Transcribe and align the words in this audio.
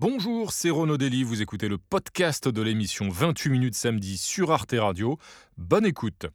Bonjour, 0.00 0.50
c'est 0.50 0.70
Renaud 0.70 0.96
Dely, 0.96 1.22
vous 1.22 1.40
écoutez 1.40 1.68
le 1.68 1.78
podcast 1.78 2.48
de 2.48 2.62
l'émission 2.62 3.08
28 3.08 3.48
minutes 3.48 3.74
samedi 3.76 4.18
sur 4.18 4.50
Arte 4.50 4.74
Radio. 4.76 5.18
Bonne 5.56 5.86
écoute. 5.86 6.26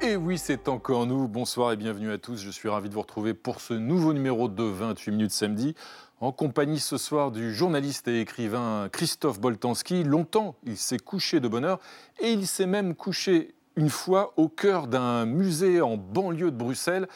Et 0.00 0.14
oui, 0.14 0.38
c'est 0.38 0.68
encore 0.68 1.06
nous. 1.06 1.26
Bonsoir 1.26 1.72
et 1.72 1.76
bienvenue 1.76 2.12
à 2.12 2.18
tous. 2.18 2.36
Je 2.36 2.50
suis 2.50 2.68
ravi 2.68 2.88
de 2.88 2.94
vous 2.94 3.00
retrouver 3.00 3.34
pour 3.34 3.60
ce 3.60 3.74
nouveau 3.74 4.12
numéro 4.12 4.48
de 4.48 4.62
28 4.62 5.10
minutes 5.10 5.32
samedi 5.32 5.74
en 6.22 6.30
compagnie 6.30 6.78
ce 6.78 6.98
soir 6.98 7.32
du 7.32 7.52
journaliste 7.52 8.06
et 8.06 8.20
écrivain 8.20 8.88
Christophe 8.92 9.40
Boltanski. 9.40 10.04
Longtemps, 10.04 10.54
il 10.62 10.76
s'est 10.76 11.00
couché 11.00 11.40
de 11.40 11.48
bonheur 11.48 11.80
et 12.20 12.32
il 12.32 12.46
s'est 12.46 12.66
même 12.66 12.94
couché 12.94 13.56
une 13.74 13.90
fois 13.90 14.32
au 14.36 14.48
cœur 14.48 14.86
d'un 14.86 15.26
musée 15.26 15.80
en 15.80 15.96
banlieue 15.96 16.52
de 16.52 16.56
Bruxelles, 16.56 17.08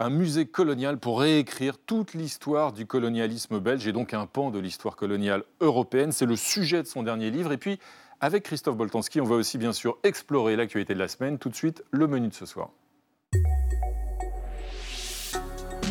un 0.00 0.10
musée 0.10 0.46
colonial 0.46 0.98
pour 0.98 1.20
réécrire 1.20 1.78
toute 1.78 2.12
l'histoire 2.14 2.72
du 2.72 2.86
colonialisme 2.86 3.60
belge 3.60 3.86
et 3.86 3.92
donc 3.92 4.14
un 4.14 4.26
pan 4.26 4.50
de 4.50 4.58
l'histoire 4.58 4.96
coloniale 4.96 5.44
européenne. 5.60 6.10
C'est 6.10 6.26
le 6.26 6.34
sujet 6.34 6.82
de 6.82 6.88
son 6.88 7.04
dernier 7.04 7.30
livre. 7.30 7.52
Et 7.52 7.58
puis, 7.58 7.78
avec 8.20 8.42
Christophe 8.42 8.76
Boltanski, 8.76 9.20
on 9.20 9.26
va 9.26 9.36
aussi 9.36 9.58
bien 9.58 9.72
sûr 9.72 9.96
explorer 10.02 10.56
l'actualité 10.56 10.92
de 10.94 10.98
la 10.98 11.06
semaine. 11.06 11.38
Tout 11.38 11.50
de 11.50 11.56
suite, 11.56 11.84
le 11.92 12.08
menu 12.08 12.26
de 12.26 12.34
ce 12.34 12.46
soir. 12.46 12.70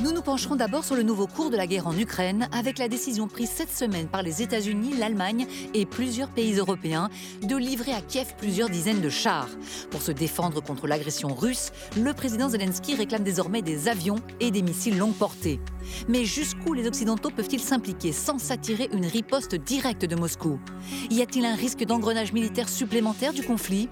Nous 0.10 0.16
nous 0.16 0.22
pencherons 0.24 0.56
d'abord 0.56 0.84
sur 0.84 0.96
le 0.96 1.04
nouveau 1.04 1.28
cours 1.28 1.52
de 1.52 1.56
la 1.56 1.68
guerre 1.68 1.86
en 1.86 1.96
Ukraine, 1.96 2.50
avec 2.52 2.80
la 2.80 2.88
décision 2.88 3.28
prise 3.28 3.52
cette 3.54 3.72
semaine 3.72 4.08
par 4.08 4.24
les 4.24 4.42
États-Unis, 4.42 4.96
l'Allemagne 4.98 5.46
et 5.76 5.86
plusieurs 5.86 6.30
pays 6.30 6.56
européens 6.56 7.10
de 7.44 7.56
livrer 7.56 7.92
à 7.92 8.02
Kiev 8.02 8.34
plusieurs 8.36 8.72
dizaines 8.72 9.02
de 9.02 9.10
chars. 9.10 9.50
Pour 9.92 10.02
se 10.02 10.12
défendre 10.12 10.64
contre 10.64 10.88
l'agression 10.88 11.36
russe, 11.36 11.70
le 11.96 12.12
président 12.16 12.50
Zelensky 12.50 12.96
réclame 12.96 13.22
désormais 13.22 13.62
des 13.62 13.88
avions 13.88 14.16
et 14.40 14.50
des 14.50 14.64
missiles 14.64 14.98
longue 14.98 15.14
portée. 15.14 15.60
Mais 16.08 16.26
jusqu'où 16.26 16.74
les 16.74 16.88
Occidentaux 16.88 17.30
peuvent-ils 17.30 17.62
s'impliquer 17.62 18.12
sans 18.12 18.40
s'attirer 18.40 18.90
une 18.92 19.06
riposte 19.06 19.54
directe 19.54 20.06
de 20.06 20.16
Moscou? 20.16 20.60
Y 21.12 21.22
a-t-il 21.22 21.46
un 21.46 21.56
risque 21.56 21.84
d'engrenage 21.84 22.34
militaire 22.34 22.68
supplémentaire 22.68 23.32
du 23.32 23.44
conflit? 23.44 23.88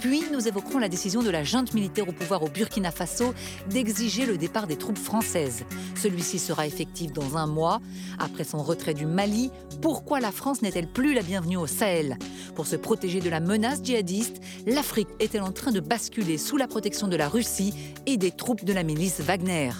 Puis 0.00 0.22
nous 0.32 0.46
évoquerons 0.46 0.78
la 0.78 0.88
décision 0.88 1.22
de 1.22 1.30
la 1.30 1.42
junte 1.42 1.74
militaire 1.74 2.08
au 2.08 2.12
pouvoir 2.12 2.42
au 2.42 2.48
Burkina 2.48 2.90
Faso 2.90 3.34
d'exiger 3.68 4.26
le 4.26 4.38
départ 4.38 4.66
des 4.66 4.76
troupes 4.76 4.98
françaises. 4.98 5.64
Celui-ci 5.96 6.38
sera 6.38 6.66
effectif 6.66 7.12
dans 7.12 7.36
un 7.36 7.46
mois. 7.46 7.80
Après 8.18 8.44
son 8.44 8.62
retrait 8.62 8.94
du 8.94 9.06
Mali, 9.06 9.50
pourquoi 9.82 10.20
la 10.20 10.30
France 10.30 10.62
n'est-elle 10.62 10.86
plus 10.86 11.14
la 11.14 11.22
bienvenue 11.22 11.56
au 11.56 11.66
Sahel? 11.66 12.16
Pour 12.54 12.66
se 12.66 12.76
protéger 12.76 13.20
de 13.20 13.28
la 13.28 13.40
menace 13.40 13.80
djihadiste, 13.82 14.40
l'Afrique 14.66 15.08
est-elle 15.18 15.42
en 15.42 15.52
train 15.52 15.72
de 15.72 15.80
basculer 15.80 16.38
sous 16.38 16.56
la 16.56 16.68
protection 16.68 17.08
de 17.08 17.16
la 17.16 17.28
Russie 17.28 17.74
et 18.06 18.16
des 18.16 18.30
troupes 18.30 18.64
de 18.64 18.72
la 18.72 18.84
milice 18.84 19.20
Wagner? 19.20 19.70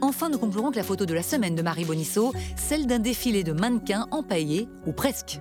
Enfin, 0.00 0.30
nous 0.30 0.38
conclurons 0.38 0.68
avec 0.68 0.76
la 0.76 0.82
photo 0.82 1.04
de 1.04 1.12
la 1.12 1.22
semaine 1.22 1.54
de 1.54 1.62
Marie 1.62 1.84
Bonisso, 1.84 2.32
celle 2.56 2.86
d'un 2.86 2.98
défilé 2.98 3.44
de 3.44 3.52
mannequins 3.52 4.06
empaillés, 4.10 4.68
ou 4.86 4.92
presque. 4.92 5.38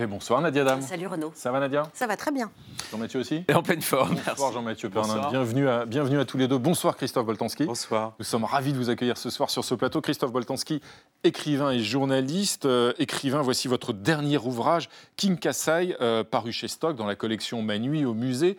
Et 0.00 0.06
bonsoir 0.06 0.40
Nadia 0.40 0.62
Dam. 0.62 0.80
Salut 0.80 1.08
Renaud. 1.08 1.32
Ça 1.34 1.50
va 1.50 1.58
Nadia? 1.58 1.82
Ça 1.92 2.06
va 2.06 2.16
très 2.16 2.30
bien. 2.30 2.52
Jean-Mathieu 2.92 3.18
aussi? 3.18 3.42
Et 3.48 3.52
en 3.52 3.64
pleine 3.64 3.82
forme. 3.82 4.14
Bonsoir 4.28 4.52
Jean-Mathieu 4.52 4.88
Pernin. 4.90 5.28
Bienvenue 5.28 5.68
à, 5.68 5.86
bienvenue 5.86 6.20
à 6.20 6.24
tous 6.24 6.38
les 6.38 6.46
deux. 6.46 6.56
Bonsoir 6.56 6.96
Christophe 6.96 7.26
Boltanski. 7.26 7.64
Bonsoir. 7.64 8.12
Nous 8.20 8.24
sommes 8.24 8.44
ravis 8.44 8.72
de 8.72 8.78
vous 8.78 8.90
accueillir 8.90 9.16
ce 9.18 9.28
soir 9.28 9.50
sur 9.50 9.64
ce 9.64 9.74
plateau. 9.74 10.00
Christophe 10.00 10.30
Boltanski, 10.30 10.80
écrivain 11.24 11.72
et 11.72 11.80
journaliste. 11.80 12.64
Euh, 12.64 12.92
écrivain, 13.00 13.42
voici 13.42 13.66
votre 13.66 13.92
dernier 13.92 14.38
ouvrage, 14.38 14.88
King 15.16 15.36
Kassai, 15.36 15.96
euh, 16.00 16.22
paru 16.22 16.52
chez 16.52 16.68
Stock 16.68 16.94
dans 16.94 17.06
la 17.06 17.16
collection 17.16 17.60
Ma 17.62 17.80
nuit 17.80 18.04
au 18.04 18.14
musée. 18.14 18.56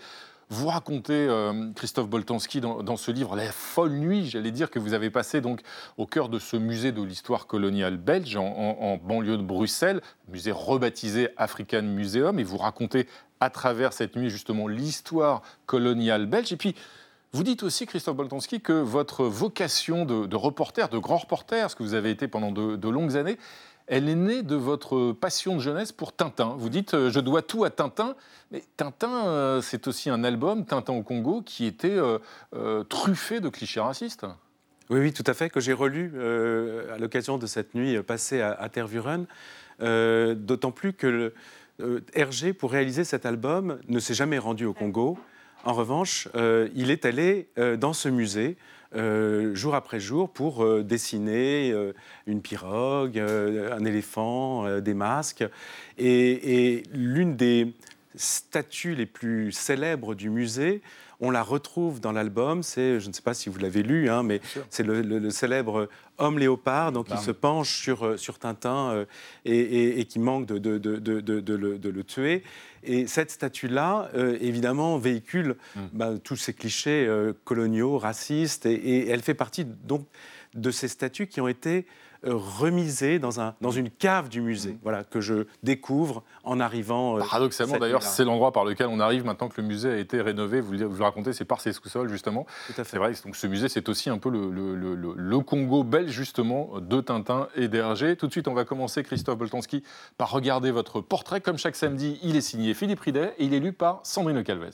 Vous 0.51 0.67
racontez, 0.67 1.13
euh, 1.13 1.71
Christophe 1.75 2.09
Boltanski, 2.09 2.59
dans, 2.59 2.97
ce 2.97 3.11
livre, 3.11 3.35
la 3.35 3.51
folle 3.51 3.91
nuit, 3.91 4.25
j'allais 4.25 4.49
dire, 4.49 4.71
que 4.71 4.79
vous 4.79 4.93
avez 4.93 5.11
passé 5.11 5.41
donc 5.41 5.61
au 5.97 6.07
cœur 6.07 6.27
de 6.27 6.39
ce 6.39 6.57
musée 6.57 6.91
de 6.91 7.03
l'histoire 7.03 7.45
coloniale 7.45 7.97
belge, 7.97 8.35
en, 8.35 8.97
banlieue 8.97 9.37
de 9.37 9.43
Bruxelles, 9.43 10.01
musée 10.27 10.51
rebaptisé 10.51 11.29
African 11.37 11.83
Museum, 11.83 12.39
et 12.39 12.43
vous 12.43 12.57
racontez 12.57 13.07
à 13.39 13.51
travers 13.51 13.93
cette 13.93 14.15
nuit 14.15 14.31
justement 14.31 14.67
l'histoire 14.67 15.43
coloniale 15.67 16.25
belge. 16.25 16.51
Et 16.51 16.57
puis, 16.57 16.73
vous 17.31 17.43
dites 17.43 17.61
aussi, 17.61 17.85
Christophe 17.85 18.15
Boltanski, 18.15 18.59
que 18.59 18.73
votre 18.73 19.25
vocation 19.25 20.03
de, 20.03 20.35
reporter, 20.35 20.89
de 20.89 20.97
grand 20.97 21.17
reporter, 21.17 21.69
ce 21.69 21.75
que 21.75 21.83
vous 21.83 21.93
avez 21.93 22.09
été 22.09 22.27
pendant 22.27 22.51
de 22.51 22.89
longues 22.89 23.17
années, 23.17 23.37
elle 23.89 24.07
est 24.07 24.15
née 24.15 24.43
de 24.43 24.55
votre 24.55 25.11
passion 25.11 25.55
de 25.55 25.61
jeunesse 25.61 25.91
pour 25.91 26.13
Tintin. 26.13 26.55
Vous 26.57 26.69
dites 26.69 26.93
euh, 26.93 27.09
je 27.09 27.19
dois 27.19 27.41
tout 27.41 27.65
à 27.65 27.71
Tintin, 27.71 28.15
mais 28.51 28.63
Tintin, 28.77 29.27
euh, 29.27 29.61
c'est 29.61 29.87
aussi 29.87 30.11
un 30.11 30.23
album, 30.23 30.63
Tintin 30.65 30.93
au 30.93 31.01
Congo, 31.01 31.41
qui 31.41 31.65
était 31.65 31.97
euh, 31.97 32.83
truffé 32.83 33.39
de 33.39 33.49
clichés 33.49 33.79
racistes. 33.79 34.25
Oui, 34.91 34.99
oui, 34.99 35.11
tout 35.11 35.23
à 35.25 35.33
fait, 35.33 35.49
que 35.49 35.59
j'ai 35.59 35.73
relu 35.73 36.13
à 36.91 36.97
l'occasion 36.97 37.37
de 37.37 37.45
cette 37.45 37.75
nuit 37.75 38.01
passée 38.01 38.41
à, 38.41 38.53
à 38.53 38.69
Tervuren, 38.69 39.27
d'autant 39.79 40.71
plus 40.71 40.93
que 40.93 41.31
Hergé, 42.15 42.53
pour 42.53 42.71
réaliser 42.71 43.03
cet 43.03 43.27
album, 43.27 43.77
ne 43.87 43.99
s'est 43.99 44.15
jamais 44.15 44.39
rendu 44.39 44.65
au 44.65 44.73
Congo. 44.73 45.19
En 45.65 45.73
revanche, 45.73 46.27
il 46.35 46.89
est 46.89 47.05
allé 47.05 47.49
dans 47.77 47.93
ce 47.93 48.09
musée 48.09 48.57
euh, 48.95 49.53
jour 49.53 49.75
après 49.75 49.99
jour 49.99 50.31
pour 50.31 50.63
euh, 50.63 50.83
dessiner 50.83 51.71
euh, 51.71 51.93
une 52.25 52.41
pirogue, 52.41 53.19
un 53.19 53.85
éléphant, 53.85 54.79
des 54.79 54.95
masques. 54.95 55.45
Et, 55.97 56.83
l'une 56.91 57.35
des 57.35 57.73
statues 58.15 58.95
les 58.95 59.05
plus 59.05 59.51
célèbres 59.51 60.15
du 60.15 60.29
musée, 60.31 60.81
on 61.21 61.31
la 61.31 61.43
retrouve 61.43 61.99
dans 61.99 62.11
l'album, 62.11 62.63
c'est, 62.63 62.99
je 62.99 63.07
ne 63.07 63.13
sais 63.13 63.21
pas 63.21 63.33
si 63.33 63.49
vous 63.49 63.59
l'avez 63.59 63.83
lu, 63.83 64.09
hein, 64.09 64.23
mais 64.23 64.39
c'est 64.69 64.83
le, 64.83 65.29
célèbre 65.29 65.89
homme 66.17 66.39
léopard, 66.39 66.91
donc 66.91 67.07
il 67.11 67.17
se 67.17 67.31
penche 67.31 67.81
sur, 67.81 68.17
sur 68.17 68.39
Tintin 68.39 69.05
et, 69.45 70.05
qui 70.05 70.19
manque 70.19 70.45
de, 70.45 70.57
de, 70.57 70.77
de, 70.77 71.89
le, 71.89 72.03
tuer. 72.03 72.43
Et 72.83 73.07
cette 73.07 73.31
statue-là, 73.31 74.09
euh, 74.15 74.37
évidemment, 74.41 74.97
véhicule 74.97 75.55
mm. 75.75 75.81
bah, 75.93 76.13
tous 76.23 76.35
ces 76.35 76.53
clichés 76.53 77.05
euh, 77.07 77.33
coloniaux, 77.43 77.97
racistes, 77.97 78.65
et, 78.65 79.09
elle 79.09 79.21
fait 79.21 79.33
partie 79.33 79.65
donc 79.65 80.05
de 80.53 80.71
ces 80.71 80.87
statues 80.87 81.27
qui 81.27 81.41
ont 81.41 81.47
été 81.47 81.85
euh, 82.25 82.33
remisées 82.33 83.19
dans, 83.19 83.39
un, 83.39 83.55
dans 83.61 83.71
une 83.71 83.89
cave 83.89 84.29
du 84.29 84.41
musée, 84.41 84.73
mm. 84.73 84.79
voilà, 84.83 85.03
que 85.03 85.21
je 85.21 85.45
découvre 85.63 86.23
en 86.43 86.59
arrivant. 86.59 87.17
Paradoxalement, 87.17 87.77
d'ailleurs, 87.77 88.03
c'est 88.03 88.25
l'endroit 88.25 88.51
par 88.51 88.65
lequel 88.65 88.87
on 88.87 88.99
arrive 88.99 89.25
maintenant 89.25 89.47
que 89.49 89.61
le 89.61 89.67
musée 89.67 89.91
a 89.91 89.97
été 89.97 90.21
rénové. 90.21 90.61
Vous, 90.61 90.71
vous 90.71 90.97
le 90.97 91.03
racontez, 91.03 91.33
c'est 91.33 91.45
par 91.45 91.61
ses 91.61 91.73
sous-sols, 91.73 92.09
justement. 92.09 92.45
C'est 92.75 92.97
vrai, 92.97 93.13
donc 93.23 93.35
ce 93.35 93.47
musée, 93.47 93.69
c'est 93.69 93.87
aussi 93.89 94.09
un 94.09 94.17
peu 94.17 94.29
le, 94.29 94.49
le, 94.51 94.75
le, 94.75 95.13
le, 95.15 95.39
Congo 95.39 95.83
belge, 95.83 96.11
justement, 96.11 96.79
de 96.79 97.01
Tintin 97.01 97.47
et 97.55 97.67
d'Hergé. 97.67 98.15
Tout 98.15 98.27
de 98.27 98.31
suite, 98.31 98.47
on 98.47 98.53
va 98.53 98.65
commencer, 98.65 99.03
Christophe 99.03 99.37
Boltanski, 99.37 99.83
par 100.17 100.31
regarder 100.31 100.71
votre 100.71 101.01
portrait. 101.01 101.41
Comme 101.41 101.57
chaque 101.57 101.75
samedi, 101.75 102.19
il 102.23 102.35
est 102.35 102.41
signé 102.41 102.73
Philippe 102.73 102.99
Ridet 102.99 103.33
et 103.37 103.45
il 103.45 103.53
est 103.53 103.59
lu 103.59 103.73
par 103.73 104.01
Sandrine 104.03 104.43
Calvez. 104.43 104.71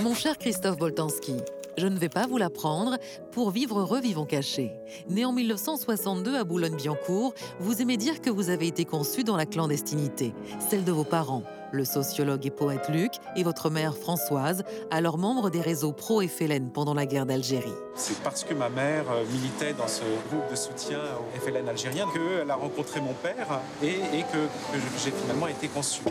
Mon 0.00 0.14
cher 0.14 0.38
Christophe 0.38 0.78
Boltanski, 0.78 1.36
je 1.78 1.86
ne 1.86 1.98
vais 1.98 2.08
pas 2.08 2.26
vous 2.26 2.38
l'apprendre. 2.38 2.98
Pour 3.30 3.50
vivre 3.50 3.80
heureux, 3.80 4.00
vivons 4.00 4.26
cachés. 4.26 4.72
Né 5.08 5.24
en 5.24 5.32
1962 5.32 6.36
à 6.36 6.44
Boulogne-Billancourt, 6.44 7.34
vous 7.60 7.80
aimez 7.82 7.96
dire 7.96 8.20
que 8.20 8.30
vous 8.30 8.50
avez 8.50 8.66
été 8.66 8.84
conçu 8.84 9.24
dans 9.24 9.36
la 9.36 9.46
clandestinité, 9.46 10.34
celle 10.70 10.84
de 10.84 10.92
vos 10.92 11.04
parents, 11.04 11.42
le 11.72 11.84
sociologue 11.84 12.44
et 12.46 12.50
poète 12.50 12.88
Luc 12.88 13.12
et 13.36 13.42
votre 13.42 13.70
mère 13.70 13.96
Françoise, 13.96 14.62
alors 14.90 15.18
membre 15.18 15.50
des 15.50 15.60
réseaux 15.60 15.92
pro-FLN 15.92 16.70
pendant 16.70 16.94
la 16.94 17.06
guerre 17.06 17.26
d'Algérie. 17.26 17.72
C'est 17.94 18.18
parce 18.22 18.44
que 18.44 18.54
ma 18.54 18.68
mère 18.68 19.04
euh, 19.10 19.24
militait 19.32 19.72
dans 19.72 19.88
ce 19.88 20.02
groupe 20.28 20.50
de 20.50 20.56
soutien 20.56 20.98
au 20.98 21.40
FLN 21.40 21.68
algérien 21.68 22.06
qu'elle 22.12 22.50
a 22.50 22.54
rencontré 22.54 23.00
mon 23.00 23.14
père 23.14 23.60
et, 23.82 23.86
et 23.88 24.22
que, 24.32 24.46
que 24.72 24.78
j'ai 25.02 25.10
finalement 25.10 25.48
été 25.48 25.68
conçu. 25.68 26.02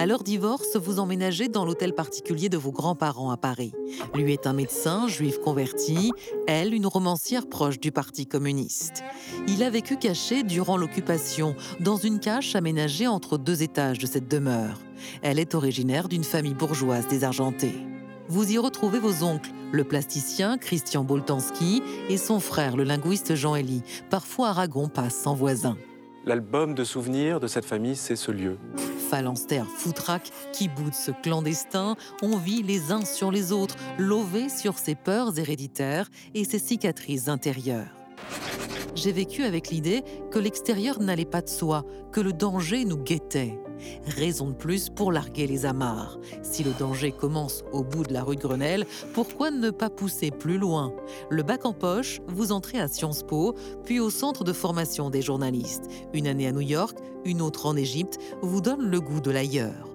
À 0.00 0.06
leur 0.06 0.22
divorce, 0.22 0.76
vous 0.76 0.98
emménagez 0.98 1.48
dans 1.48 1.66
l'hôtel 1.66 1.92
particulier 1.92 2.48
de 2.48 2.56
vos 2.56 2.72
grands-parents 2.72 3.30
à 3.30 3.36
Paris. 3.36 3.74
Lui 4.14 4.32
est 4.32 4.46
un 4.46 4.54
médecin 4.54 5.08
juif 5.08 5.36
converti, 5.40 6.10
elle 6.46 6.72
une 6.72 6.86
romancière 6.86 7.46
proche 7.46 7.78
du 7.78 7.92
Parti 7.92 8.24
communiste. 8.24 9.04
Il 9.46 9.62
a 9.62 9.68
vécu 9.68 9.98
caché 9.98 10.42
durant 10.42 10.78
l'occupation, 10.78 11.54
dans 11.80 11.98
une 11.98 12.18
cache 12.18 12.56
aménagée 12.56 13.08
entre 13.08 13.36
deux 13.36 13.62
étages 13.62 13.98
de 13.98 14.06
cette 14.06 14.26
demeure. 14.26 14.80
Elle 15.20 15.38
est 15.38 15.54
originaire 15.54 16.08
d'une 16.08 16.24
famille 16.24 16.54
bourgeoise 16.54 17.06
désargentée. 17.06 17.74
Vous 18.26 18.50
y 18.50 18.56
retrouvez 18.56 19.00
vos 19.00 19.22
oncles, 19.22 19.50
le 19.70 19.84
plasticien 19.84 20.56
Christian 20.56 21.04
Boltanski 21.04 21.82
et 22.08 22.16
son 22.16 22.40
frère, 22.40 22.74
le 22.74 22.84
linguiste 22.84 23.34
Jean-Élie. 23.34 23.82
Parfois 24.08 24.48
Aragon 24.48 24.88
passe 24.88 25.14
sans 25.14 25.34
voisin. 25.34 25.76
L'album 26.24 26.74
de 26.74 26.84
souvenirs 26.84 27.40
de 27.40 27.46
cette 27.46 27.64
famille, 27.64 27.96
c'est 27.96 28.16
ce 28.16 28.30
lieu 28.30 28.58
phalanstère 29.10 29.66
foutraque 29.66 30.30
ce 30.92 31.10
clandestin, 31.10 31.96
on 32.22 32.36
vit 32.36 32.62
les 32.62 32.92
uns 32.92 33.04
sur 33.04 33.32
les 33.32 33.50
autres, 33.50 33.74
lovés 33.98 34.48
sur 34.48 34.78
ses 34.78 34.94
peurs 34.94 35.36
héréditaires 35.36 36.08
et 36.34 36.44
ses 36.44 36.60
cicatrices 36.60 37.26
intérieures. 37.26 37.90
J'ai 38.94 39.12
vécu 39.12 39.44
avec 39.44 39.70
l'idée 39.70 40.02
que 40.30 40.38
l'extérieur 40.38 41.00
n'allait 41.00 41.24
pas 41.24 41.42
de 41.42 41.48
soi, 41.48 41.84
que 42.12 42.20
le 42.20 42.32
danger 42.32 42.84
nous 42.84 42.96
guettait. 42.96 43.58
Raison 44.16 44.48
de 44.48 44.54
plus 44.54 44.90
pour 44.90 45.12
larguer 45.12 45.46
les 45.46 45.64
amarres. 45.66 46.18
Si 46.42 46.62
le 46.62 46.72
danger 46.72 47.12
commence 47.12 47.64
au 47.72 47.82
bout 47.82 48.04
de 48.04 48.12
la 48.12 48.22
rue 48.22 48.36
de 48.36 48.40
Grenelle, 48.40 48.86
pourquoi 49.14 49.50
ne 49.50 49.70
pas 49.70 49.90
pousser 49.90 50.30
plus 50.30 50.58
loin? 50.58 50.92
Le 51.30 51.42
bac 51.42 51.64
en 51.64 51.72
poche, 51.72 52.20
vous 52.28 52.52
entrez 52.52 52.78
à 52.78 52.88
Sciences 52.88 53.22
Po, 53.22 53.54
puis 53.84 54.00
au 54.00 54.10
centre 54.10 54.44
de 54.44 54.52
formation 54.52 55.10
des 55.10 55.22
journalistes. 55.22 55.84
Une 56.12 56.26
année 56.26 56.46
à 56.46 56.52
New 56.52 56.60
York, 56.60 56.98
une 57.24 57.42
autre 57.42 57.66
en 57.66 57.76
Égypte, 57.76 58.18
vous 58.42 58.60
donne 58.60 58.90
le 58.90 59.00
goût 59.00 59.20
de 59.20 59.30
l'ailleurs. 59.30 59.88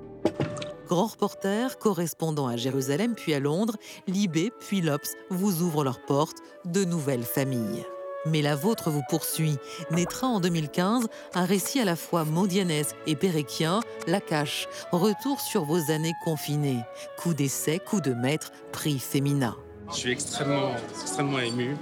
Grand 0.87 1.07
reporter, 1.07 1.79
correspondant 1.79 2.47
à 2.47 2.57
Jérusalem 2.57 3.15
puis 3.15 3.33
à 3.33 3.39
Londres, 3.39 3.75
Libé 4.07 4.51
puis 4.59 4.81
Lops 4.81 5.13
vous 5.31 5.63
ouvrent 5.63 5.83
leurs 5.83 6.05
portes, 6.05 6.37
de 6.65 6.85
nouvelles 6.85 7.23
familles. 7.23 7.85
Mais 8.25 8.41
la 8.41 8.55
vôtre 8.55 8.89
vous 8.89 9.03
poursuit. 9.09 9.57
Naîtra 9.91 10.27
en 10.27 10.39
2015 10.39 11.07
un 11.33 11.45
récit 11.45 11.79
à 11.79 11.85
la 11.85 11.95
fois 11.95 12.25
maudianesque 12.25 12.95
et 13.07 13.15
péréquien, 13.15 13.81
La 14.07 14.19
Cache, 14.19 14.67
retour 14.91 15.41
sur 15.41 15.65
vos 15.65 15.91
années 15.91 16.15
confinées. 16.23 16.81
Coup 17.17 17.33
d'essai, 17.33 17.79
coup 17.79 18.01
de 18.01 18.13
maître, 18.13 18.51
prix 18.71 18.99
féminin. 18.99 19.55
Je 19.91 19.95
suis 19.95 20.11
extrêmement, 20.11 20.71
extrêmement 21.01 21.39
ému. 21.39 21.77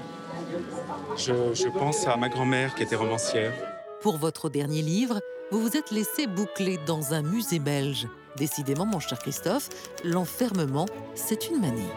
Je, 1.17 1.53
je 1.53 1.67
pense 1.69 2.07
à 2.07 2.17
ma 2.17 2.29
grand-mère 2.29 2.75
qui 2.75 2.83
était 2.83 2.95
romancière. 2.95 3.53
Pour 4.01 4.17
votre 4.17 4.49
dernier 4.49 4.81
livre, 4.81 5.21
vous 5.51 5.61
vous 5.61 5.77
êtes 5.77 5.91
laissé 5.91 6.27
boucler 6.27 6.79
dans 6.85 7.13
un 7.13 7.21
musée 7.21 7.59
belge. 7.59 8.07
Décidément, 8.35 8.85
mon 8.85 8.99
cher 8.99 9.19
Christophe, 9.19 9.69
l'enfermement, 10.03 10.87
c'est 11.15 11.47
une 11.49 11.61
manie. 11.61 11.89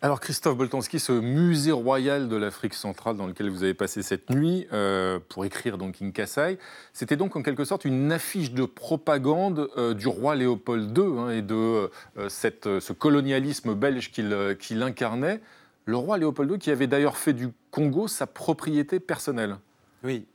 Alors 0.00 0.20
Christophe 0.20 0.56
Boltanski, 0.56 1.00
ce 1.00 1.10
musée 1.10 1.72
royal 1.72 2.28
de 2.28 2.36
l'Afrique 2.36 2.74
centrale 2.74 3.16
dans 3.16 3.26
lequel 3.26 3.50
vous 3.50 3.64
avez 3.64 3.74
passé 3.74 4.02
cette 4.02 4.30
nuit 4.30 4.68
euh, 4.72 5.18
pour 5.28 5.44
écrire 5.44 5.76
donc 5.76 5.96
King 5.96 6.12
Kassai, 6.12 6.56
c'était 6.92 7.16
donc 7.16 7.34
en 7.34 7.42
quelque 7.42 7.64
sorte 7.64 7.84
une 7.84 8.12
affiche 8.12 8.52
de 8.52 8.64
propagande 8.64 9.68
euh, 9.76 9.94
du 9.94 10.06
roi 10.06 10.36
Léopold 10.36 10.96
II 10.96 11.18
hein, 11.18 11.30
et 11.30 11.42
de 11.42 11.90
euh, 12.16 12.28
ce 12.28 12.92
colonialisme 12.92 13.74
belge 13.74 14.12
qu'il 14.12 14.82
incarnait. 14.84 15.40
Le 15.84 15.96
roi 15.96 16.16
Léopold 16.16 16.52
II 16.52 16.58
qui 16.60 16.70
avait 16.70 16.86
d'ailleurs 16.86 17.16
fait 17.16 17.32
du 17.32 17.48
Congo 17.72 18.06
sa 18.06 18.28
propriété 18.28 19.00
personnelle. 19.00 19.56
Oui, 20.04 20.26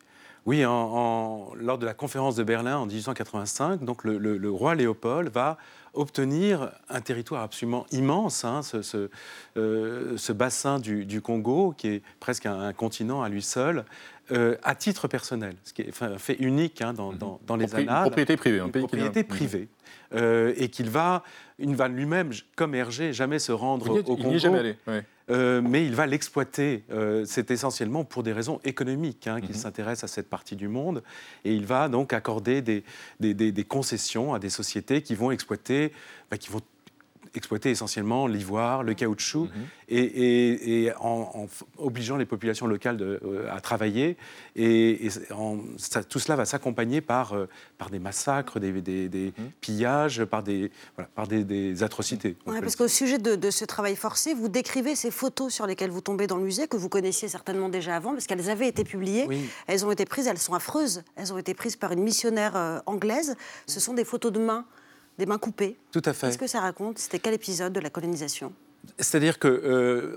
oui, 0.46 0.62
lors 0.62 1.78
de 1.80 1.86
la 1.86 1.94
conférence 1.94 2.36
de 2.36 2.44
Berlin 2.44 2.78
en 2.78 2.86
1885, 2.86 3.86
donc 3.86 4.04
le, 4.04 4.50
roi 4.52 4.76
Léopold 4.76 5.30
va 5.30 5.58
obtenir 5.94 6.72
un 6.90 7.02
territoire 7.02 7.44
absolument 7.44 7.86
immense, 7.92 8.46
hein, 8.46 8.62
euh, 9.58 10.18
ce, 10.18 10.32
bassin 10.32 10.80
du, 10.80 11.22
Congo, 11.22 11.74
qui 11.78 11.88
est 11.88 12.02
presque 12.20 12.46
un, 12.46 12.74
continent 12.74 13.22
à 13.22 13.30
lui 13.30 13.42
seul, 13.42 13.86
euh, 14.32 14.56
à 14.64 14.74
titre 14.76 15.08
personnel, 15.08 15.56
ce 15.64 15.74
qui 15.74 15.82
est 15.82 16.02
un 16.02 16.18
fait 16.18 16.36
unique 16.40 16.82
hein, 16.82 16.94
dans, 16.94 17.56
les 17.56 17.76
annales. 17.76 18.04
Propriété 18.04 18.38
privée, 18.38 18.60
un 18.60 18.70
pays 18.70 18.82
propriété 18.82 19.24
privée. 19.24 19.68
Euh, 20.16 20.54
et 20.58 20.70
qu'il 20.70 20.90
va, 20.90 21.24
il 21.64 21.76
va 21.76 21.88
lui-même, 21.88 22.32
comme 22.56 22.76
Hergé, 22.76 23.14
jamais 23.14 23.40
se 23.40 23.52
rendre 23.52 23.90
au 23.90 24.04
Congo. 24.04 24.22
Il 24.24 24.28
n'y 24.28 24.36
est 24.36 24.40
jamais 24.40 24.60
allé. 24.60 24.76
Euh, 25.30 25.62
mais 25.62 25.86
il 25.86 25.96
va 25.96 26.06
l'exploiter. 26.06 26.84
Euh, 26.92 27.24
c'est 27.26 27.50
essentiellement 27.50 28.04
pour 28.04 28.24
des 28.24 28.34
raisons 28.34 28.60
économiques 28.66 29.28
hein, 29.28 29.40
qu'il 29.40 29.56
mhm. 29.56 29.62
s'intéresse 29.62 30.04
à 30.04 30.08
cette 30.08 30.30
partie 30.30 30.58
du 30.58 30.68
monde. 30.68 31.02
Et 31.46 31.54
il 31.54 31.66
va 31.66 31.88
donc 31.88 32.12
accorder 32.12 32.62
des, 32.62 32.84
des, 33.22 33.34
des, 33.34 33.64
concessions 33.64 34.34
à 34.34 34.40
des 34.40 34.50
sociétés 34.50 35.02
qui 35.02 35.16
vont 35.16 35.32
exploiter, 35.32 35.94
bah, 36.30 36.38
qui 36.38 36.50
vont 36.50 36.60
exploiter 37.36 37.72
essentiellement 37.72 38.28
l'ivoire, 38.28 38.84
le 38.84 38.94
caoutchouc, 38.94 39.46
mhm. 39.46 39.50
et, 39.90 40.92
en, 41.00 41.48
obligeant 41.78 42.18
les 42.18 42.26
populations 42.26 42.68
locales 42.68 43.02
euh, 43.02 43.48
à 43.52 43.62
travailler. 43.62 44.18
Et, 44.56 45.10
tout 46.10 46.20
cela 46.20 46.36
va 46.36 46.46
s'accompagner 46.46 47.02
par, 47.02 47.34
euh, 47.34 47.48
par 47.78 47.90
des 47.90 48.00
massacres, 48.00 48.60
des, 48.60 48.72
mhm. 48.72 49.32
pillages, 49.62 50.24
par 50.26 50.44
des, 50.44 50.72
par 51.16 51.28
des, 51.28 51.84
atrocités. 51.84 52.36
parce 52.46 52.76
qu'au 52.76 52.88
sujet 52.88 53.18
de, 53.18 53.52
ce 53.52 53.66
travail 53.66 53.96
forcé, 53.96 54.34
vous 54.34 54.48
décrivez 54.48 54.96
ces 54.96 55.12
photos 55.12 55.54
sur 55.54 55.66
lesquelles 55.68 55.92
vous 55.92 56.02
tombez 56.02 56.28
dans 56.28 56.38
le 56.38 56.44
musée, 56.44 56.68
que 56.68 56.78
vous 56.78 56.90
connaissiez 56.90 57.28
certainement 57.28 57.70
déjà 57.70 57.96
avant, 57.96 58.12
parce 58.12 58.28
qu'elles 58.28 58.50
avaient 58.50 58.68
été 58.68 58.84
publiées. 58.84 59.28
Elles 59.68 59.86
ont 59.86 59.92
été 59.92 60.06
prises, 60.06 60.28
elles 60.28 60.38
sont 60.38 60.54
affreuses. 60.54 61.04
Elles 61.16 61.34
ont 61.34 61.38
été 61.38 61.54
prises 61.54 61.76
par 61.76 61.92
une 61.92 62.02
missionnaire 62.02 62.56
euh, 62.56 62.80
anglaise. 62.86 63.36
Ce 63.68 63.80
sont 63.80 63.94
des 63.94 64.06
photos 64.06 64.32
de 64.32 64.40
mains 64.40 64.66
des 65.18 65.26
mains 65.26 65.38
coupées. 65.38 65.78
Tout 65.92 66.02
à 66.06 66.14
fait. 66.14 66.28
Qu'est-ce 66.28 66.38
que 66.38 66.48
ça 66.48 66.62
raconte? 66.62 67.00
C'était 67.00 67.20
quel 67.20 67.34
épisode 67.34 67.74
de 67.74 67.80
la 67.80 67.90
colonisation? 67.90 68.54
C'est-à-dire 69.00 69.40
que 69.40 69.48
euh, 69.48 70.16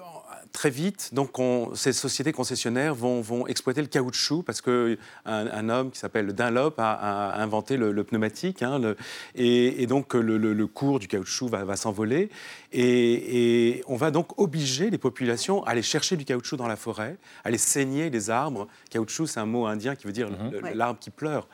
très 0.52 0.70
vite, 0.70 1.10
donc 1.12 1.36
ces 1.74 1.92
sociétés 1.92 2.32
concessionnaires 2.32 2.94
vont, 2.94 3.20
vont, 3.20 3.46
exploiter 3.46 3.82
le 3.82 3.88
caoutchouc 3.88 4.42
parce 4.42 4.60
qu'un 4.60 4.96
un 5.26 5.68
homme 5.68 5.90
qui 5.90 5.98
s'appelle 5.98 6.32
Dunlop 6.32 6.74
a, 6.78 7.40
inventé 7.40 7.76
le, 7.76 8.04
pneumatique. 8.04 8.62
Hein, 8.62 8.94
et, 9.34 9.86
donc 9.86 10.14
le, 10.14 10.66
cours 10.66 10.98
du 10.98 11.08
caoutchouc 11.08 11.48
va, 11.48 11.64
va 11.64 11.76
s'envoler. 11.76 12.30
Et, 12.72 13.82
on 13.86 13.96
va 13.96 14.10
donc 14.10 14.38
obliger 14.40 14.90
les 14.90 14.98
populations 14.98 15.62
à 15.64 15.70
aller 15.70 15.82
chercher 15.82 16.16
du 16.16 16.24
caoutchouc 16.24 16.56
dans 16.56 16.68
la 16.68 16.76
forêt, 16.76 17.18
à 17.44 17.48
aller 17.48 17.58
saigner 17.58 18.10
les 18.10 18.30
arbres. 18.30 18.66
Caoutchouc, 18.90 19.26
c'est 19.26 19.40
un 19.40 19.46
mot 19.46 19.66
indien 19.66 19.94
qui 19.94 20.06
veut 20.06 20.12
dire 20.12 20.30
mhm. 20.30 20.72
l'arbre 20.74 20.98
qui 20.98 21.10
pleure. 21.10 21.48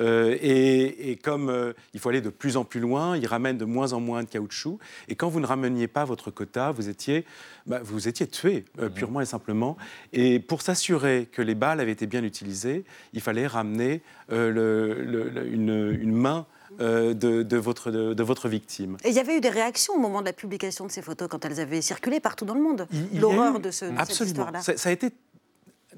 Euh, 0.00 0.36
et, 0.40 1.16
comme 1.22 1.48
euh, 1.48 1.72
il 1.94 2.00
faut 2.00 2.08
aller 2.08 2.20
de 2.20 2.30
plus 2.30 2.56
en 2.56 2.64
plus 2.64 2.80
loin, 2.80 3.16
ils 3.16 3.26
ramènent 3.26 3.58
de 3.58 3.64
moins 3.64 3.92
en 3.92 4.00
moins 4.00 4.22
de 4.22 4.28
caoutchouc. 4.28 4.78
Et 5.08 5.14
quand 5.14 5.28
vous 5.28 5.40
ne 5.40 5.46
rameniez 5.46 5.88
pas 5.88 6.04
votre 6.04 6.30
quota, 6.30 6.70
vous 6.70 6.88
étiez, 6.88 7.24
bah, 7.66 7.80
vous 7.82 8.08
étiez 8.08 8.26
tué, 8.26 8.64
euh, 8.78 8.88
purement 8.88 9.20
et 9.20 9.26
simplement. 9.26 9.76
Et 10.12 10.38
pour 10.40 10.62
s'assurer 10.62 11.28
que 11.30 11.42
les 11.42 11.54
balles 11.54 11.80
avaient 11.80 11.92
été 11.92 12.06
bien 12.06 12.24
utilisées, 12.24 12.84
il 13.12 13.20
fallait 13.20 13.46
ramener 13.46 14.02
une, 14.30 16.12
main 16.12 16.46
de, 16.78 17.56
votre, 17.56 17.90
de, 17.90 18.22
votre, 18.22 18.48
victime. 18.48 18.96
Et 19.04 19.08
il 19.08 19.14
y 19.14 19.18
avait 19.18 19.36
eu 19.36 19.40
des 19.40 19.48
réactions 19.48 19.94
au 19.94 19.98
moment 19.98 20.20
de 20.20 20.26
la 20.26 20.32
publication 20.32 20.86
de 20.86 20.92
ces 20.92 21.02
photos 21.02 21.28
quand 21.28 21.44
elles 21.44 21.60
avaient 21.60 21.80
circulé 21.80 22.20
partout 22.20 22.44
dans 22.44 22.54
le 22.54 22.62
monde. 22.62 22.86
L'horreur 23.14 23.58
de, 23.58 23.70
ce, 23.70 23.86
de 23.86 23.96
cette 24.06 24.28
histoire-là. 24.28 24.60
Ça, 24.60 24.76
ça, 24.76 24.90
a 24.90 24.92
été 24.92 25.10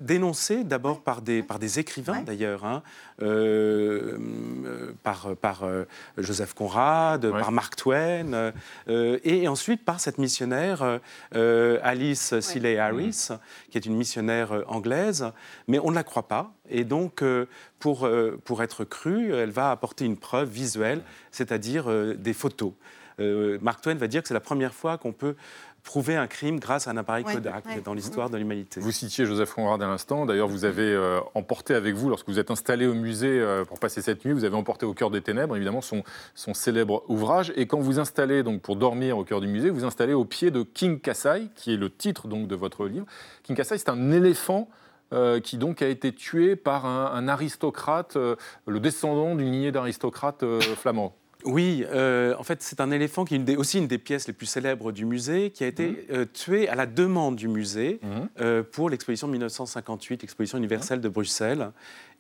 dénoncé 0.01 0.65
d'abord 0.65 1.03
par 1.03 1.23
des, 1.23 1.43
par 1.43 1.59
des 1.59 1.79
écrivains 1.79 2.23
d'ailleurs, 2.23 2.65
hein, 2.65 2.83
euh, 3.23 4.17
euh, 4.65 4.93
par, 5.03 5.37
par 5.37 5.65
euh, 5.65 5.85
Joseph 6.17 6.55
Conrad, 6.55 7.31
par 7.31 7.53
Mark 7.53 7.77
Twain, 7.77 8.53
et 8.89 9.49
ensuite 9.49 9.85
par 9.85 10.01
cette 10.01 10.19
missionnaire 10.19 11.01
Alice 11.33 12.39
Seeley 12.41 12.79
Harris, 12.79 13.29
qui 13.71 13.79
est 13.79 13.87
une 13.87 13.97
missionnaire 13.97 14.65
anglaise, 14.67 15.31
mais 15.69 15.79
on 15.79 15.91
ne 15.91 15.95
la 15.95 16.05
croit 16.05 16.29
pas. 16.29 16.53
Et 16.69 16.85
donc, 16.85 17.23
pour, 17.79 18.09
pour 18.45 18.63
être 18.63 18.85
crue, 18.85 19.33
elle 19.35 19.51
va 19.51 19.71
apporter 19.71 20.05
une 20.05 20.17
preuve 20.17 20.49
visuelle, 20.49 21.03
c'est-à-dire 21.31 21.87
des 22.17 22.33
photos. 22.33 22.73
Mark 23.61 23.83
Twain 23.83 23.97
va 23.97 24.07
dire 24.07 24.23
que 24.23 24.29
c'est 24.29 24.35
la 24.35 24.41
première 24.41 24.73
fois 24.73 24.97
qu'on 24.97 25.13
peut 25.13 25.35
prouver 25.91 26.15
un 26.15 26.29
crime 26.29 26.61
grâce 26.61 26.87
à 26.87 26.93
un 26.93 26.97
appareil 26.97 27.25
Kodak 27.25 27.83
dans 27.83 27.95
l'histoire 27.95 28.31
de 28.31 28.39
l'humanité. 28.39 28.79
Vous 28.81 28.93
citiez 28.93 29.27
Joseph 29.27 29.53
Conrad 29.53 29.83
à 29.83 29.89
l'instant. 29.89 30.25
D'ailleurs, 30.25 30.47
vous 30.47 30.65
avez 30.65 30.85
euh, 30.85 31.19
emporté 31.35 31.75
avec 31.75 31.97
vous, 31.97 32.09
lorsque 32.09 32.29
vous 32.29 32.39
êtes 32.39 32.53
installé 32.53 32.87
au 32.87 32.95
musée 32.95 33.41
euh, 33.41 33.65
pour 33.65 33.81
passer 33.81 34.01
cette 34.01 34.25
nuit, 34.25 34.33
vous 34.33 34.45
avez 34.45 34.55
emporté 34.55 34.87
au 34.87 34.95
cœur 34.95 35.11
des 35.11 35.21
ténèbres, 35.21 35.57
évidemment, 35.57 35.81
son, 35.81 36.05
son 36.37 36.55
célèbre 36.55 37.03
ouvrage. 37.09 37.53
Et 37.57 37.67
quand 37.67 37.81
vous 37.81 37.99
installez 37.99 38.45
donc 38.45 38.63
pour 38.63 38.77
dormir 38.77 39.19
au 39.19 39.25
cœur 39.25 39.41
du 39.41 39.49
musée, 39.49 39.69
vous 39.69 39.85
installez 39.85 40.15
au 40.15 40.25
pied 40.25 40.53
de 40.53 40.63
King 40.63 41.01
Kassai, 41.01 41.49
qui 41.57 41.75
est 41.75 41.77
le 41.77 41.91
titre 41.91 42.29
donc 42.29 42.47
de 42.47 42.55
votre 42.55 42.87
livre. 42.87 43.07
King 43.43 43.57
Kassai, 43.57 43.77
c'est 43.77 43.89
un 43.89 44.13
éléphant 44.13 44.69
euh, 45.13 45.41
qui 45.41 45.59
donc 45.59 45.83
a 45.83 45.89
été 45.89 46.13
tué 46.15 46.55
par 46.55 46.87
un, 46.87 47.27
aristocrate, 47.27 48.17
le 48.17 48.79
descendant 48.79 49.35
d'une 49.35 49.51
lignée 49.51 49.73
d'aristocrates 49.73 50.45
flamands. 50.77 51.17
Oui, 51.45 51.85
euh, 51.89 52.35
en 52.39 52.43
fait, 52.43 52.63
c'est 52.63 52.81
un 52.81 52.91
éléphant 52.91 53.25
qui 53.25 53.35
est 53.35 53.57
aussi 53.57 53.79
une 53.79 53.87
des 53.87 53.99
pièces 53.99 54.27
les 54.27 54.33
plus 54.33 54.47
célèbres 54.47 54.93
du 54.93 55.05
musée, 55.05 55.51
qui 55.51 55.65
a 55.65 55.67
été 55.67 55.89
mhm. 55.89 55.97
euh, 56.13 56.25
tué 56.33 56.69
à 56.69 56.75
la 56.75 56.87
demande 56.87 57.37
du 57.37 57.49
musée 57.49 58.01
mhm. 58.03 58.29
euh, 58.41 58.63
pour 58.63 58.91
l'exposition 58.91 59.29
1958, 59.29 60.23
l'exposition 60.23 60.59
universelle 60.59 61.01
de 61.01 61.09
Bruxelles. 61.09 61.71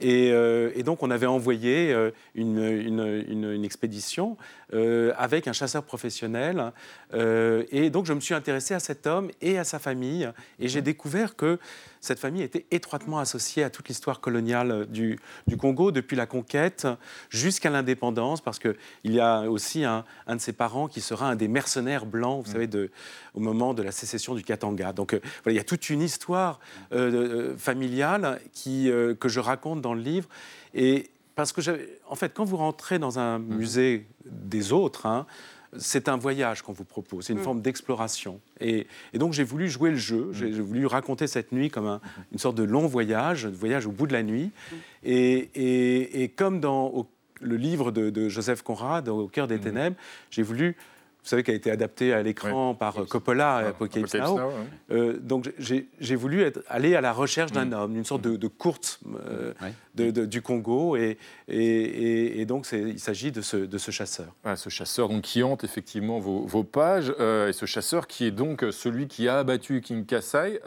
Et, 0.01 0.83
donc, 0.83 1.03
on 1.03 1.11
avait 1.11 1.27
envoyé 1.27 1.95
une, 2.35 3.65
expédition 3.65 4.37
avec 4.73 5.47
un 5.49 5.53
chasseur 5.53 5.83
professionnel. 5.83 6.73
et 7.13 7.91
donc, 7.91 8.07
je 8.07 8.13
me 8.13 8.21
suis 8.21 8.35
intéressé 8.35 8.75
à 8.75 8.81
cet 8.81 9.07
homme 9.07 9.31
et 9.41 9.59
à 9.59 9.65
sa 9.65 9.79
famille, 9.79 10.31
et 10.59 10.69
j'ai 10.69 10.83
découvert 10.83 11.37
que 11.37 11.59
cette 12.01 12.19
famille 12.19 12.43
était 12.43 12.65
étroitement 12.71 13.19
associée 13.19 13.63
à 13.63 13.71
toute 13.71 13.89
l'histoire 13.89 14.21
coloniale 14.21 14.87
du, 14.89 15.19
Congo, 15.59 15.93
depuis 15.93 16.17
la 16.17 16.27
conquête 16.27 16.87
jusqu'à 17.29 17.69
l'indépendance, 17.71 18.41
parce 18.41 18.59
qu'il 18.59 18.75
y 19.05 19.21
a 19.21 19.43
aussi 19.51 19.85
un, 19.85 20.05
de 20.29 20.39
ses 20.39 20.53
parents 20.53 20.89
qui 20.89 21.03
sera 21.03 21.29
un 21.29 21.37
des 21.37 21.49
mercenaires 21.49 22.07
blancs, 22.07 22.43
vous 22.45 22.51
mm. 22.51 22.53
savez, 22.53 22.67
de, 22.67 22.91
au 23.35 23.41
moment 23.41 23.75
de 23.75 23.83
la 23.83 23.93
sécession 23.93 24.35
du 24.35 24.43
Katanga. 24.43 24.93
Donc 24.93 25.15
euh, 25.15 25.21
voilà, 25.45 25.55
il 25.55 25.57
y 25.57 25.61
a 25.61 25.65
toute 25.65 25.91
une 25.91 26.03
histoire 26.03 26.61
euh, 26.93 27.53
euh, 27.53 27.57
familiale 27.57 28.41
qui, 28.53 28.91
que 29.19 29.29
je 29.29 29.41
raconte 29.41 29.81
dans 29.81 29.95
le 29.95 30.01
livre. 30.01 30.29
Et 30.75 31.11
parce 31.35 31.53
que, 31.53 31.61
en 32.09 32.17
fait, 32.17 32.33
quand 32.35 32.45
vous 32.45 32.57
rentrez 32.57 32.99
dans 32.99 33.19
un 33.19 33.39
mm. 33.39 33.55
musée 33.55 34.07
des 34.27 34.73
autres, 34.73 35.07
hein, 35.07 35.27
c'est 35.79 36.09
un 36.09 36.17
voyage 36.17 36.63
qu'on 36.63 36.73
vous 36.73 36.85
propose, 36.85 37.27
c'est 37.27 37.33
une 37.33 37.39
mm. 37.39 37.45
forme 37.45 37.63
d'exploration. 37.63 38.41
Et, 38.61 38.87
donc 39.15 39.33
j'ai 39.33 39.45
voulu 39.45 39.69
jouer 39.69 39.91
le 39.91 39.97
jeu, 39.97 40.31
j'ai 40.33 40.51
voulu 40.51 40.87
raconter 40.87 41.27
cette 41.27 41.53
nuit 41.53 41.71
comme 41.71 42.01
une 42.33 42.39
sorte 42.39 42.57
de 42.57 42.65
long 42.65 42.87
voyage, 42.87 43.47
un 43.47 43.51
voyage 43.51 43.87
au 43.87 43.93
bout 43.93 44.07
de 44.07 44.13
la 44.13 44.23
nuit. 44.23 44.51
Et, 45.05 46.33
comme 46.37 46.61
dans 46.61 47.07
le 47.41 47.57
livre 47.57 47.91
de, 47.91 48.11
de, 48.11 48.29
Joseph 48.29 48.63
Conrad, 48.63 49.09
Au 49.09 49.29
cœur 49.29 49.47
des 49.47 49.59
ténèbres, 49.59 49.97
j'ai 50.31 50.43
voulu 50.43 50.77
vous 51.23 51.29
savez, 51.29 51.43
qu'elle 51.43 51.55
a 51.55 51.59
été 51.59 51.71
adaptée 51.71 52.13
à 52.13 52.23
l'écran 52.23 52.75
par 52.75 52.95
Coppola, 53.07 53.57
à 53.57 53.69
Apocalypse 53.69 54.15
Now. 54.15 54.41
Euh, 54.91 55.19
donc 55.21 55.53
j'ai 55.59 56.17
voulu 56.17 56.43
être, 56.43 56.61
aller 56.69 56.95
à 56.95 57.01
la 57.01 57.13
recherche 57.13 57.53
d'un 57.53 57.67
mm. 57.67 57.73
homme, 57.75 57.93
d'une 57.95 58.05
sorte 58.05 58.23
de, 58.23 58.49
courte 58.49 59.01
euh, 59.29 59.53
de, 59.95 60.25
du 60.25 60.41
Congo, 60.41 60.97
et, 60.97 61.19
et, 61.49 62.41
et 62.41 62.47
donc 62.47 62.67
il 62.73 62.99
s'agit 62.99 63.33
de 63.33 63.43
ce, 63.43 63.91
chasseur. 63.91 64.35
ce 64.57 64.71
chasseur 64.71 65.09
donc, 65.09 65.23
qui 65.23 65.43
hante 65.43 65.65
effectivement 65.65 66.19
vos, 66.19 66.47
vos 66.47 66.65
pages, 66.65 67.13
euh, 67.21 67.49
et 67.49 67.53
ce 67.53 67.67
chasseur 67.67 68.07
qui 68.07 68.25
est 68.25 68.31
donc 68.31 68.65
celui 68.71 69.07
qui 69.07 69.29
a 69.29 69.39
abattu 69.39 69.81
King 69.81 70.07
Kassai, 70.07 70.61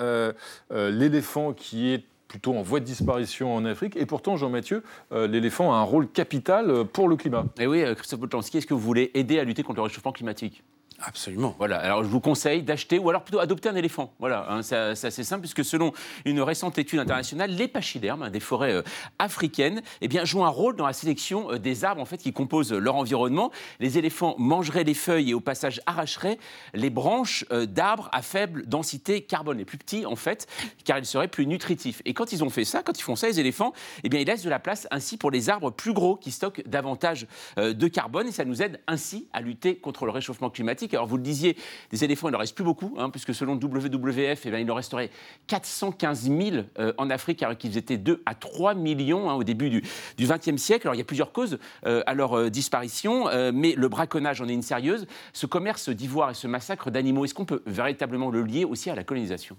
l'éléphant 0.72 1.54
qui 1.54 1.94
est 1.94 2.06
plutôt 2.34 2.56
en 2.56 2.64
voie 2.64 2.80
de 2.80 2.86
disparition 2.86 3.54
en 3.54 3.64
Afrique. 3.64 3.96
Et 3.96 4.08
pourtant, 4.08 4.38
Jean-Mathieu, 4.38 4.82
euh, 5.12 5.28
l'éléphant 5.28 5.72
a 5.72 5.78
un 5.78 5.84
rôle 5.84 6.10
capital 6.10 6.72
euh, 6.72 6.84
pour 6.84 7.08
le 7.08 7.16
climat. 7.16 7.46
Et 7.60 7.68
oui, 7.68 7.84
euh, 7.84 7.94
Christophe 7.94 8.22
Boltanski, 8.22 8.58
est-ce 8.58 8.66
que 8.66 8.74
vous 8.74 8.80
voulez 8.80 9.12
aider 9.14 9.38
à 9.38 9.44
lutter 9.44 9.62
contre 9.62 9.78
le 9.78 9.84
réchauffement 9.84 10.12
climatique? 10.12 10.64
Absolument. 11.06 11.54
Voilà. 11.58 11.80
Alors 11.80 12.04
je 12.04 12.08
vous 12.08 12.22
conseille 12.22 12.64
d'acheter 12.64 12.98
ou 12.98 13.10
alors 13.10 13.24
plutôt 13.24 13.40
adopter 13.40 13.68
un 13.68 13.76
éléphant. 13.76 14.14
Voilà. 14.20 14.46
Hein, 14.50 14.64
c'est 14.64 14.76
assez 14.78 15.24
simple 15.24 15.42
puisque 15.42 15.66
selon 15.66 15.92
une 16.24 16.40
récente 16.42 16.78
étude 16.78 17.00
internationale, 17.00 17.52
les 17.52 17.68
pachydermes, 17.68 18.30
des 18.30 18.40
forêts 18.40 18.74
euh, 18.74 18.84
africaines, 19.20 19.82
eh 20.00 20.08
bien, 20.08 20.24
jouent 20.24 20.46
un 20.46 20.50
rôle 20.50 20.78
dans 20.78 20.88
la 20.88 20.94
sélection 20.94 21.52
euh, 21.52 21.60
des 21.60 21.84
arbres 21.84 22.02
en 22.02 22.06
fait 22.06 22.18
qui 22.18 22.32
composent 22.32 22.72
leur 22.72 22.96
environnement. 22.96 23.52
Les 23.82 23.98
éléphants 23.98 24.36
mangeraient 24.38 24.86
les 24.86 24.94
feuilles 24.94 25.32
et 25.32 25.34
au 25.34 25.42
passage 25.42 25.82
arracheraient 25.86 26.38
les 26.74 26.90
branches 26.90 27.44
euh, 27.52 27.66
d'arbres 27.66 28.10
à 28.14 28.22
faible 28.22 28.66
densité 28.66 29.24
carbone, 29.24 29.58
les 29.58 29.66
plus 29.66 29.78
petits 29.78 30.06
en 30.06 30.16
fait, 30.16 30.48
car 30.86 30.98
ils 30.98 31.06
seraient 31.06 31.28
plus 31.28 31.48
nutritifs. 31.48 32.02
Et 32.06 32.14
quand 32.14 32.32
ils 32.32 32.46
ont 32.46 32.50
fait 32.50 32.66
ça, 32.66 32.82
quand 32.82 32.98
ils 32.98 33.04
font 33.04 33.18
ça, 33.18 33.28
les 33.28 33.42
éléphants, 33.42 33.74
eh 34.06 34.10
bien, 34.10 34.22
ils 34.22 34.28
laissent 34.28 34.44
de 34.44 34.50
la 34.50 34.60
place 34.60 34.88
ainsi 34.90 35.18
pour 35.18 35.32
les 35.32 35.50
arbres 35.50 35.70
plus 35.70 35.94
gros 35.94 36.16
qui 36.16 36.32
stockent 36.32 36.64
davantage 36.66 37.28
de 37.58 37.88
carbone 37.88 38.28
et 38.28 38.32
ça 38.32 38.46
nous 38.46 38.62
aide 38.62 38.80
ainsi 38.88 39.28
à 39.34 39.42
lutter 39.42 39.76
contre 39.76 40.06
le 40.06 40.12
réchauffement 40.12 40.50
climatique. 40.50 40.93
Alors 40.94 41.08
vous 41.08 41.18
le 41.18 41.24
disiez, 41.24 41.58
des 41.92 42.04
éléphants, 42.04 42.30
il 42.30 42.32
n'en 42.32 42.38
reste 42.38 42.56
plus 42.56 42.64
beaucoup, 42.64 42.96
hein, 42.98 43.10
puisque 43.10 43.34
selon 43.34 43.56
WWF, 43.56 44.46
eh 44.46 44.62
il 44.62 44.72
en 44.72 44.76
resterait 44.76 45.10
415 45.48 46.24
000 46.24 46.66
euh, 46.80 46.94
en 46.98 47.10
Afrique, 47.10 47.44
alors 47.44 47.58
qu'ils 47.58 47.78
étaient 47.78 47.98
2 47.98 48.22
à 48.26 48.36
3 48.36 48.74
millions 48.76 49.30
hein, 49.30 49.34
au 49.34 49.44
début 49.44 49.70
du 49.70 49.82
XXe 50.20 50.58
siècle. 50.58 50.88
Alors 50.88 50.96
il 50.96 51.00
y 51.00 51.02
a 51.02 51.06
plusieurs 51.06 51.32
causes 51.32 51.60
euh, 51.86 52.04
à 52.06 52.14
leur 52.14 52.38
euh, 52.38 52.50
disparition, 52.50 53.30
mais 53.54 53.74
le 53.76 53.88
braconnage 53.88 54.42
en 54.42 54.48
est 54.48 54.54
une 54.54 54.62
sérieuse. 54.62 55.08
Ce 55.34 55.46
commerce 55.46 55.90
d'ivoire 55.90 56.32
et 56.32 56.34
ce 56.34 56.48
massacre 56.48 56.92
d'animaux, 56.92 57.26
est-ce 57.26 57.34
qu'on 57.34 57.46
peut 57.46 57.64
véritablement 57.66 58.30
le 58.30 58.44
lier 58.44 58.66
aussi 58.66 58.90
à 58.90 58.96
la 58.96 59.04
colonisation 59.04 59.58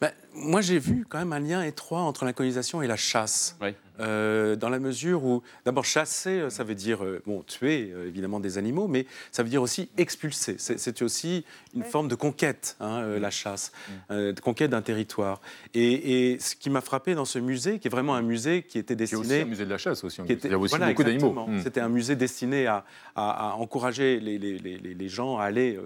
ben, 0.00 0.12
moi, 0.34 0.60
j'ai 0.60 0.78
vu 0.78 1.04
quand 1.08 1.18
même 1.18 1.32
un 1.32 1.40
lien 1.40 1.62
étroit 1.62 2.00
entre 2.00 2.24
la 2.24 2.32
colonisation 2.32 2.82
et 2.82 2.86
la 2.86 2.96
chasse. 2.96 3.56
Euh, 4.00 4.56
dans 4.56 4.70
la 4.70 4.78
mesure 4.78 5.24
où, 5.24 5.42
d'abord, 5.66 5.84
chasser, 5.84 6.40
euh, 6.40 6.48
ça 6.48 6.64
veut 6.64 6.74
dire 6.74 7.04
euh, 7.04 7.22
bon, 7.26 7.42
tuer 7.42 7.92
évidemment 8.06 8.40
des 8.40 8.56
animaux, 8.56 8.88
mais 8.88 9.04
ça 9.30 9.42
veut 9.42 9.50
dire 9.50 9.60
aussi 9.60 9.90
expulser. 9.98 10.56
C'est 10.58 11.02
aussi 11.02 11.44
une 11.74 11.82
forme 11.82 12.08
de 12.08 12.14
conquête, 12.14 12.76
hein, 12.80 13.02
la 13.18 13.30
chasse, 13.30 13.72
mm. 14.08 14.32
de 14.32 14.40
conquête 14.40 14.70
d'un 14.70 14.80
territoire. 14.80 15.40
Et, 15.74 16.38
ce 16.40 16.54
qui 16.56 16.70
m'a 16.70 16.80
frappé 16.80 17.14
dans 17.14 17.24
ce 17.24 17.38
musée, 17.38 17.78
qui 17.78 17.88
est 17.88 17.90
vraiment 17.90 18.14
un 18.14 18.22
musée 18.22 18.62
qui 18.62 18.78
était 18.78 18.96
destiné. 18.96 19.24
C'est 19.24 19.34
aussi 19.34 19.42
un 19.42 19.46
musée 19.46 19.64
de 19.64 19.70
la 19.70 19.78
chasse 19.78 20.02
aussi. 20.04 20.22
Qui 20.22 20.32
était, 20.32 20.48
Il 20.48 20.52
y 20.52 20.54
a 20.54 20.58
aussi 20.58 20.78
beaucoup 20.78 21.04
d'animaux. 21.04 21.46
Mm. 21.46 21.60
C'était 21.62 21.80
un 21.80 21.88
musée 21.88 22.16
destiné 22.16 22.66
à, 22.66 22.84
encourager 23.16 24.18
les, 24.18 24.38
les, 24.38 24.58
les, 24.58 25.08
gens 25.08 25.38
à 25.38 25.44
aller 25.44 25.78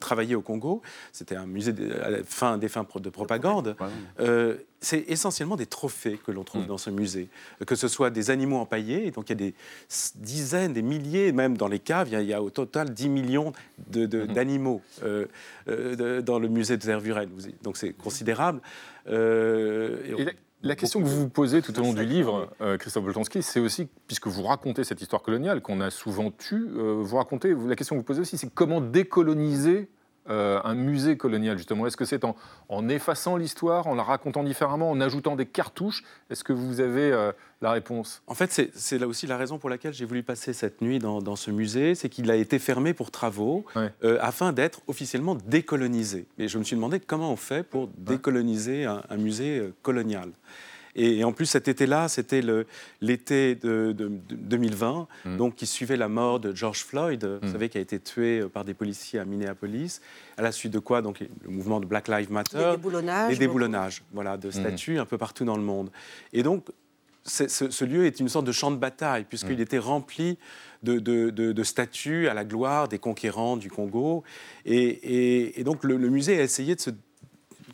travailler 0.00 0.34
au 0.34 0.42
Congo. 0.42 0.82
C'était 1.12 1.36
un 1.36 1.46
musée 1.46 1.72
de, 1.72 1.92
à 1.94 2.24
fin, 2.24 2.58
des 2.58 2.68
fins 2.68 2.84
de 2.96 3.10
propagande 3.24 3.76
c'est 4.82 5.04
essentiellement 5.08 5.56
des 5.56 5.66
trophées 5.66 6.18
que 6.26 6.32
l'on 6.32 6.42
trouve 6.42 6.64
mm. 6.64 6.66
dans 6.66 6.78
ce 6.78 6.90
musée, 6.90 7.28
que 7.66 7.74
ce 7.74 7.88
soit 7.88 8.10
des 8.10 8.30
animaux 8.30 8.58
empaillés, 8.58 9.10
donc 9.12 9.30
il 9.30 9.40
y 9.40 9.44
a 9.44 9.46
des 9.46 9.54
dizaines, 10.16 10.72
des 10.72 10.82
milliers, 10.82 11.32
même 11.32 11.56
dans 11.56 11.68
les 11.68 11.78
caves, 11.78 12.08
il 12.10 12.20
y 12.22 12.34
a, 12.34 12.42
au 12.42 12.50
total 12.50 12.90
10 12.92 13.08
millions 13.08 13.52
mm-hmm. 13.90 14.32
d'animaux 14.32 14.82
euh, 15.04 15.26
euh, 15.68 16.20
dans 16.20 16.38
le 16.38 16.48
musée 16.48 16.76
de 16.76 16.82
Zervuren, 16.82 17.30
donc 17.62 17.76
c'est 17.76 17.92
considérable. 17.92 18.60
Euh, 19.08 20.26
la, 20.62 20.76
question 20.76 21.00
que 21.00 21.06
vous 21.06 21.20
vous 21.20 21.28
posez 21.28 21.62
tout 21.62 21.76
au 21.78 21.82
long 21.82 21.92
du 21.92 22.04
livre, 22.04 22.48
Christophe 22.78 23.04
Boltanski, 23.04 23.42
c'est 23.42 23.60
aussi, 23.60 23.88
puisque 24.06 24.26
vous 24.26 24.42
racontez 24.42 24.84
cette 24.84 25.00
histoire 25.00 25.22
coloniale 25.22 25.60
qu'on 25.60 25.80
a 25.80 25.90
souvent 25.90 26.30
tue, 26.30 26.68
vous 26.68 27.16
racontez, 27.16 27.54
la 27.66 27.76
question 27.76 27.96
que 27.96 28.00
vous 28.00 28.04
posez 28.04 28.20
aussi, 28.20 28.38
c'est 28.38 28.52
comment 28.52 28.80
décoloniser 28.80 29.88
euh, 30.30 30.60
un 30.62 30.74
musée 30.74 31.16
colonial, 31.16 31.56
justement. 31.56 31.86
Est-ce 31.86 31.96
que 31.96 32.04
c'est 32.04 32.22
en, 32.24 32.88
effaçant 32.88 33.36
l'histoire, 33.36 33.88
en 33.88 33.94
la 33.94 34.04
racontant 34.04 34.44
différemment, 34.44 34.90
en 34.90 35.00
ajoutant 35.00 35.34
des 35.34 35.46
cartouches? 35.46 36.04
Est-ce 36.30 36.44
que 36.44 36.52
vous 36.52 36.80
avez 36.80 37.10
euh, 37.10 37.32
la 37.60 37.72
réponse? 37.72 38.22
En 38.28 38.34
fait, 38.34 38.70
c'est 38.72 38.98
là 38.98 39.08
aussi 39.08 39.26
la 39.26 39.36
raison 39.36 39.58
pour 39.58 39.68
laquelle 39.68 39.92
j'ai 39.92 40.04
voulu 40.04 40.22
passer 40.22 40.52
cette 40.52 40.80
nuit 40.80 41.00
dans, 41.00 41.36
ce 41.36 41.50
musée, 41.50 41.94
c'est 41.96 42.08
qu'il 42.08 42.30
a 42.30 42.36
été 42.36 42.58
fermé 42.58 42.94
pour 42.94 43.10
travaux 43.10 43.64
euh, 43.76 44.18
afin 44.20 44.52
d'être 44.52 44.80
officiellement 44.86 45.34
décolonisé. 45.34 46.28
Et 46.38 46.46
je 46.46 46.58
me 46.58 46.62
suis 46.62 46.76
demandé 46.76 47.00
comment 47.00 47.32
on 47.32 47.36
fait 47.36 47.64
pour 47.64 47.88
décoloniser 47.98 48.84
un 48.84 49.16
musée 49.16 49.72
colonial. 49.82 50.30
Et, 50.94 51.24
en 51.24 51.32
plus, 51.32 51.46
cet 51.46 51.68
été-là, 51.68 52.08
c'était 52.08 52.42
l'été 53.00 53.54
de, 53.54 53.92
2020, 53.92 55.08
mm. 55.24 55.36
donc 55.36 55.54
qui 55.54 55.66
suivait 55.66 55.96
la 55.96 56.08
mort 56.08 56.38
de 56.38 56.54
George 56.54 56.84
Floyd, 56.84 57.24
vous 57.24 57.48
mm. 57.48 57.52
savez, 57.52 57.68
qui 57.68 57.78
a 57.78 57.80
été 57.80 57.98
tué 57.98 58.40
euh, 58.40 58.48
par 58.48 58.64
des 58.64 58.74
policiers 58.74 59.18
à 59.18 59.24
Minneapolis. 59.24 60.00
À 60.36 60.42
la 60.42 60.52
suite 60.52 60.72
de 60.72 60.78
quoi, 60.78 61.00
donc, 61.00 61.20
le 61.20 61.50
mouvement 61.50 61.80
de 61.80 61.86
Black 61.86 62.08
Lives 62.08 62.30
Matter. 62.30 62.58
Les 62.58 62.76
déboulonnages. 62.76 63.30
Les 63.30 63.38
déboulonnages, 63.38 64.02
voilà, 64.12 64.36
de 64.36 64.48
mm. 64.48 64.52
statues 64.52 64.98
un 64.98 65.06
peu 65.06 65.16
partout 65.16 65.44
dans 65.44 65.56
le 65.56 65.62
monde. 65.62 65.90
Et 66.32 66.42
donc, 66.42 66.66
ce, 67.24 67.84
lieu 67.84 68.04
est 68.04 68.20
une 68.20 68.28
sorte 68.28 68.46
de 68.46 68.52
champ 68.52 68.70
de 68.70 68.76
bataille, 68.76 69.24
puisqu'il 69.24 69.60
était 69.60 69.78
rempli 69.78 70.38
de, 70.82 71.62
statues 71.62 72.28
à 72.28 72.34
la 72.34 72.44
gloire 72.44 72.88
des 72.88 72.98
conquérants 72.98 73.56
du 73.56 73.70
Congo. 73.70 74.24
Et, 74.66 75.62
donc, 75.64 75.84
le, 75.84 75.96
le 75.96 76.10
musée 76.10 76.38
a 76.38 76.42
essayé 76.42 76.74
de 76.74 76.80
se 76.80 76.90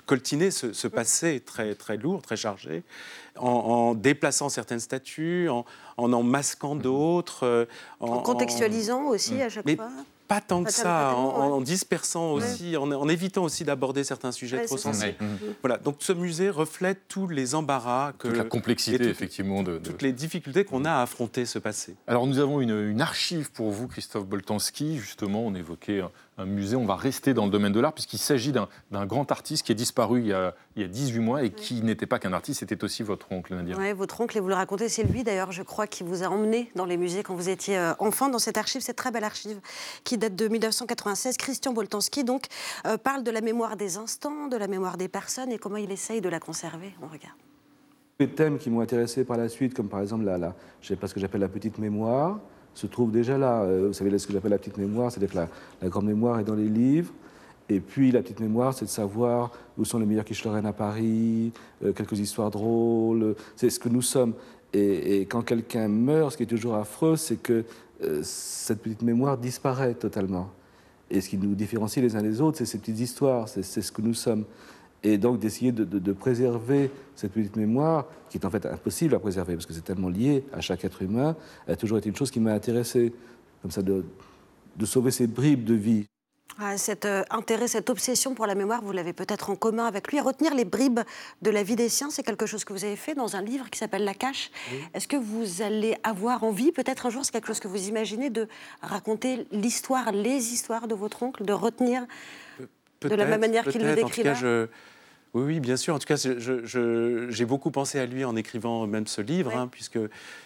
coltiner 0.09 0.51
ce, 0.51 0.89
passé 0.89 1.41
très, 1.41 1.75
très 1.75 1.99
lourd, 1.99 2.23
très 2.23 2.37
chargé, 2.37 2.83
en, 3.37 3.95
déplaçant 3.95 4.49
certaines 4.49 4.81
statues, 4.81 5.49
en 5.49 5.65
en, 5.97 6.23
masquant 6.23 6.75
mhm. 6.75 6.83
d'autres. 6.83 7.45
Euh, 7.45 7.67
en, 8.01 8.21
contextualisant 8.21 9.05
aussi 9.05 9.41
à 9.43 9.49
chaque 9.49 9.69
fois 9.77 9.91
pas 10.29 10.43
tant 10.43 10.63
que 10.63 10.71
ça, 10.71 11.15
en, 11.15 11.63
dispersant 11.63 12.33
aussi, 12.33 12.77
en, 12.77 13.09
évitant 13.09 13.45
aussi 13.45 13.65
d'aborder 13.65 14.05
certains 14.05 14.31
sujets 14.31 14.67
trop 14.67 14.77
sensibles. 14.77 15.17
Voilà, 15.63 15.79
donc 15.79 15.97
ce 16.01 16.13
musée 16.13 16.51
reflète 16.51 17.01
tous 17.09 17.27
les 17.29 17.55
embarras 17.55 18.13
que 18.13 18.29
toute 18.29 18.37
la 18.37 18.45
complexité 18.45 19.09
effectivement 19.09 19.63
de, 19.63 19.79
toutes 19.79 20.03
les 20.03 20.13
difficultés 20.13 20.65
qu'on 20.65 20.85
a 20.85 20.93
à 20.93 21.03
affronter 21.03 21.47
ce 21.47 21.59
passé. 21.59 21.97
Alors 22.07 22.27
nous 22.27 22.39
avons 22.39 22.61
une, 22.61 23.01
archive 23.01 23.51
pour 23.53 23.71
vous, 23.71 23.89
Christophe 23.89 24.27
Boltanski. 24.27 24.99
Justement, 24.99 25.47
on 25.47 25.55
évoquait 25.55 26.03
un, 26.39 26.47
musée. 26.47 26.77
On 26.77 26.85
va 26.85 26.97
rester 26.97 27.35
dans 27.35 27.45
le 27.45 27.51
domaine 27.51 27.73
de 27.73 27.81
l'art 27.81 27.93
puisqu'il 27.93 28.19
s'agit 28.19 28.53
d'un 28.53 29.07
grand 29.07 29.31
artiste 29.31 29.67
qui 29.67 29.73
est 29.73 29.75
disparu 29.75 30.21
il 30.21 30.27
y 30.29 30.33
a, 30.33 30.55
il 30.77 30.83
y 30.83 30.85
a 30.85 30.89
18 30.89 31.21
mois 31.21 31.43
et 31.43 31.51
qui 31.51 31.83
n'était 31.83 32.07
pas 32.07 32.19
qu'un 32.19 32.33
artiste, 32.33 32.61
c'était 32.61 32.83
aussi 32.85 33.03
votre 33.03 33.31
oncle, 33.33 33.55
Nadia. 33.55 33.77
Oui, 33.79 33.93
votre 33.93 34.21
oncle, 34.21 34.37
et 34.37 34.41
vous 34.41 34.49
le 34.49 34.55
racontez, 34.55 34.89
c'est 34.89 35.03
lui 35.03 35.25
d'ailleurs, 35.25 35.53
je 35.53 35.63
crois, 35.63 35.87
qui 35.87 36.03
vous 36.03 36.23
a 36.23 36.29
emmené 36.29 36.71
dans 36.75 36.85
les 36.85 36.97
musées 36.97 37.23
quand 37.23 37.35
vous 37.35 37.49
étiez 37.49 37.79
euh, 37.79 37.93
enfant, 37.99 38.29
dans 38.29 38.39
cette 38.39 38.59
archive, 38.59 38.81
cette 38.81 38.97
très 38.97 39.11
belle 39.11 39.25
archive 39.25 39.61
qui 40.05 40.19
date 40.19 40.37
de 40.37 40.49
1996. 40.49 41.37
Christian 41.37 41.73
Boltanski, 41.73 42.25
donc, 42.25 42.47
euh, 42.87 42.97
parle 42.97 43.23
de 43.23 43.31
la 43.31 43.41
mémoire 43.41 43.77
des 43.77 43.97
instants, 43.97 44.49
de 44.49 44.57
la 44.57 44.67
mémoire 44.67 44.97
des 44.97 45.09
personnes 45.09 45.53
et 45.53 45.59
comment 45.59 45.77
il 45.77 45.91
essaye 45.91 46.21
de 46.21 46.29
la 46.29 46.41
conserver. 46.41 46.95
On 47.03 47.07
regarde. 47.07 47.37
Les 48.21 48.29
thèmes 48.29 48.59
qui 48.59 48.69
m'ont 48.69 48.81
intéressé 48.81 49.25
par 49.25 49.37
la 49.37 49.49
suite, 49.49 49.75
comme 49.75 49.89
par 49.89 50.01
exemple 50.01 50.25
la, 50.25 50.39
la, 50.39 50.55
je 50.81 50.89
sais 50.89 50.97
pas 50.97 51.07
ce 51.07 51.15
que 51.15 51.21
j'appelle 51.21 51.41
la 51.41 51.49
petite 51.49 51.79
mémoire, 51.79 52.41
se 52.79 52.87
trouvent 52.87 53.11
déjà 53.11 53.37
là. 53.37 53.63
Euh, 53.63 53.89
vous 53.89 53.93
savez 53.93 54.17
ce 54.19 54.27
que 54.27 54.33
j'appelle 54.33 54.53
la 54.53 54.59
petite 54.59 54.79
mémoire, 54.79 55.11
c'est-à-dire 55.11 55.31
que 55.31 55.49
la, 55.83 55.89
grande 55.89 56.07
mémoire 56.07 56.39
est 56.39 56.45
dans 56.45 56.55
les 56.55 56.69
livres. 56.69 57.13
Et 57.69 57.81
puis 57.81 58.13
la 58.13 58.23
petite 58.23 58.39
mémoire, 58.39 58.73
c'est 58.73 58.85
de 58.85 58.91
savoir 58.91 59.51
où 59.77 59.85
sont 59.85 59.99
les 59.99 60.07
meilleurs 60.07 60.25
quiches 60.25 60.45
Lorraine 60.45 60.65
à 60.65 60.73
Paris, 60.73 61.53
euh, 61.85 61.93
quelques 61.93 62.19
histoires 62.21 62.51
drôles, 62.51 63.35
c'est 63.57 63.69
ce 63.69 63.81
que 63.81 63.89
nous 63.89 64.03
sommes. 64.03 64.33
Et, 64.73 65.23
quand 65.23 65.43
quelqu'un 65.43 65.89
meurt, 65.89 66.33
ce 66.33 66.37
qui 66.37 66.45
est 66.45 66.47
toujours 66.47 66.77
affreux, 66.77 67.17
c'est 67.17 67.43
que 67.43 67.65
euh, 68.05 68.21
cette 68.23 68.81
petite 68.81 69.03
mémoire 69.03 69.37
disparaît 69.39 69.95
totalement. 69.95 70.49
Et 71.11 71.21
ce 71.21 71.29
qui 71.29 71.39
nous 71.39 71.55
différencie 71.55 72.03
les 72.05 72.15
uns 72.15 72.23
des 72.23 72.41
autres, 72.41 72.59
c'est 72.59 72.67
ces 72.67 72.79
petites 72.79 73.01
histoires, 73.01 73.49
c'est 73.49 73.63
ce 73.63 73.91
que 73.91 74.03
nous 74.03 74.15
sommes. 74.15 74.45
Et 75.03 75.17
donc 75.17 75.39
d'essayer 75.39 75.73
de, 75.73 76.13
préserver 76.13 76.91
cette 77.15 77.33
petite 77.33 77.57
mémoire, 77.57 78.07
qui 78.31 78.39
est 78.39 78.45
en 78.45 78.51
fait 78.51 78.67
impossible 78.67 79.15
à 79.15 79.19
préserver, 79.19 79.55
parce 79.55 79.67
que 79.67 79.73
c'est 79.73 79.85
tellement 79.85 80.09
lié 80.09 80.45
à 80.53 80.61
chaque 80.61 80.85
être 80.85 81.03
humain, 81.03 81.37
a 81.67 81.77
toujours 81.77 81.99
été 81.99 82.09
une 82.09 82.17
chose 82.17 82.31
qui 82.31 82.41
m'a 82.41 82.53
intéressé, 82.53 83.13
comme 83.63 83.71
ça, 83.71 83.83
de, 83.83 84.05
de 84.77 84.87
sauver 84.87 85.11
ces 85.11 85.27
bribes 85.27 85.65
de 85.65 85.75
vie. 85.75 86.07
ah, 86.61 86.77
cet 86.77 87.05
euh, 87.05 87.23
intérêt, 87.31 87.69
cette 87.69 87.91
obsession 87.91 88.35
pour 88.35 88.47
la 88.47 88.57
mémoire, 88.57 88.83
vous 88.83 88.91
l'avez 88.91 89.13
peut-être 89.13 89.51
en 89.51 89.55
commun 89.55 89.87
avec 89.87 90.11
lui. 90.11 90.19
Retenir 90.19 90.55
les 90.55 90.65
bribes 90.65 91.01
de 91.43 91.51
la 91.51 91.63
vie 91.63 91.77
des 91.77 91.89
siens, 91.89 92.11
c'est 92.11 92.25
quelque 92.25 92.47
chose 92.47 92.65
que 92.65 92.73
vous 92.73 92.85
avez 92.85 92.97
fait 92.97 93.15
dans 93.15 93.37
un 93.37 93.43
livre 93.43 93.71
qui 93.71 93.79
s'appelle 93.79 94.05
La 94.05 94.15
Cache. 94.15 94.51
Est-ce 94.95 95.07
que 95.07 95.17
vous 95.17 95.63
allez 95.63 95.97
avoir 96.03 96.43
envie, 96.43 96.73
peut-être 96.73 97.07
un 97.07 97.11
jour, 97.11 97.25
c'est 97.25 97.31
quelque 97.31 97.47
chose 97.47 97.61
que 97.61 97.69
vous 97.69 97.89
imaginez, 97.89 98.31
de 98.31 98.49
raconter 98.83 99.47
l'histoire, 99.53 100.11
les 100.11 100.53
histoires 100.53 100.89
de 100.89 100.97
votre 100.97 101.23
oncle, 101.23 101.45
de 101.45 101.53
retenir 101.53 102.05
de 103.03 103.15
la 103.15 103.27
même 103.27 103.41
manière 103.41 103.65
qu'il 103.65 103.83
le 103.83 103.95
décrit 103.95 104.25
là 104.25 104.35
oui, 105.35 105.43
oui, 105.43 105.61
bien 105.61 105.77
sûr. 105.77 105.95
En 105.95 105.99
tout 105.99 106.07
cas, 106.07 106.17
j'ai 106.17 107.45
beaucoup 107.45 107.71
pensé 107.71 107.99
à 107.99 108.07
lui 108.07 108.25
en 108.25 108.35
écrivant 108.35 108.87
même 108.87 109.07
ce 109.07 109.21
livre, 109.21 109.55
hein, 109.57 109.69
puisque 109.71 109.99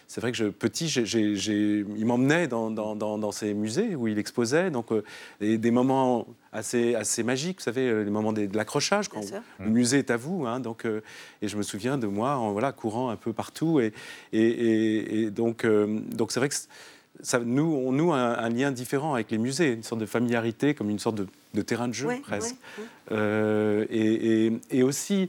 c'est 0.09 0.21
vrai 0.21 0.33
que 0.33 0.37
je, 0.37 0.47
petit, 0.47 0.89
il 0.89 2.05
m'emmenait 2.05 2.49
dans, 2.49 2.71
dans, 2.71 3.33
ces 3.33 3.55
musées 3.55 3.95
où 3.95 4.09
il 4.09 4.19
exposait, 4.19 4.71
donc 4.71 4.93
euh, 4.93 5.03
des 5.41 5.71
moments 5.71 6.27
assez, 6.53 6.95
assez 6.95 7.23
magiques, 7.23 7.59
vous 7.59 7.65
savez, 7.65 7.89
euh, 7.89 8.03
les 8.03 8.11
moments 8.11 8.33
de, 8.33 8.49
l'accrochage, 8.53 9.09
quand 9.09 9.23
le 9.61 9.71
musée 9.71 10.01
est 10.01 10.11
à 10.11 10.17
vous. 10.17 10.47
Hein, 10.47 10.61
donc, 10.61 10.85
euh, 10.85 11.01
et 11.41 11.49
je 11.49 11.57
me 11.57 11.62
souviens 11.62 11.97
de 11.97 12.07
moi, 12.07 12.37
en, 12.37 12.53
voilà, 12.53 12.73
courant 12.73 13.09
un 13.11 13.17
peu 13.17 13.33
partout, 13.33 13.81
et, 13.81 13.93
et, 14.33 15.31
donc, 15.31 15.65
donc 15.65 16.33
c'est 16.33 16.41
vrai 16.41 16.49
que 16.49 16.55
ça, 17.21 17.38
nous, 17.38 17.62
on 17.64 17.92
noue 17.92 18.12
un, 18.12 18.49
lien 18.49 18.73
différent 18.73 19.14
avec 19.14 19.31
les 19.31 19.38
musées, 19.38 19.73
une 19.73 19.83
sorte 19.83 20.00
de 20.00 20.07
familiarité, 20.07 20.75
comme 20.75 20.90
une 20.90 20.99
sorte 20.99 21.21
de, 21.54 21.62
terrain 21.62 21.88
de 21.88 21.92
jeu 21.92 22.09
presque. 22.23 22.57
Euh, 23.11 23.85
et, 23.90 24.83
aussi, 24.83 25.28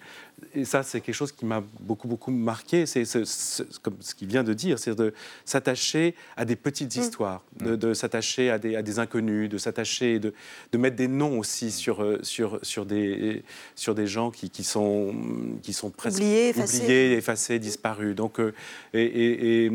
et 0.53 0.65
ça 0.65 0.83
c'est 0.83 1.01
quelque 1.01 1.15
chose 1.15 1.31
qui 1.31 1.45
m'a 1.45 1.63
beaucoup 1.79 2.07
beaucoup 2.07 2.31
marqué, 2.31 2.85
c'est 2.85 3.05
ce, 3.05 3.63
comme 3.81 3.95
ce 3.99 4.15
qu'il 4.15 4.27
vient 4.27 4.43
de 4.43 4.53
dire, 4.53 4.79
c'est 4.79 4.95
de 4.95 5.13
s'attacher 5.45 6.15
à 6.37 6.45
des 6.45 6.55
petites 6.55 6.95
mm. 6.95 7.01
histoires, 7.01 7.43
de, 7.59 7.93
s'attacher 7.93 8.49
à 8.49 8.59
des, 8.59 8.75
à 8.75 8.81
des, 8.81 8.99
inconnus, 8.99 9.49
de 9.49 9.57
s'attacher, 9.57 10.19
de, 10.19 10.33
de, 10.71 10.77
mettre 10.77 10.95
des 10.95 11.07
noms 11.07 11.39
aussi 11.39 11.71
sur, 11.71 12.03
euh, 12.03 12.19
sur, 12.23 12.59
sur, 12.61 12.85
des, 12.85 13.43
sur 13.75 13.95
des 13.95 14.07
gens 14.07 14.31
qui, 14.31 14.49
qui, 14.49 14.63
sont, 14.63 15.13
qui 15.61 15.73
sont 15.73 15.89
presque 15.89 16.17
oubliés, 16.17 16.49
effacés, 16.49 16.77
oubliés, 16.77 17.13
effacés 17.13 17.59
disparus. 17.59 18.15
Donc, 18.15 18.39
euh, 18.39 18.53
et, 18.93 19.69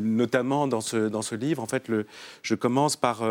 notamment 0.00 0.66
dans 0.66 0.80
ce, 0.80 1.08
dans 1.08 1.22
ce 1.22 1.34
livre, 1.34 1.62
en 1.62 1.66
fait, 1.66 1.88
le, 1.88 2.06
je 2.42 2.54
commence 2.54 2.96
par 2.96 3.22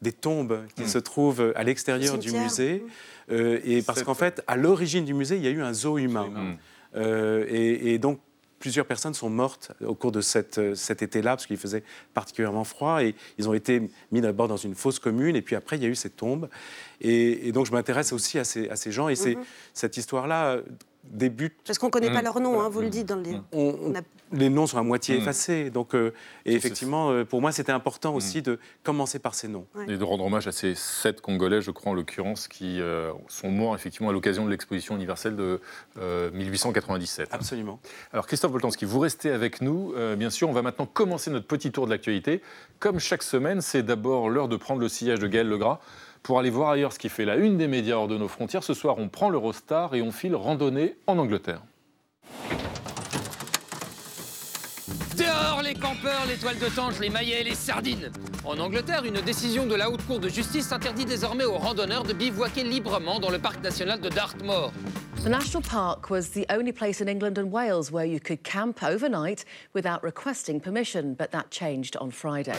des 0.00 0.12
tombes 0.12 0.60
qui 0.76 0.84
mm. 0.84 0.88
se 0.88 0.98
trouvent 0.98 1.52
à 1.54 1.62
l'extérieur 1.64 2.18
du 2.18 2.32
musée. 2.32 2.82
Mm. 2.84 2.90
Euh, 3.30 3.60
et 3.64 3.82
parce 3.82 4.02
qu'en 4.02 4.14
fait, 4.14 4.42
à 4.46 4.56
l'origine 4.56 5.04
du 5.04 5.14
musée, 5.14 5.36
il 5.36 5.42
y 5.42 5.46
a 5.46 5.50
eu 5.50 5.62
un 5.62 5.72
zoo 5.72 5.98
humain. 5.98 6.56
Euh, 6.94 7.44
et, 7.48 7.98
donc, 7.98 8.20
plusieurs 8.58 8.86
personnes 8.86 9.14
sont 9.14 9.30
mortes 9.30 9.72
au 9.84 9.94
cours 9.94 10.12
de 10.12 10.20
cette, 10.20 10.58
euh, 10.58 10.74
cet 10.74 11.02
été-là, 11.02 11.30
parce 11.30 11.46
qu'il 11.46 11.56
faisait 11.56 11.82
particulièrement 12.14 12.64
froid, 12.64 13.02
et 13.02 13.14
ils 13.38 13.48
ont 13.48 13.54
été 13.54 13.90
mis 14.12 14.20
d'abord 14.20 14.46
dans 14.46 14.56
une 14.56 14.74
fosse 14.74 14.98
commune, 15.00 15.34
et 15.34 15.42
puis 15.42 15.56
après, 15.56 15.76
il 15.76 15.82
y 15.82 15.86
a 15.86 15.88
eu 15.88 15.96
cette 15.96 16.16
tombe. 16.16 16.48
Et, 17.00 17.50
donc, 17.52 17.66
je 17.66 17.72
m'intéresse 17.72 18.12
aussi 18.12 18.38
à 18.38 18.44
ces, 18.44 18.68
à 18.68 18.76
ces 18.76 18.92
gens, 18.92 19.08
et 19.08 19.16
c'est 19.16 19.34
mhm. 19.34 19.44
cette 19.74 19.96
histoire-là 19.96 20.58
Parce 21.66 21.78
qu'on 21.78 21.86
ne 21.86 21.90
connaît 21.90 22.12
pas 22.12 22.20
mmh. 22.20 22.24
leur 22.24 22.40
nom, 22.40 22.60
hein, 22.60 22.68
vous 22.68 22.80
le 22.80 22.88
dites 22.88 23.08
dans 23.08 23.16
le 23.16 23.22
livre. 23.22 23.44
Les 24.32 24.48
noms 24.48 24.66
sont 24.66 24.78
à 24.78 24.82
moitié 24.82 25.16
mmh. 25.16 25.20
effacés. 25.20 25.70
Donc, 25.70 25.94
euh, 25.94 26.14
et 26.46 26.54
effectivement, 26.54 27.10
euh, 27.10 27.24
pour 27.24 27.42
moi, 27.42 27.52
c'était 27.52 27.72
important 27.72 28.14
aussi 28.14 28.38
mmh. 28.38 28.42
de 28.42 28.58
commencer 28.82 29.18
par 29.18 29.34
ces 29.34 29.48
noms. 29.48 29.66
Et 29.88 29.96
de 29.96 30.04
rendre 30.04 30.24
hommage 30.24 30.46
à 30.46 30.52
ces 30.52 30.74
sept 30.74 31.20
Congolais, 31.20 31.60
je 31.60 31.70
crois 31.70 31.92
en 31.92 31.94
l'occurrence, 31.94 32.48
qui 32.48 32.80
euh, 32.80 33.12
sont 33.28 33.50
morts 33.50 33.74
effectivement 33.74 34.08
à 34.08 34.12
l'occasion 34.12 34.46
de 34.46 34.50
l'exposition 34.50 34.96
universelle 34.96 35.36
de 35.36 35.60
1897. 36.32 37.28
Absolument. 37.32 37.78
Alors, 38.12 38.26
Christophe 38.26 38.52
Boltanski, 38.52 38.84
vous 38.84 39.00
restez 39.00 39.30
avec 39.30 39.60
nous. 39.60 39.94
bien 40.16 40.30
sûr, 40.30 40.48
on 40.48 40.52
va 40.52 40.62
maintenant 40.62 40.86
commencer 40.86 41.30
notre 41.30 41.46
petit 41.46 41.72
tour 41.72 41.86
de 41.86 41.90
l'actualité. 41.90 42.40
Comme 42.78 43.00
chaque 43.00 43.22
semaine, 43.22 43.60
c'est 43.60 43.82
d'abord 43.82 44.30
l'heure 44.30 44.48
de 44.48 44.56
prendre 44.56 44.80
le 44.80 44.88
sillage 44.88 45.18
de 45.18 45.26
Gaël 45.26 45.48
Legras 45.48 45.80
pour 46.22 46.38
aller 46.38 46.50
voir 46.50 46.70
ailleurs 46.70 46.92
ce 46.92 46.98
qui 46.98 47.08
fait 47.08 47.24
la 47.24 47.36
une 47.36 47.58
des 47.58 47.68
médias 47.68 47.96
hors 47.96 48.08
de 48.08 48.16
nos 48.16 48.28
frontières. 48.28 48.62
Ce 48.62 48.74
soir, 48.74 48.96
on 48.98 49.08
prend 49.08 49.30
l'Eurostar 49.30 49.94
et 49.94 50.02
on 50.02 50.12
file 50.12 50.34
randonnée 50.34 50.96
en 51.06 51.18
Angleterre. 51.18 51.62
Dehors 55.16 55.62
les 55.62 55.74
campeurs, 55.74 56.26
les 56.28 56.36
toiles 56.36 56.58
de 56.58 56.68
tange, 56.74 56.98
les 57.00 57.10
maillets 57.10 57.42
et 57.42 57.44
les 57.44 57.54
sardines 57.54 58.10
En 58.44 58.58
Angleterre, 58.58 59.04
une 59.04 59.20
décision 59.20 59.66
de 59.66 59.74
la 59.74 59.90
Haute 59.90 60.04
Cour 60.06 60.20
de 60.20 60.28
justice 60.28 60.72
interdit 60.72 61.04
désormais 61.04 61.44
aux 61.44 61.58
randonneurs 61.58 62.04
de 62.04 62.12
bivouaquer 62.12 62.64
librement 62.64 63.20
dans 63.20 63.30
le 63.30 63.38
parc 63.38 63.62
national 63.62 64.00
de 64.00 64.08
Dartmoor. 64.08 64.72
The 65.22 65.28
National 65.28 65.62
Park 65.62 66.10
was 66.10 66.30
the 66.30 66.44
only 66.50 66.72
place 66.72 67.00
in 67.00 67.06
England 67.06 67.38
and 67.38 67.52
Wales 67.52 67.92
where 67.92 68.04
you 68.04 68.18
could 68.18 68.42
camp 68.42 68.82
overnight 68.82 69.44
without 69.72 70.02
requesting 70.02 70.58
permission, 70.58 71.14
but 71.14 71.30
that 71.30 71.48
changed 71.48 71.96
on 72.00 72.10
Friday. 72.10 72.56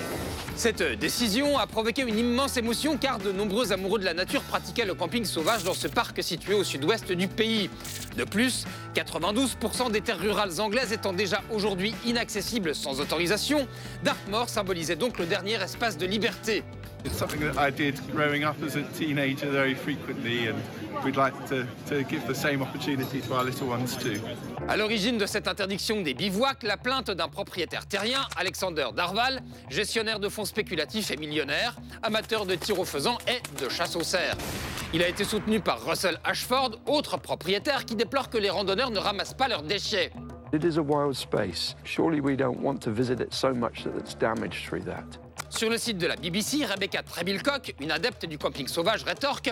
Cette 0.55 0.97
décision 0.97 1.57
a 1.57 1.67
provoqué 1.67 2.03
une 2.03 2.17
immense 2.17 2.55
émotion 2.55 2.97
car 2.97 3.19
de 3.19 3.33
nombreux 3.33 3.73
amoureux 3.73 3.99
de 3.99 4.05
la 4.05 4.13
nature 4.13 4.41
pratiquaient 4.43 4.85
le 4.85 4.93
camping 4.93 5.25
sauvage 5.25 5.65
dans 5.65 5.73
ce 5.73 5.89
parc 5.89 6.23
situé 6.23 6.53
au 6.53 6.63
sud-ouest 6.63 7.11
du 7.11 7.27
pays. 7.27 7.69
De 8.15 8.23
plus, 8.23 8.63
92% 8.95 9.91
des 9.91 9.99
terres 9.99 10.19
rurales 10.19 10.61
anglaises 10.61 10.93
étant 10.93 11.11
déjà 11.11 11.41
aujourd'hui 11.51 11.93
inaccessibles 12.05 12.73
sans 12.73 13.01
autorisation, 13.01 13.67
Dartmoor 14.05 14.47
symbolisait 14.47 14.95
donc 14.95 15.19
le 15.19 15.25
dernier 15.25 15.61
espace 15.61 15.97
de 15.97 16.05
liberté. 16.05 16.63
It's 17.05 17.17
something 17.17 17.41
that 17.41 17.59
I 17.59 17.69
did 17.69 17.99
growing 18.13 18.45
up 18.45 18.55
as 18.65 18.77
a 18.77 18.83
teenager 18.97 19.49
very 19.51 19.75
frequently, 19.75 20.47
and 20.47 20.55
we'd 21.03 21.15
like 21.15 21.33
to, 21.47 21.65
to 21.87 22.03
give 22.03 22.25
the 22.27 22.33
same 22.33 22.61
opportunity 22.61 23.21
to 23.21 23.33
our 23.33 23.43
little 23.43 23.67
ones 23.67 23.97
too. 23.97 24.19
À 24.67 24.77
l'origine 24.77 25.17
de 25.17 25.25
cette 25.25 25.47
interdiction 25.47 26.01
des 26.01 26.13
bivouacs, 26.13 26.63
la 26.63 26.77
plainte 26.77 27.11
d'un 27.11 27.27
propriétaire 27.27 27.85
terrien, 27.85 28.21
Alexander 28.37 28.87
Darval, 28.95 29.41
gestionnaire 29.69 30.19
de 30.19 30.29
fonds 30.29 30.45
spéculatifs 30.45 31.11
et 31.11 31.17
millionnaire, 31.17 31.75
amateur 32.01 32.45
de 32.45 32.55
tir 32.55 32.79
au 32.79 32.85
faisan 32.85 33.17
et 33.27 33.41
de 33.61 33.69
chasse 33.69 33.95
aux 33.95 34.03
cerfs. 34.03 34.37
Il 34.93 35.03
a 35.03 35.07
été 35.07 35.23
soutenu 35.23 35.59
par 35.59 35.83
Russell 35.85 36.19
Ashford, 36.23 36.79
autre 36.87 37.17
propriétaire 37.17 37.85
qui 37.85 37.95
déplore 37.95 38.29
que 38.29 38.37
les 38.37 38.49
randonneurs 38.49 38.91
ne 38.91 38.99
ramassent 38.99 39.33
pas 39.33 39.47
leurs 39.47 39.63
déchets. 39.63 40.11
It 40.53 40.63
is 40.63 40.77
a 40.77 40.83
wild 40.83 41.15
space. 41.15 41.75
Surely 41.83 42.21
we 42.21 42.37
don't 42.37 42.61
want 42.61 42.77
to 42.81 42.91
visit 42.91 43.19
it 43.19 43.33
so 43.33 43.55
much 43.55 43.83
that 43.85 43.97
it's 43.97 44.13
damaged 44.13 44.67
through 44.67 44.83
that. 44.83 45.17
Sur 45.55 45.69
le 45.69 45.77
site 45.77 45.99
de 45.99 46.07
la 46.07 46.15
BBC, 46.15 46.65
Rebecca 46.65 47.03
Trebilcock, 47.03 47.75
une 47.79 47.91
adepte 47.91 48.25
du 48.25 48.39
camping 48.39 48.67
sauvage, 48.67 49.03
rétorque 49.03 49.51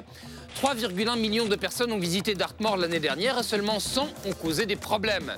3,1 0.60 1.20
millions 1.20 1.46
de 1.46 1.56
personnes 1.56 1.92
ont 1.92 2.00
visité 2.00 2.34
Dartmoor 2.34 2.78
l'année 2.78 3.00
dernière 3.00 3.38
et 3.38 3.44
seulement 3.44 3.80
100 3.80 4.10
ont 4.26 4.34
causé 4.34 4.66
des 4.66 4.76
problèmes. 4.76 5.32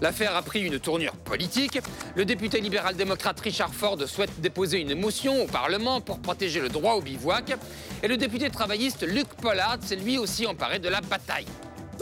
L'affaire 0.00 0.34
a 0.34 0.42
pris 0.42 0.62
une 0.62 0.80
tournure 0.80 1.12
politique. 1.12 1.78
Le 2.16 2.24
député 2.24 2.60
libéral-démocrate 2.60 3.38
Richard 3.38 3.72
Ford 3.72 3.96
souhaite 4.08 4.40
déposer 4.40 4.80
une 4.80 4.98
motion 4.98 5.44
au 5.44 5.46
Parlement 5.46 6.00
pour 6.00 6.18
protéger 6.18 6.60
le 6.60 6.68
droit 6.68 6.94
au 6.94 7.00
bivouac. 7.00 7.56
Et 8.02 8.08
le 8.08 8.16
député 8.16 8.50
travailliste 8.50 9.06
Luc 9.06 9.28
Pollard 9.40 9.78
s'est 9.82 9.94
lui 9.94 10.18
aussi 10.18 10.48
emparé 10.48 10.80
de 10.80 10.88
la 10.88 11.00
bataille. 11.00 11.46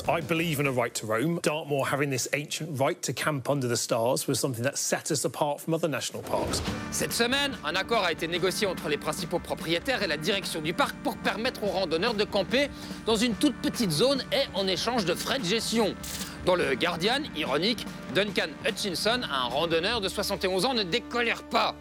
I 0.09 0.21
believe 0.21 0.61
in 0.61 0.67
a 0.67 0.73
right 0.73 0.93
to 0.95 1.07
roam. 1.07 1.41
Dartmoor 1.43 1.87
having 1.87 2.11
this 2.11 2.29
ancient 2.33 2.79
right 2.79 3.01
to 3.03 3.13
camp 3.13 3.49
under 3.49 3.69
the 3.69 3.77
stars 3.77 4.27
was 4.27 4.39
something 4.39 4.63
that 4.65 4.77
set 4.77 5.11
us 5.11 5.25
apart 5.25 5.61
from 5.61 5.75
other 5.75 5.89
national 5.89 6.23
parks. 6.23 6.63
Cette 6.91 7.13
semaine, 7.13 7.57
un 7.65 7.75
accord 7.75 8.05
a 8.05 8.13
été 8.13 8.27
négocié 8.29 8.67
entre 8.67 8.89
les 8.89 8.99
principaux 8.99 9.39
propriétaires 9.39 10.03
et 10.03 10.07
la 10.07 10.17
direction 10.17 10.61
du 10.61 10.75
parc 10.75 10.95
pour 11.03 11.17
permettre 11.17 11.65
aux 11.65 11.69
randonneurs 11.69 12.15
de 12.15 12.25
camper 12.25 12.69
dans 13.07 13.17
une 13.17 13.35
toute 13.35 13.57
petite 13.63 13.91
zone 13.91 14.23
et 14.33 14.47
en 14.55 14.67
échange 14.67 15.05
de 15.05 15.15
frais 15.15 15.39
de 15.39 15.45
gestion. 15.45 15.95
Dans 16.45 16.57
le 16.57 16.75
Guardian, 16.75 17.23
ironique, 17.37 17.87
Duncan 18.15 18.49
Hutchinson, 18.69 19.23
un 19.23 19.49
randonneur 19.49 20.01
de 20.01 20.09
71 20.09 20.67
ans, 20.67 20.75
ne 20.75 20.83
décolère 20.83 21.43
pas. 21.45 21.75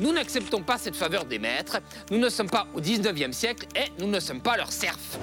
Nous 0.00 0.12
n'acceptons 0.12 0.62
pas 0.62 0.78
cette 0.78 0.96
faveur 0.96 1.24
des 1.24 1.38
maîtres, 1.38 1.78
nous 2.10 2.18
ne 2.18 2.28
sommes 2.28 2.50
pas 2.50 2.66
au 2.74 2.80
19e 2.80 3.32
siècle 3.32 3.66
et 3.74 3.90
nous 3.98 4.08
ne 4.08 4.20
sommes 4.20 4.42
pas 4.42 4.56
leurs 4.56 4.72
serfs. 4.72 5.18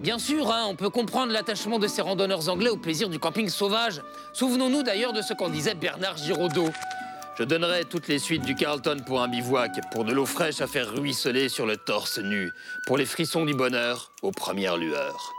Bien 0.00 0.20
sûr, 0.20 0.52
hein, 0.52 0.66
on 0.68 0.76
peut 0.76 0.90
comprendre 0.90 1.32
l'attachement 1.32 1.80
de 1.80 1.88
ces 1.88 2.02
randonneurs 2.02 2.48
anglais 2.48 2.70
au 2.70 2.76
plaisir 2.76 3.08
du 3.08 3.18
camping 3.18 3.48
sauvage. 3.48 4.00
Souvenons-nous 4.32 4.84
d'ailleurs 4.84 5.12
de 5.12 5.22
ce 5.22 5.34
qu'en 5.34 5.48
disait 5.48 5.74
Bernard 5.74 6.16
Giraudot. 6.16 6.70
Je 7.36 7.42
donnerais 7.42 7.84
toutes 7.84 8.06
les 8.06 8.20
suites 8.20 8.42
du 8.42 8.54
Carlton 8.54 8.98
pour 9.04 9.22
un 9.22 9.28
bivouac, 9.28 9.72
pour 9.92 10.04
de 10.04 10.12
l'eau 10.12 10.26
fraîche 10.26 10.60
à 10.60 10.68
faire 10.68 10.92
ruisseler 10.92 11.48
sur 11.48 11.66
le 11.66 11.76
torse 11.76 12.18
nu, 12.18 12.50
pour 12.86 12.96
les 12.96 13.06
frissons 13.06 13.44
du 13.44 13.54
bonheur 13.54 14.12
aux 14.22 14.32
premières 14.32 14.76
lueurs. 14.76 15.32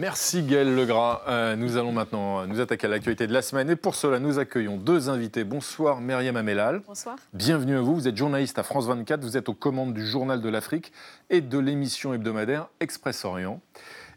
Merci 0.00 0.42
Gaël 0.44 0.74
Legras. 0.74 1.20
Euh, 1.28 1.56
nous 1.56 1.76
allons 1.76 1.92
maintenant 1.92 2.46
nous 2.46 2.58
attaquer 2.58 2.86
à 2.86 2.90
l'actualité 2.90 3.26
de 3.26 3.34
la 3.34 3.42
semaine 3.42 3.68
et 3.68 3.76
pour 3.76 3.94
cela 3.94 4.18
nous 4.18 4.38
accueillons 4.38 4.78
deux 4.78 5.10
invités. 5.10 5.44
Bonsoir 5.44 6.00
Myriam 6.00 6.36
Amelal. 6.36 6.80
Bonsoir. 6.86 7.16
Bienvenue 7.34 7.76
à 7.76 7.82
vous. 7.82 7.96
Vous 7.96 8.08
êtes 8.08 8.16
journaliste 8.16 8.58
à 8.58 8.62
France 8.62 8.86
24. 8.86 9.22
Vous 9.22 9.36
êtes 9.36 9.50
aux 9.50 9.54
commandes 9.54 9.92
du 9.92 10.06
Journal 10.06 10.40
de 10.40 10.48
l'Afrique 10.48 10.90
et 11.28 11.42
de 11.42 11.58
l'émission 11.58 12.14
hebdomadaire 12.14 12.68
Express 12.80 13.26
Orient. 13.26 13.60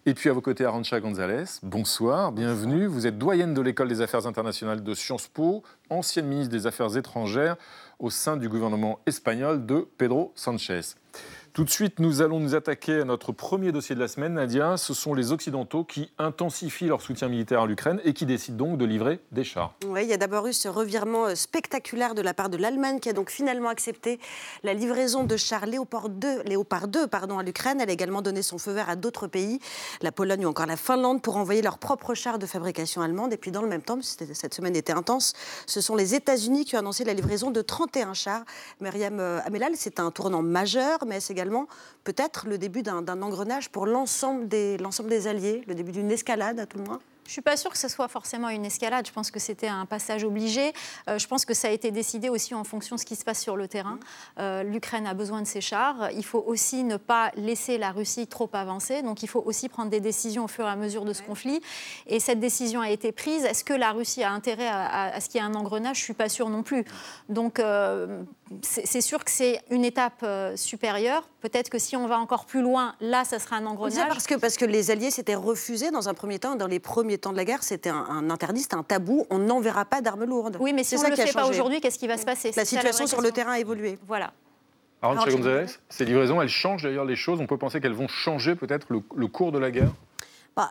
Et 0.05 0.13
puis 0.13 0.29
à 0.29 0.33
vos 0.33 0.39
côtés, 0.39 0.63
Arancha 0.63 1.01
González. 1.01 1.59
Bonsoir, 1.63 2.31
bienvenue. 2.31 2.85
Vous 2.85 3.05
êtes 3.05 3.17
doyenne 3.17 3.53
de 3.53 3.59
l'École 3.59 3.89
des 3.89 3.99
affaires 3.99 4.25
internationales 4.25 4.83
de 4.83 4.93
Sciences 4.93 5.27
Po, 5.27 5.63
ancienne 5.89 6.27
ministre 6.27 6.53
des 6.53 6.65
Affaires 6.65 6.95
étrangères 6.95 7.57
au 7.99 8.09
sein 8.09 8.37
du 8.37 8.47
gouvernement 8.47 8.99
espagnol 9.05 9.65
de 9.65 9.85
Pedro 9.97 10.31
Sanchez. 10.35 10.95
Tout 11.53 11.63
de 11.63 11.69
suite, 11.69 11.99
nous 11.99 12.23
allons 12.23 12.39
nous 12.39 12.55
attaquer 12.55 13.01
à 13.01 13.05
notre 13.05 13.31
premier 13.31 13.71
dossier 13.71 13.93
de 13.93 13.99
la 13.99 14.07
semaine, 14.07 14.33
Nadia. 14.33 14.75
Ce 14.75 14.95
sont 14.95 15.13
les 15.13 15.31
Occidentaux 15.31 15.83
qui 15.83 16.11
intensifient 16.17 16.87
leur 16.87 17.03
soutien 17.03 17.27
militaire 17.27 17.61
à 17.61 17.67
l'Ukraine 17.67 18.01
et 18.03 18.13
qui 18.13 18.25
décident 18.25 18.57
donc 18.65 18.79
de 18.79 18.85
livrer 18.85 19.19
des 19.31 19.43
chars. 19.43 19.75
Oui, 19.85 20.01
il 20.01 20.09
y 20.09 20.13
a 20.13 20.17
d'abord 20.17 20.47
eu 20.47 20.53
ce 20.53 20.67
revirement 20.67 21.27
euh, 21.27 21.35
spectaculaire 21.35 22.15
de 22.15 22.23
la 22.23 22.33
part 22.33 22.49
de 22.49 22.57
l'Allemagne 22.57 22.99
qui 22.99 23.07
a 23.07 23.13
donc 23.13 23.29
finalement 23.29 23.69
accepté 23.69 24.19
la 24.63 24.73
livraison 24.73 25.25
de 25.25 25.37
chars 25.37 25.67
Léopard 25.67 26.09
2, 26.09 26.41
Léopard 26.41 26.87
2 26.87 27.05
pardon, 27.05 27.37
à 27.37 27.43
l'Ukraine. 27.43 27.79
Elle 27.79 27.89
a 27.91 27.93
également 27.93 28.23
donné 28.23 28.41
son 28.41 28.57
feu 28.57 28.71
vert 28.71 28.89
à 28.89 28.95
d'autres 28.95 29.27
pays, 29.27 29.59
la 30.01 30.11
Pologne 30.11 30.47
ou 30.47 30.49
encore 30.49 30.65
la 30.65 30.75
Finlande, 30.75 31.21
pour 31.21 31.37
envoyer 31.37 31.61
leurs 31.61 31.77
propres 31.77 32.15
chars 32.15 32.39
de 32.39 32.47
fabrication 32.47 33.03
allemande. 33.03 33.31
Et 33.31 33.37
puis 33.37 33.51
dans 33.51 33.61
le 33.61 33.69
même 33.69 33.83
temps, 33.83 33.99
cette 34.01 34.55
semaine 34.55 34.75
était 34.75 34.93
intense, 34.93 35.33
ce 35.67 35.81
sont 35.81 35.95
les 35.95 36.15
États-Unis 36.15 36.65
qui 36.65 36.77
ont 36.77 36.79
annoncé 36.79 37.03
la 37.03 37.13
livraison 37.13 37.51
de 37.51 37.61
31 37.61 38.15
chars. 38.15 38.43
Myriam 38.81 39.19
euh, 39.19 39.39
Amelal, 39.45 39.73
c'est 39.75 39.99
un 39.99 40.09
tournant 40.09 40.41
majeur, 40.41 40.97
mais 41.05 41.19
c'est 41.19 41.33
également 41.33 41.42
peut-être 42.03 42.47
le 42.47 42.57
début 42.57 42.83
d'un 42.83 43.21
engrenage 43.21 43.69
pour 43.69 43.85
l'ensemble 43.85 44.47
des, 44.47 44.77
alliés, 45.27 45.63
le 45.67 45.75
début 45.75 45.91
d'une 45.91 46.11
escalade 46.11 46.59
à 46.59 46.65
tout 46.65 46.77
le 46.77 46.83
moins? 46.83 46.99
Je 47.25 47.29
ne 47.29 47.31
suis 47.31 47.41
pas 47.41 47.55
sûre 47.55 47.71
que 47.71 47.77
ce 47.77 47.87
soit 47.87 48.07
forcément 48.07 48.49
une 48.49 48.65
escalade. 48.65 49.07
Je 49.07 49.11
pense 49.11 49.31
que 49.31 49.39
c'était 49.39 49.67
un 49.67 49.85
passage 49.85 50.23
obligé. 50.23 50.73
Euh, 51.09 51.17
je 51.17 51.27
pense 51.27 51.45
que 51.45 51.53
ça 51.53 51.69
a 51.69 51.71
été 51.71 51.89
décidé 51.91 52.29
aussi 52.29 52.53
en 52.53 52.63
fonction 52.63 52.97
de 52.97 52.99
ce 52.99 53.05
qui 53.05 53.15
se 53.15 53.23
passe 53.23 53.41
sur 53.41 53.55
le 53.55 53.67
terrain. 53.67 53.97
Euh, 54.39 54.63
L'Ukraine 54.63 55.07
a 55.07 55.13
besoin 55.13 55.41
de 55.41 55.47
ses 55.47 55.61
chars. 55.61 56.11
Il 56.11 56.25
faut 56.25 56.43
aussi 56.45 56.83
ne 56.83 56.97
pas 56.97 57.31
laisser 57.35 57.77
la 57.77 57.91
Russie 57.91 58.27
trop 58.27 58.49
avancer. 58.53 59.01
Donc 59.01 59.23
il 59.23 59.29
faut 59.29 59.41
aussi 59.45 59.69
prendre 59.69 59.89
des 59.89 60.01
décisions 60.01 60.45
au 60.45 60.47
fur 60.49 60.65
et 60.65 60.69
à 60.69 60.75
mesure 60.75 61.05
de 61.05 61.13
ce 61.13 61.21
conflit. 61.21 61.61
Et 62.07 62.19
cette 62.19 62.39
décision 62.39 62.81
a 62.81 62.89
été 62.89 63.11
prise. 63.11 63.45
Est-ce 63.45 63.63
que 63.63 63.73
la 63.73 63.91
Russie 63.91 64.23
a 64.23 64.31
intérêt 64.31 64.67
à, 64.67 65.19
ce 65.21 65.29
qu'il 65.29 65.39
y 65.39 65.43
ait 65.43 65.47
un 65.47 65.55
engrenage? 65.55 65.97
Je 65.97 66.01
ne 66.01 66.05
suis 66.05 66.13
pas 66.13 66.29
sûre 66.29 66.49
non 66.49 66.63
plus. 66.63 66.83
Donc 67.29 67.59
euh, 67.59 68.23
c'est 68.61 69.01
sûr 69.01 69.23
que 69.23 69.31
c'est 69.31 69.61
une 69.69 69.85
étape 69.85 70.25
supérieure. 70.55 71.27
Peut-être 71.41 71.69
que 71.69 71.79
si 71.79 71.95
on 71.97 72.07
va 72.07 72.19
encore 72.19 72.45
plus 72.45 72.61
loin, 72.61 72.95
là, 73.01 73.25
ça 73.25 73.39
sera 73.39 73.57
un 73.57 73.65
engrenage. 73.65 74.07
Parce 74.07 74.27
que, 74.27 74.35
parce 74.35 74.55
que 74.55 74.65
les 74.65 74.91
Alliés 74.91 75.11
s'étaient 75.11 75.35
refusés 75.35 75.91
dans 75.91 76.07
un 76.07 76.13
premier 76.13 76.39
temps, 76.39 76.55
dans 76.55 76.67
les 76.67 76.79
premiers 76.79 77.12
temps 77.17 77.31
de 77.31 77.37
la 77.37 77.45
guerre, 77.45 77.63
c'était 77.63 77.89
un, 77.89 78.29
interdit, 78.29 78.61
c'était 78.61 78.75
un 78.75 78.83
tabou. 78.83 79.25
On 79.29 79.39
n'enverra 79.39 79.85
pas 79.85 80.01
d'armes 80.01 80.23
lourdes. 80.23 80.57
Oui, 80.59 80.73
mais 80.73 80.83
si 80.83 80.95
on 80.97 81.03
ne 81.03 81.09
le 81.09 81.15
fait 81.15 81.33
pas 81.33 81.47
aujourd'hui, 81.47 81.81
qu'est-ce 81.81 81.99
qui 81.99 82.07
va 82.07 82.17
se 82.17 82.25
passer? 82.25 82.51
La 82.55 82.65
situation 82.65 83.07
sur 83.07 83.21
le 83.21 83.31
terrain 83.31 83.53
a 83.53 83.59
évolué. 83.59 83.97
Voilà. 84.07 84.33
Alors, 85.01 85.27
González, 85.27 85.65
ces 85.89 86.05
livraisons, 86.05 86.41
elles 86.41 86.47
changent 86.47 86.83
d'ailleurs 86.83 87.05
les 87.05 87.17
choses. 87.17 87.41
On 87.41 87.47
peut 87.47 87.57
penser 87.57 87.81
qu'elles 87.81 87.93
vont 87.93 88.07
changer 88.07 88.55
peut-être 88.55 88.87
le, 88.89 89.27
cours 89.27 89.51
de 89.51 89.59
la 89.59 89.69
guerre? 89.69 89.91
Bah, 90.55 90.69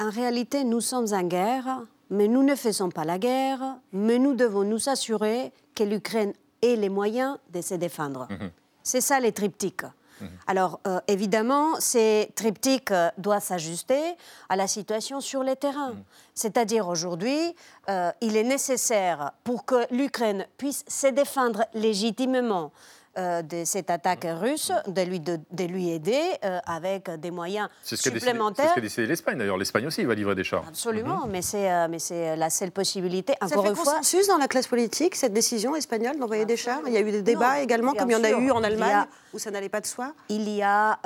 En 0.00 0.10
réalité, 0.10 0.64
nous 0.64 0.80
sommes 0.80 1.06
en 1.12 1.22
guerre, 1.22 1.82
mais 2.10 2.26
nous 2.26 2.42
ne 2.42 2.56
faisons 2.56 2.90
pas 2.90 3.04
la 3.04 3.18
guerre, 3.18 3.60
mais 3.92 4.18
nous 4.18 4.34
devons 4.34 4.64
nous 4.64 4.88
assurer 4.88 5.52
que 5.76 5.84
l'Ukraine 5.84 6.32
ait 6.60 6.76
les 6.76 6.88
moyens 6.88 7.38
de 7.52 7.60
se 7.60 7.74
défendre. 7.74 8.26
Mhm. 8.30 8.50
C'est 8.82 9.00
ça 9.00 9.20
les 9.20 9.32
triptyques. 9.32 9.84
Mhm. 10.22 10.28
Alors, 10.46 10.80
euh, 10.86 11.00
évidemment, 11.08 11.74
ces 11.78 12.30
triptyques 12.34 12.90
euh, 12.90 13.10
doivent 13.18 13.42
s'ajuster 13.42 14.00
à 14.48 14.56
la 14.56 14.66
situation 14.66 15.20
sur 15.20 15.42
les 15.42 15.56
terrains. 15.56 15.92
Mhm. 15.92 16.04
C'est-à-dire, 16.34 16.88
aujourd'hui, 16.88 17.54
euh, 17.88 18.10
il 18.20 18.36
est 18.36 18.44
nécessaire 18.44 19.32
pour 19.44 19.64
que 19.64 19.86
l'Ukraine 19.94 20.46
puisse 20.56 20.84
se 20.88 21.08
défendre 21.08 21.64
légitimement 21.74 22.70
euh, 23.18 23.42
de 23.42 23.64
cette 23.66 23.90
attaque 23.90 24.26
russe, 24.26 24.72
de 24.86 25.02
lui, 25.02 25.20
de, 25.20 25.64
lui 25.64 25.90
aider 25.90 26.18
euh, 26.44 26.58
avec 26.64 27.10
des 27.10 27.30
moyens 27.30 27.68
supplémentaires. 27.82 28.64
C'est 28.64 28.70
ce 28.70 28.74
qu'a 28.74 28.80
décidé 28.80 29.06
l'Espagne 29.06 29.36
d'ailleurs. 29.36 29.58
L'Espagne 29.58 29.86
aussi 29.86 30.02
va 30.04 30.14
livrer 30.14 30.34
des 30.34 30.44
chars. 30.44 30.64
Absolument, 30.66 31.26
mhm. 31.26 31.34
euh, 31.54 31.88
mais 31.90 31.98
c'est 31.98 32.36
la 32.36 32.48
seule 32.48 32.70
possibilité. 32.70 33.34
Encore 33.42 33.64
Ça 33.64 33.68
fait 33.68 33.76
consensus 33.76 34.28
dans 34.28 34.38
la 34.38 34.48
classe 34.48 34.66
politique, 34.66 35.14
cette 35.14 35.34
décision 35.34 35.76
espagnole 35.76 36.18
d'envoyer 36.18 36.46
des 36.46 36.56
chars? 36.56 36.80
Il 36.86 36.94
y 36.94 36.96
a 36.96 37.00
eu 37.00 37.10
des 37.12 37.20
débats 37.20 37.60
également, 37.60 37.92
comme 37.92 38.08
il 38.08 38.14
y 38.14 38.16
en 38.16 38.24
a 38.24 38.30
eu 38.30 38.50
en 38.50 38.64
Allemagne, 38.64 39.04
où 39.34 39.38
ça 39.38 39.50
n'allait 39.50 39.68
pas 39.68 39.82
de 39.82 39.86
soi 39.86 40.14
Il 40.30 40.48
y 40.48 40.62
a 40.62 40.98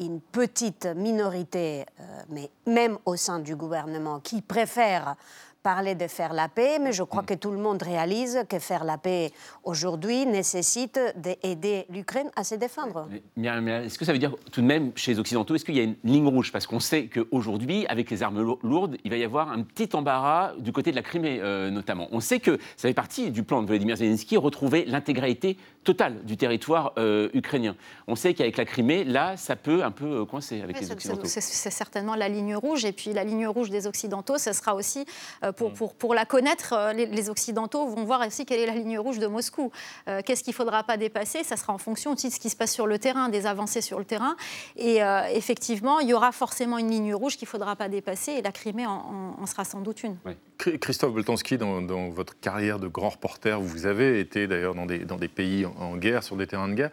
une 0.00 0.20
petite 0.20 0.86
minorité, 0.86 1.86
mais 2.28 2.50
même 2.66 2.98
au 3.04 3.14
sein 3.14 3.38
du 3.38 3.54
gouvernement, 3.54 4.18
qui 4.18 4.42
préfère 4.42 5.14
parler 5.62 5.94
de 5.94 6.06
faire 6.06 6.32
la 6.32 6.48
paix, 6.48 6.78
mais 6.80 6.92
je 6.92 7.02
crois 7.02 7.22
mm. 7.22 7.26
que 7.26 7.34
tout 7.34 7.50
le 7.50 7.58
monde 7.58 7.82
réalise 7.82 8.40
que 8.48 8.58
faire 8.58 8.84
la 8.84 8.98
paix 8.98 9.30
aujourd'hui 9.64 10.26
nécessite 10.26 10.98
d'aider 11.16 11.86
l'Ukraine 11.88 12.30
à 12.36 12.44
se 12.44 12.54
défendre. 12.54 13.08
est-ce 13.36 13.98
que 13.98 14.04
ça 14.04 14.12
veut 14.12 14.18
dire 14.18 14.34
tout 14.50 14.60
de 14.60 14.66
même 14.66 14.92
chez 14.96 15.12
les 15.12 15.18
Occidentaux, 15.18 15.54
est-ce 15.54 15.64
qu'il 15.64 15.76
y 15.76 15.80
a 15.80 15.84
une 15.84 15.96
ligne 16.04 16.26
rouge? 16.26 16.52
Parce 16.52 16.66
qu'on 16.66 16.80
sait 16.80 17.06
qu'aujourd'hui, 17.06 17.86
avec 17.86 18.10
les 18.10 18.22
armes 18.22 18.56
lourdes, 18.62 18.96
il 19.04 19.10
va 19.10 19.16
y 19.16 19.24
avoir 19.24 19.50
un 19.50 19.62
petit 19.62 19.94
embarras 19.94 20.52
du 20.58 20.72
côté 20.72 20.90
de 20.90 20.96
la 20.96 21.02
Crimée 21.02 21.40
euh, 21.40 21.70
notamment. 21.70 22.08
On 22.12 22.20
sait 22.20 22.40
que 22.40 22.58
ça 22.76 22.88
fait 22.88 22.94
partie 22.94 23.30
du 23.30 23.42
plan 23.42 23.62
de 23.62 23.66
Volodymyr 23.66 23.96
Zelensky, 23.96 24.36
retrouver 24.36 24.84
l'intégralité 24.84 25.56
totale 25.84 26.24
du 26.24 26.36
territoire 26.36 26.92
euh, 26.98 27.28
ukrainien. 27.34 27.76
On 28.06 28.16
sait 28.16 28.34
qu'avec 28.34 28.56
la 28.56 28.64
Crimée, 28.64 29.04
là, 29.04 29.36
ça 29.36 29.56
peut 29.56 29.82
un 29.84 29.90
peu 29.90 30.20
euh, 30.20 30.24
coincer 30.24 30.60
avec 30.60 30.80
les 30.80 30.90
Occidentaux. 30.90 31.26
C'est 31.26 31.40
certainement 31.40 32.14
la 32.14 32.28
ligne 32.28 32.56
rouge. 32.56 32.84
Et 32.84 32.92
puis 32.92 33.12
la 33.12 33.24
ligne 33.24 33.46
rouge 33.46 33.70
des 33.70 33.86
Occidentaux, 33.86 34.38
ce 34.38 34.52
sera 34.52 34.74
aussi 34.74 35.04
pour, 35.52 35.70
mm. 35.70 35.74
pour, 35.74 35.94
pour, 35.94 36.14
la 36.14 36.24
connaître, 36.24 36.72
euh, 36.72 36.92
les, 36.92 37.30
Occidentaux 37.30 37.86
vont 37.86 38.04
voir 38.04 38.26
aussi 38.26 38.44
quelle 38.44 38.60
est 38.60 38.66
la 38.66 38.74
ligne 38.74 38.98
rouge 38.98 39.18
de 39.18 39.26
Moscou. 39.26 39.70
Euh, 40.08 40.20
qu'est-ce 40.24 40.42
qu'il 40.42 40.52
ne 40.52 40.56
faudra 40.56 40.82
pas 40.82 40.96
dépasser? 40.96 41.44
Ça 41.44 41.56
sera 41.56 41.72
en 41.72 41.78
fonction 41.78 42.12
aussi 42.12 42.28
de 42.28 42.32
ce 42.32 42.40
qui 42.40 42.50
se 42.50 42.56
passe 42.56 42.72
sur 42.72 42.86
le 42.86 42.98
terrain, 42.98 43.28
des 43.28 43.46
avancées 43.46 43.80
sur 43.80 43.98
le 43.98 44.04
terrain. 44.04 44.36
Et 44.76 45.02
euh, 45.02 45.22
effectivement, 45.32 46.00
il 46.00 46.08
y 46.08 46.14
aura 46.14 46.32
forcément 46.32 46.78
une 46.78 46.90
ligne 46.90 47.14
rouge 47.14 47.36
qu'il 47.36 47.46
ne 47.46 47.50
faudra 47.50 47.76
pas 47.76 47.88
dépasser, 47.88 48.32
et 48.32 48.42
la 48.42 48.52
Crimée 48.52 48.86
en, 48.86 49.46
sera 49.46 49.64
sans 49.64 49.80
doute 49.80 50.02
une. 50.02 50.16
Christophe 50.58 51.12
Boltanski, 51.12 51.58
dans, 51.58 52.08
votre 52.10 52.38
carrière 52.38 52.78
de 52.78 52.88
grand 52.88 53.10
reporter, 53.10 53.60
vous 53.60 53.86
avez 53.86 54.20
été 54.20 54.46
d'ailleurs 54.46 54.74
dans 54.74 54.86
des, 54.86 55.00
dans 55.00 55.16
des 55.16 55.28
pays 55.28 55.66
en, 55.66 55.96
guerre, 55.96 56.22
sur 56.22 56.36
des 56.36 56.46
terrains 56.46 56.68
de 56.68 56.74
guerre. 56.74 56.90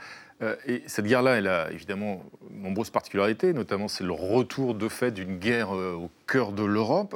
et 0.68 0.82
cette 0.88 1.06
guerre-là, 1.06 1.38
elle 1.38 1.48
a 1.48 1.72
évidemment 1.72 2.24
nombreuses 2.50 2.90
particularités, 2.90 3.54
notamment 3.54 3.88
c'est 3.88 4.04
le 4.04 4.14
retour 4.14 4.74
de 4.74 4.88
fait 4.88 5.12
d'une 5.12 5.38
guerre 5.38 5.72
au 5.72 6.10
cœur 6.28 6.52
de 6.52 6.64
l'Europe. 6.64 7.16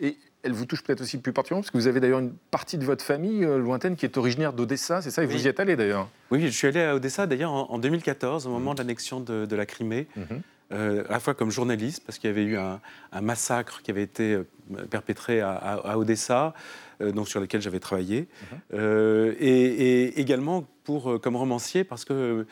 et 0.00 0.16
elle 0.46 0.52
vous 0.52 0.64
touche 0.64 0.82
peut-être 0.82 1.00
aussi 1.00 1.18
plus 1.18 1.32
particulièrement, 1.32 1.62
parce 1.62 1.70
que 1.70 1.76
vous 1.76 1.88
avez 1.88 2.00
d'ailleurs 2.00 2.20
une 2.20 2.32
partie 2.50 2.78
de 2.78 2.84
votre 2.84 3.04
famille 3.04 3.44
euh, 3.44 3.58
lointaine 3.58 3.96
qui 3.96 4.06
est 4.06 4.16
originaire 4.16 4.52
d'Odessa, 4.52 5.02
c'est 5.02 5.10
ça 5.10 5.22
Et 5.22 5.26
vous 5.26 5.44
y 5.44 5.48
êtes 5.48 5.60
allé 5.60 5.76
d'ailleurs 5.76 6.08
Oui, 6.30 6.40
je 6.46 6.56
suis 6.56 6.68
allé 6.68 6.80
à 6.80 6.94
Odessa 6.94 7.26
d'ailleurs 7.26 7.52
en, 7.52 7.78
2014, 7.78 8.46
au 8.46 8.50
moment 8.50 8.72
de 8.74 8.78
l'annexion 8.78 9.20
de, 9.20 9.56
la 9.56 9.66
Crimée. 9.66 10.06
Mhm. 10.16 10.42
Euh, 10.72 11.04
à 11.08 11.12
la 11.12 11.20
fois 11.20 11.34
comme 11.34 11.50
journaliste, 11.50 12.02
parce 12.04 12.18
qu'il 12.18 12.28
y 12.28 12.32
avait 12.32 12.44
eu 12.44 12.56
un, 12.56 12.80
massacre 13.20 13.82
qui 13.82 13.90
avait 13.90 14.02
été 14.02 14.34
euh, 14.34 14.44
perpétré 14.90 15.40
à, 15.40 15.96
Odessa, 15.96 16.54
donc 17.00 17.28
sur 17.28 17.40
lequel 17.40 17.60
j'avais 17.60 17.80
travaillé, 17.80 18.28
mhm. 18.72 19.34
et, 19.38 20.20
également 20.20 20.64
pour, 20.84 21.20
comme 21.20 21.36
romancier, 21.36 21.82
parce 21.82 22.04
que 22.04 22.46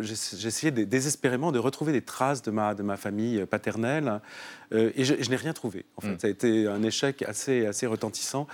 j'essayais 0.00 0.72
désespérément 0.72 1.52
de 1.52 1.58
retrouver 1.58 1.92
des 1.92 2.02
traces 2.02 2.42
de 2.42 2.50
ma, 2.50 2.74
de 2.74 2.82
ma 2.82 2.96
famille 2.96 3.46
paternelle, 3.46 4.20
euh, 4.72 4.90
et 4.96 5.04
je, 5.04 5.14
n'ai 5.30 5.36
rien 5.36 5.52
trouvé. 5.52 5.84
En 5.96 6.00
fait, 6.02 6.14
mm. 6.14 6.18
ça 6.18 6.26
a 6.26 6.30
été 6.30 6.66
un 6.66 6.82
échec 6.82 7.22
assez, 7.22 7.66
assez 7.66 7.86
retentissant. 7.86 8.46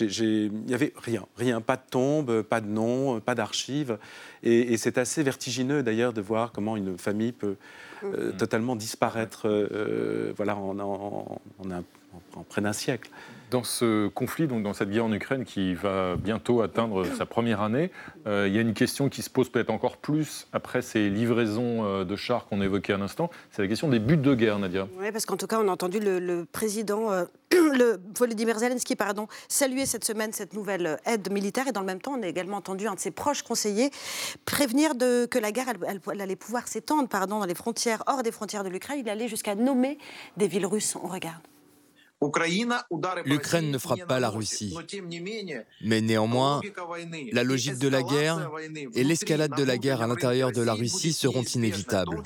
Il 0.00 0.50
n'y 0.66 0.74
avait 0.74 0.92
rien, 0.96 1.26
rien, 1.36 1.60
pas 1.60 1.76
de 1.76 1.82
tombe, 1.88 2.42
pas 2.42 2.60
de 2.60 2.66
nom, 2.66 3.20
pas 3.20 3.34
d'archives. 3.34 3.98
Et, 4.42 4.76
c'est 4.76 4.98
assez 4.98 5.22
vertigineux 5.22 5.82
d'ailleurs 5.82 6.12
de 6.12 6.20
voir 6.20 6.52
comment 6.52 6.76
une 6.76 6.96
famille 6.96 7.32
peut 7.32 7.56
euh, 8.04 8.32
mm. 8.32 8.36
totalement 8.36 8.76
disparaître 8.76 9.48
euh, 9.48 10.32
voilà, 10.36 10.56
en, 10.56 10.78
en, 10.78 11.40
en 12.34 12.42
près 12.42 12.62
d'un 12.62 12.72
siècle. 12.72 13.10
Dans 13.50 13.64
ce 13.64 14.06
conflit, 14.06 14.46
donc 14.46 14.62
dans 14.62 14.74
cette 14.74 14.90
guerre 14.90 15.06
en 15.06 15.12
Ukraine 15.12 15.44
qui 15.44 15.74
va 15.74 16.14
bientôt 16.14 16.62
atteindre 16.62 17.04
sa 17.04 17.26
première 17.26 17.62
année, 17.62 17.90
euh, 18.28 18.46
il 18.46 18.54
y 18.54 18.58
a 18.58 18.60
une 18.60 18.74
question 18.74 19.08
qui 19.08 19.22
se 19.22 19.30
pose 19.30 19.48
peut-être 19.48 19.70
encore 19.70 19.96
plus 19.96 20.46
après 20.52 20.82
ces 20.82 21.10
livraisons 21.10 21.84
euh, 21.84 22.04
de 22.04 22.14
chars 22.14 22.46
qu'on 22.46 22.60
évoquait 22.60 22.92
à 22.92 22.96
l'instant. 22.96 23.28
C'est 23.50 23.62
la 23.62 23.66
question 23.66 23.88
des 23.88 23.98
buts 23.98 24.16
de 24.16 24.34
guerre, 24.34 24.60
Nadia. 24.60 24.86
Oui, 24.98 25.10
parce 25.10 25.26
qu'en 25.26 25.36
tout 25.36 25.48
cas, 25.48 25.58
on 25.60 25.66
a 25.66 25.72
entendu 25.72 25.98
le, 25.98 26.44
président, 26.52 27.10
euh, 27.10 27.24
le 27.52 28.00
Volodymyr 28.16 28.56
Zelensky, 28.56 28.94
pardon, 28.94 29.26
saluer 29.48 29.84
cette 29.84 30.04
semaine 30.04 30.32
cette 30.32 30.54
nouvelle 30.54 30.98
aide 31.04 31.32
militaire. 31.32 31.66
Et 31.66 31.72
dans 31.72 31.80
le 31.80 31.86
même 31.86 32.00
temps, 32.00 32.14
on 32.16 32.22
a 32.22 32.28
également 32.28 32.58
entendu 32.58 32.86
un 32.86 32.94
de 32.94 33.00
ses 33.00 33.10
proches 33.10 33.42
conseillers 33.42 33.90
prévenir 34.44 34.94
de, 34.94 35.26
que 35.26 35.40
la 35.40 35.50
guerre 35.50 35.66
elle, 35.88 36.20
allait 36.20 36.36
pouvoir 36.36 36.68
s'étendre 36.68 37.08
pardon, 37.08 37.40
dans 37.40 37.46
les 37.46 37.56
frontières, 37.56 38.04
hors 38.06 38.22
des 38.22 38.30
frontières 38.30 38.62
de 38.62 38.68
l'Ukraine. 38.68 39.00
Il 39.00 39.08
allait 39.08 39.28
jusqu'à 39.28 39.56
nommer 39.56 39.98
des 40.36 40.46
villes 40.46 40.66
russes. 40.66 40.94
On 40.94 41.08
regarde. 41.08 41.42
L'Ukraine 43.24 43.70
ne 43.70 43.78
frappe 43.78 44.06
pas 44.06 44.20
la 44.20 44.28
Russie. 44.28 44.76
Mais 45.82 46.00
néanmoins, 46.00 46.60
la 47.32 47.42
logique 47.44 47.78
de 47.78 47.88
la 47.88 48.02
guerre 48.02 48.50
et 48.94 49.04
l'escalade 49.04 49.56
de 49.56 49.64
la 49.64 49.78
guerre 49.78 50.02
à 50.02 50.06
l'intérieur 50.06 50.52
de 50.52 50.62
la 50.62 50.74
Russie 50.74 51.12
seront 51.12 51.42
inévitables. 51.42 52.22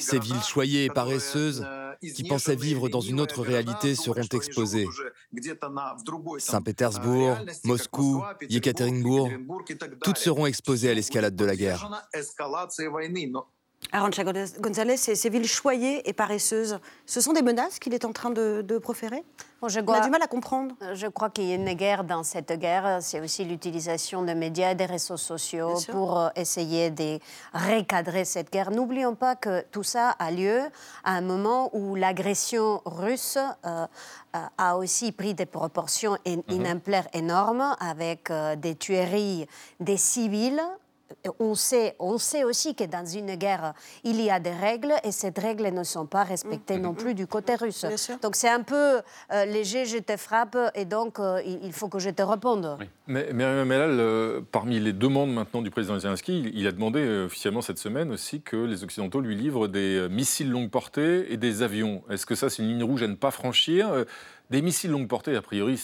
Ces 0.00 0.18
villes 0.18 0.42
choyées 0.42 0.84
et 0.84 0.90
paresseuses 0.90 1.66
qui 2.14 2.24
pensaient 2.24 2.56
vivre 2.56 2.88
dans 2.88 3.00
une 3.00 3.20
autre 3.20 3.42
réalité 3.42 3.94
seront 3.94 4.22
exposées. 4.22 4.86
Saint-Pétersbourg, 6.38 7.36
Moscou, 7.64 8.22
Yekaterinbourg, 8.48 9.28
toutes 10.02 10.18
seront 10.18 10.46
exposées 10.46 10.90
à 10.90 10.94
l'escalade 10.94 11.34
de 11.34 11.44
la 11.44 11.56
guerre. 11.56 12.08
Arancha 13.92 14.22
González, 14.24 14.96
ces 14.96 15.28
villes 15.28 15.46
choyées 15.46 16.08
et 16.08 16.12
paresseuses, 16.12 16.78
ce 17.06 17.20
sont 17.20 17.32
des 17.32 17.42
menaces 17.42 17.78
qu'il 17.78 17.92
est 17.94 18.04
en 18.04 18.12
train 18.12 18.30
de, 18.30 18.78
proférer? 18.78 19.22
On 19.62 19.66
a 19.66 20.00
du 20.00 20.10
mal 20.10 20.22
à 20.22 20.26
comprendre. 20.26 20.74
Je 20.94 21.06
crois 21.06 21.28
qu'il 21.28 21.44
y 21.44 21.52
a 21.52 21.56
une 21.56 21.74
guerre 21.74 22.04
dans 22.04 22.22
cette 22.22 22.52
guerre. 22.52 22.98
C'est 23.02 23.20
aussi 23.20 23.44
l'utilisation 23.44 24.22
des 24.22 24.34
médias 24.34 24.70
et 24.70 24.74
des 24.74 24.86
réseaux 24.86 25.18
sociaux 25.18 25.74
pour 25.90 26.18
euh, 26.18 26.28
essayer 26.34 26.90
de 26.90 27.18
recadrer 27.52 28.24
cette 28.24 28.50
guerre. 28.50 28.70
N'oublions 28.70 29.14
pas 29.14 29.36
que 29.36 29.62
tout 29.70 29.82
ça 29.82 30.10
a 30.18 30.30
lieu 30.30 30.62
à 31.04 31.12
un 31.12 31.20
moment 31.20 31.68
où 31.76 31.94
l'agression 31.94 32.80
russe 32.86 33.36
euh, 33.66 33.86
a 34.56 34.76
aussi 34.78 35.12
pris 35.12 35.34
des 35.34 35.46
proportions 35.46 36.16
mm 36.24 36.80
énormes 37.12 37.76
avec 37.80 38.30
euh, 38.30 38.56
des 38.56 38.74
tueries 38.76 39.46
des 39.80 39.96
civils 39.96 40.62
on 41.38 41.54
sait, 41.54 41.94
on 41.98 42.18
sait 42.18 42.44
aussi 42.44 42.74
que 42.74 42.84
dans 42.84 43.04
une 43.04 43.34
guerre, 43.36 43.74
il 44.04 44.20
y 44.20 44.30
a 44.30 44.40
des 44.40 44.52
règles 44.52 44.94
et 45.04 45.12
ces 45.12 45.32
règles 45.36 45.68
ne 45.68 45.84
sont 45.84 46.06
pas 46.06 46.24
respectées 46.24 46.78
non 46.78 46.94
plus 46.94 47.14
du 47.14 47.26
côté 47.26 47.54
russe. 47.54 47.84
Donc 48.22 48.36
c'est 48.36 48.48
un 48.48 48.62
peu 48.62 49.00
euh, 49.32 49.44
léger, 49.46 49.86
je 49.86 49.98
te 49.98 50.16
frappe 50.16 50.56
et 50.74 50.84
donc 50.84 51.18
euh, 51.18 51.40
il 51.44 51.72
faut 51.72 51.88
que 51.88 51.98
je 51.98 52.10
te 52.10 52.22
réponde. 52.22 52.78
Mais, 53.06 53.28
mais 53.32 53.44
euh, 53.44 54.40
parmi 54.52 54.80
les 54.80 54.92
demandes 54.92 55.32
maintenant 55.32 55.62
du 55.62 55.70
président 55.70 55.98
Zelensky, 55.98 56.50
il, 56.54 56.66
a 56.66 56.72
demandé 56.72 57.24
officiellement 57.26 57.62
cette 57.62 57.78
semaine 57.78 58.10
aussi 58.12 58.40
que 58.40 58.56
les 58.56 58.84
Occidentaux 58.84 59.20
lui 59.20 59.34
livrent 59.34 59.68
des 59.68 60.08
missiles 60.10 60.50
longue 60.50 60.70
portée 60.70 61.32
et 61.32 61.36
des 61.36 61.62
avions. 61.62 62.02
Est-ce 62.10 62.26
que 62.26 62.34
ça, 62.34 62.50
c'est 62.50 62.62
une 62.62 62.68
ligne 62.68 62.84
rouge 62.84 63.02
à 63.02 63.08
ne 63.08 63.14
pas 63.14 63.30
franchir? 63.30 64.04
Des 64.50 64.62
missiles 64.62 64.90
longue 64.90 65.08
portée, 65.08 65.36
a 65.36 65.42
priori, 65.42 65.80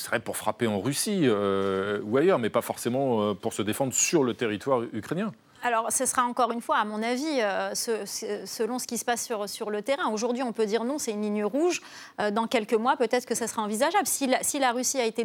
serait 0.00 0.20
pour 0.20 0.36
frapper 0.36 0.66
en 0.66 0.80
Russie 0.80 1.22
euh, 1.24 2.00
ou 2.04 2.16
ailleurs, 2.16 2.38
mais 2.38 2.50
pas 2.50 2.62
forcément 2.62 3.22
euh, 3.22 3.34
pour 3.34 3.52
se 3.52 3.62
défendre 3.62 3.92
sur 3.92 4.24
le 4.24 4.34
territoire 4.34 4.82
ukrainien. 4.92 5.32
Alors, 5.62 5.90
ce 5.90 6.04
sera 6.04 6.24
encore 6.24 6.52
une 6.52 6.60
fois, 6.60 6.76
à 6.76 6.84
mon 6.84 7.02
avis, 7.02 7.40
euh, 7.40 7.74
selon 7.74 8.78
ce 8.78 8.86
qui 8.86 8.98
se 8.98 9.04
passe 9.06 9.24
sur, 9.24 9.48
sur 9.48 9.70
le 9.70 9.80
terrain. 9.80 10.10
Aujourd'hui, 10.12 10.42
on 10.42 10.52
peut 10.52 10.66
dire 10.66 10.84
non, 10.84 10.98
c'est 10.98 11.12
une 11.12 11.22
ligne 11.22 11.42
rouge. 11.42 11.80
dans 12.32 12.46
quelques 12.46 12.74
mois, 12.74 12.98
peut-être 12.98 13.24
que 13.24 13.34
ça 13.34 13.46
sera 13.46 13.62
envisageable. 13.62 14.06
Si 14.06 14.26
la, 14.26 14.42
si 14.42 14.58
la 14.58 14.72
Russie 14.72 14.98
a 14.98 15.06
été 15.06 15.24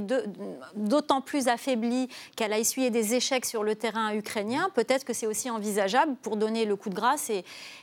d'autant 0.76 1.20
plus 1.20 1.50
affaiblie 1.50 2.08
qu'elle 2.38 2.54
a 2.54 2.58
essuyé 2.58 2.90
des 2.90 3.16
échecs 3.16 3.44
sur 3.44 3.66
le 3.66 3.76
terrain 3.76 4.14
ukrainien, 4.14 4.70
peut-être 4.76 5.04
que 5.04 5.12
c'est 5.12 5.28
aussi 5.28 5.50
envisageable 5.50 6.16
pour 6.22 6.38
donner 6.38 6.64
le 6.64 6.78
coup 6.78 6.90
de 6.90 6.96
grâce 6.96 7.30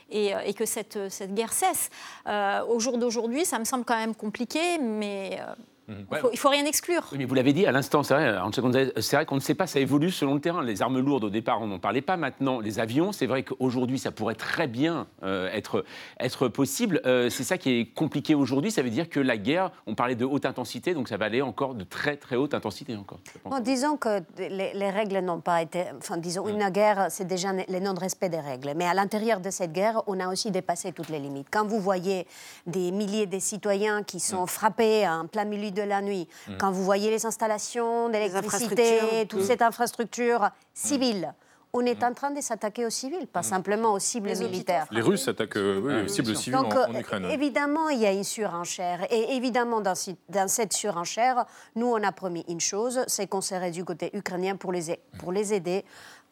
et 0.09 0.53
que 0.55 0.65
cette, 0.65 1.11
cette 1.11 1.35
guerre 1.35 1.53
cesse. 1.53 1.91
au 2.25 2.79
jour 2.79 2.97
d'aujourd'hui, 2.97 3.45
ça 3.45 3.59
me 3.59 3.65
semble 3.65 3.85
quand 3.85 3.97
même 3.97 4.15
compliqué, 4.15 4.79
mais 4.79 5.39
Mhm. 5.87 6.05
Il 6.11 6.31
ne 6.31 6.37
faut, 6.37 6.49
rien 6.49 6.65
exclure. 6.65 7.01
mais 7.17 7.23
vous 7.23 7.33
l'avez 7.33 7.53
dit 7.53 7.65
à 7.65 7.71
l'instant, 7.71 8.03
c'est 8.03 8.13
vrai, 8.13 8.91
c'est 8.99 9.15
vrai 9.15 9.25
qu'on 9.25 9.35
ne 9.35 9.39
sait 9.39 9.55
pas, 9.55 9.67
ça 9.67 9.79
évolue 9.79 10.11
selon 10.11 10.33
le 10.33 10.41
terrain. 10.41 10.61
Les 10.61 10.81
armes 10.81 10.99
lourdes, 10.99 11.23
au 11.23 11.29
départ, 11.29 11.61
on 11.61 11.67
n'en 11.67 11.79
parlait 11.79 12.01
pas. 12.01 12.17
Maintenant, 12.17 12.59
les 12.59 12.79
avions, 12.79 13.13
c'est 13.13 13.25
vrai 13.25 13.43
qu'aujourd'hui, 13.43 13.97
ça 13.97 14.11
pourrait 14.11 14.35
très 14.35 14.67
bien 14.67 15.07
euh, 15.23 15.49
être, 15.53 15.85
être 16.19 16.49
possible. 16.49 17.01
Euh, 17.05 17.29
c'est 17.29 17.45
ça 17.45 17.57
qui 17.57 17.71
est 17.71 17.85
compliqué 17.85 18.35
aujourd'hui. 18.35 18.69
Ça 18.69 18.81
veut 18.81 18.89
dire 18.89 19.07
que 19.07 19.21
la 19.21 19.37
guerre, 19.37 19.71
on 19.85 19.95
parlait 19.95 20.15
de 20.15 20.25
haute 20.25 20.45
intensité, 20.45 20.93
donc 20.93 21.07
ça 21.07 21.15
va 21.15 21.25
aller 21.25 21.41
encore 21.41 21.73
de 21.73 21.85
très, 21.85 22.17
très 22.17 22.35
haute 22.35 22.53
intensité 22.53 22.97
encore. 22.97 23.19
disons 23.61 23.95
que 23.95 24.21
les, 24.37 24.89
règles 24.89 25.19
n'ont 25.19 25.39
pas 25.39 25.61
été. 25.61 25.85
Enfin, 25.97 26.17
disons, 26.17 26.49
une 26.49 26.67
guerre, 26.69 27.07
c'est 27.09 27.27
déjà 27.27 27.53
le 27.53 27.79
non-respect 27.79 28.29
des 28.29 28.39
règles. 28.39 28.73
Mais 28.75 28.85
à 28.85 28.93
l'intérieur 28.93 29.39
de 29.39 29.49
cette 29.49 29.71
guerre, 29.71 30.01
on 30.07 30.19
a 30.19 30.27
aussi 30.27 30.51
dépassé 30.51 30.91
toutes 30.91 31.09
les 31.09 31.19
limites. 31.19 31.47
Quand 31.49 31.65
vous 31.65 31.79
voyez 31.79 32.27
des 32.65 32.91
milliers 32.91 33.25
de 33.25 33.39
citoyens 33.39 34.03
qui 34.03 34.19
sont 34.19 34.47
frappés 34.47 35.07
en 35.07 35.27
plein 35.27 35.45
milieu 35.45 35.76
de 35.77 35.83
la 35.83 36.01
nuit, 36.01 36.27
mm. 36.47 36.57
quand 36.57 36.71
vous 36.71 36.83
voyez 36.83 37.09
les 37.09 37.25
installations 37.25 38.09
d'électricité, 38.09 39.25
toute 39.27 39.41
mm. 39.41 39.45
cette 39.45 39.61
infrastructure 39.61 40.49
civile, 40.73 41.33
on 41.73 41.85
est 41.85 42.03
en 42.03 42.13
train 42.13 42.31
de 42.31 42.41
s'attaquer 42.41 42.85
aux 42.85 42.89
civils, 42.89 43.27
pas 43.27 43.41
mm. 43.41 43.43
simplement 43.43 43.93
aux 43.93 43.99
cibles 43.99 44.35
militaires. 44.37 44.87
Les 44.91 45.01
Russes 45.01 45.25
s'attaquent 45.25 45.57
euh, 45.57 46.05
aux 46.05 46.07
cibles 46.07 46.35
civiles 46.35 46.55
en, 46.55 46.93
Ukraine. 46.93 47.25
Évidemment, 47.25 47.89
il 47.89 47.99
y 47.99 48.05
a 48.05 48.11
une 48.11 48.23
surenchère. 48.23 49.05
Et 49.11 49.35
évidemment, 49.35 49.81
dans, 49.81 49.93
dans 50.29 50.47
cette 50.47 50.73
surenchère, 50.73 51.45
nous, 51.75 51.87
on 51.87 52.03
a 52.03 52.11
promis 52.11 52.43
une 52.47 52.59
chose, 52.59 53.01
c'est 53.07 53.27
qu'on 53.27 53.41
serait 53.41 53.71
du 53.71 53.85
côté 53.85 54.09
ukrainien 54.13 54.55
pour 54.55 54.71
les, 54.71 54.99
pour 55.19 55.31
les 55.31 55.53
aider, 55.53 55.85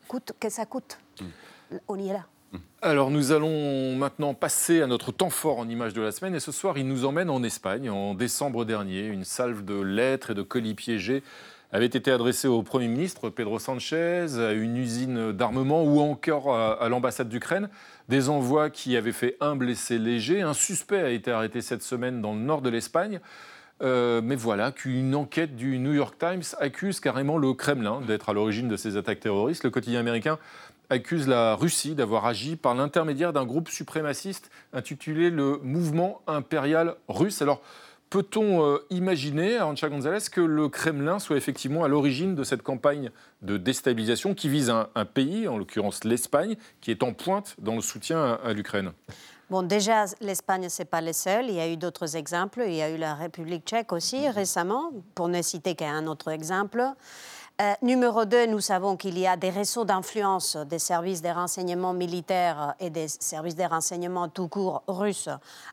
coûte 0.08 0.34
que 0.40 0.50
ça 0.50 0.66
coûte. 0.66 0.98
On 1.88 1.98
y 1.98 2.10
est 2.10 2.14
là. 2.14 2.26
Alors 2.82 3.10
nous 3.10 3.32
allons 3.32 3.96
maintenant 3.96 4.34
passer 4.34 4.82
à 4.82 4.88
notre 4.88 5.12
temps 5.12 5.30
fort 5.30 5.60
en 5.60 5.68
image 5.68 5.94
de 5.94 6.02
la 6.02 6.12
semaine 6.12 6.36
et 6.36 6.40
ce 6.40 6.52
soir 6.52 6.78
il 6.78 6.88
nous 6.88 7.06
emmène 7.06 7.30
en 7.30 7.42
Espagne. 7.44 7.90
En 7.90 8.14
décembre 8.14 8.66
dernier, 8.66 9.08
une 9.08 9.24
salve 9.24 9.66
de 9.66 9.80
lettres 9.80 10.32
et 10.32 10.36
de 10.36 10.42
colis 10.42 10.76
piégés 10.76 11.24
avait 11.72 11.86
été 11.88 12.12
adressée 12.12 12.48
au 12.48 12.64
Premier 12.64 12.88
ministre 12.88 13.30
Pedro 13.30 13.60
Sanchez, 13.60 14.28
à 14.40 14.54
une 14.54 14.78
usine 14.78 15.32
d'armement 15.32 15.84
ou 15.84 16.00
encore 16.00 16.56
à, 16.56 16.88
l'ambassade 16.88 17.28
d'Ukraine. 17.28 17.70
Des 18.08 18.30
envois 18.30 18.70
qui 18.70 18.96
avaient 18.96 19.12
fait 19.12 19.36
un 19.42 19.56
blessé 19.56 19.98
léger. 19.98 20.42
Un 20.42 20.54
suspect 20.54 21.02
a 21.02 21.10
été 21.10 21.32
arrêté 21.32 21.62
cette 21.62 21.84
semaine 21.84 22.22
dans 22.22 22.34
le 22.34 22.40
nord 22.40 22.62
de 22.62 22.70
l'Espagne. 22.70 23.20
Euh, 23.82 24.22
mais 24.24 24.38
voilà 24.38 24.72
qu'une 24.72 25.14
enquête 25.16 25.58
du 25.58 25.80
New 25.80 25.92
York 25.92 26.16
Times 26.18 26.44
accuse 26.60 27.02
carrément 27.02 27.38
le 27.38 27.54
Kremlin 27.54 28.00
d'être 28.00 28.30
à 28.30 28.34
l'origine 28.34 28.70
de 28.70 28.78
ces 28.78 28.96
attaques 28.96 29.20
terroristes. 29.20 29.66
Le 29.66 29.70
quotidien 29.70 30.00
américain 30.00 30.40
accuse 30.90 31.28
la 31.28 31.56
Russie 31.56 31.96
d'avoir 31.96 32.26
agi 32.26 32.56
par 32.56 32.76
l'intermédiaire 32.76 33.34
d'un 33.34 33.46
groupe 33.46 33.70
suprémaciste 33.70 34.50
intitulé 34.74 35.30
le 35.30 35.60
Mouvement 35.64 36.22
impérial 36.28 36.96
russe. 37.08 37.42
Alors, 37.42 37.62
peut-on 38.10 38.64
euh, 38.64 38.78
imaginer, 38.90 39.58
Arancha 39.58 39.90
González, 39.90 40.30
que 40.32 40.42
le 40.42 40.70
Kremlin 40.70 41.20
soit 41.20 41.38
effectivement 41.38 41.84
à 41.84 41.88
l'origine 41.88 42.36
de 42.36 42.44
cette 42.44 42.62
campagne 42.62 43.12
de 43.42 43.58
déstabilisation 43.58 44.34
qui 44.34 44.50
vise 44.50 44.70
un, 44.70 45.06
pays, 45.06 45.48
en 45.48 45.58
l'occurrence 45.58 46.04
l'Espagne, 46.04 46.56
qui 46.82 46.92
est 46.92 47.04
en 47.04 47.14
pointe 47.14 47.56
dans 47.60 47.76
le 47.76 47.82
soutien 47.82 48.40
à, 48.44 48.54
l'Ukraine? 48.54 48.92
Bon, 49.50 49.64
déjà, 49.64 50.06
l'Espagne, 50.22 50.70
ce 50.70 50.82
n'est 50.82 50.88
pas 50.88 51.02
le 51.02 51.14
seul. 51.14 51.46
Il 51.50 51.56
y 51.56 51.60
a 51.60 51.68
eu 51.68 51.78
d'autres 51.78 52.16
exemples. 52.16 52.64
Il 52.66 52.74
y 52.74 52.82
a 52.82 52.90
eu 52.90 52.98
la 52.98 53.14
République 53.14 53.66
tchèque 53.66 53.92
aussi 53.92 54.28
récemment, 54.30 54.92
pour 55.14 55.28
ne 55.28 55.42
citer 55.42 55.76
qu'un 55.76 56.08
autre 56.08 56.30
exemple. 56.30 56.84
Euh, 57.62 57.74
numéro 57.82 58.26
2, 58.26 58.48
nous 58.48 58.60
savons 58.60 58.98
qu'il 58.98 59.18
y 59.18 59.26
a 59.26 59.38
des 59.38 59.50
réseaux 59.50 59.86
d'influence 59.86 60.58
des 60.58 60.78
services 60.78 61.22
de 61.22 61.30
renseignement 61.30 61.94
militaires 61.94 62.76
et 62.82 62.90
des 62.90 63.08
services 63.08 63.56
de 63.56 63.64
renseignement 63.64 64.28
tout 64.28 64.50
court 64.50 64.84
russes 64.90 65.30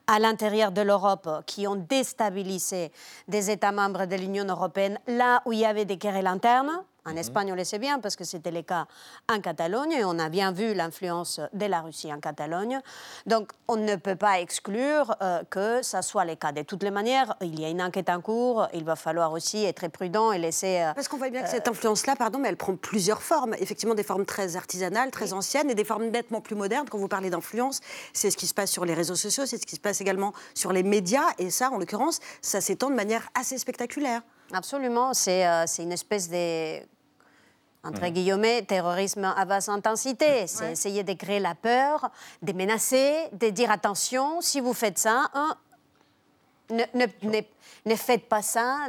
à 0.06 0.20
l'intérieur 0.20 0.70
de 0.70 0.80
l'Europe 0.80 1.28
qui 1.44 1.66
ont 1.66 1.74
déstabilisé 1.74 2.92
des 3.26 3.50
États 3.50 3.72
membres 3.72 4.06
de 4.06 4.14
l'Union 4.14 4.44
européenne 4.44 4.96
là 5.08 5.42
où 5.44 5.52
il 5.52 5.58
y 5.58 5.64
avait 5.64 5.84
des 5.84 5.98
querelles 5.98 6.28
internes. 6.28 6.84
En 7.04 7.12
mhm. 7.12 7.18
Espagne, 7.18 7.52
on 7.52 7.56
le 7.56 7.64
sait 7.64 7.78
bien 7.78 7.98
parce 7.98 8.14
que 8.14 8.24
c'était 8.24 8.50
le 8.50 8.62
cas 8.62 8.86
en 9.28 9.40
Catalogne 9.40 9.92
et 9.92 10.04
on 10.04 10.18
a 10.18 10.28
bien 10.28 10.52
vu 10.52 10.72
l'influence 10.72 11.40
de 11.52 11.66
la 11.66 11.80
Russie 11.80 12.12
en 12.12 12.20
Catalogne. 12.20 12.80
Donc, 13.26 13.50
on 13.66 13.76
ne 13.76 13.96
peut 13.96 14.14
pas 14.14 14.40
exclure 14.40 15.16
euh, 15.20 15.42
que 15.50 15.82
ça 15.82 16.02
soit 16.02 16.24
le 16.24 16.36
cas. 16.36 16.52
De 16.52 16.62
toutes 16.62 16.84
les 16.84 16.92
manières, 16.92 17.34
il 17.40 17.58
y 17.58 17.64
a 17.64 17.68
une 17.68 17.82
enquête 17.82 18.08
en 18.08 18.20
cours. 18.20 18.68
Il 18.72 18.84
va 18.84 18.94
falloir 18.94 19.32
aussi 19.32 19.64
être 19.64 19.88
prudent 19.88 20.30
et 20.30 20.38
laisser. 20.38 20.82
Euh, 20.82 20.94
parce 20.94 21.08
qu'on 21.08 21.16
voit 21.16 21.30
bien 21.30 21.42
que 21.42 21.48
cette 21.48 21.66
influence-là, 21.66 22.14
pardon, 22.14 22.38
mais 22.38 22.48
elle 22.48 22.56
prend 22.56 22.76
plusieurs 22.76 23.22
formes. 23.22 23.54
Effectivement, 23.54 23.94
des 23.94 24.04
formes 24.04 24.24
très 24.24 24.56
artisanales, 24.56 25.10
très 25.10 25.32
anciennes 25.32 25.70
et 25.70 25.74
des 25.74 25.84
formes 25.84 26.06
nettement 26.06 26.40
plus 26.40 26.54
modernes. 26.54 26.88
Quand 26.88 26.98
vous 26.98 27.08
parlez 27.08 27.30
d'influence, 27.30 27.80
c'est 28.12 28.30
ce 28.30 28.36
qui 28.36 28.46
se 28.46 28.54
passe 28.54 28.70
sur 28.70 28.84
les 28.84 28.94
réseaux 28.94 29.16
sociaux, 29.16 29.44
c'est 29.46 29.58
ce 29.58 29.66
qui 29.66 29.74
se 29.74 29.80
passe 29.80 30.00
également 30.00 30.32
sur 30.54 30.72
les 30.72 30.84
médias. 30.84 31.26
Et 31.38 31.50
ça, 31.50 31.70
en 31.70 31.78
l'occurrence, 31.78 32.20
ça 32.40 32.60
s'étend 32.60 32.90
de 32.90 32.94
manière 32.94 33.28
assez 33.34 33.58
spectaculaire. 33.58 34.22
Absolument, 34.52 35.14
c'est 35.14 35.46
euh, 35.46 35.64
une 35.78 35.92
espèce 35.92 36.28
de 36.28 36.80
entre 37.84 38.08
guillemets, 38.08 38.62
terrorisme 38.62 39.24
à 39.24 39.44
basse 39.44 39.68
intensité. 39.68 40.46
C'est 40.46 40.72
essayer 40.72 41.02
de 41.02 41.12
créer 41.14 41.40
la 41.40 41.54
peur, 41.54 42.10
de 42.42 42.52
menacer, 42.52 43.28
de 43.32 43.50
dire 43.50 43.70
attention, 43.70 44.40
si 44.40 44.60
vous 44.60 44.72
faites 44.72 44.98
ça, 44.98 45.28
hein, 45.34 45.56
ne, 46.70 47.06
ne, 47.84 47.96
faites 47.96 48.28
pas 48.28 48.42
ça. 48.42 48.88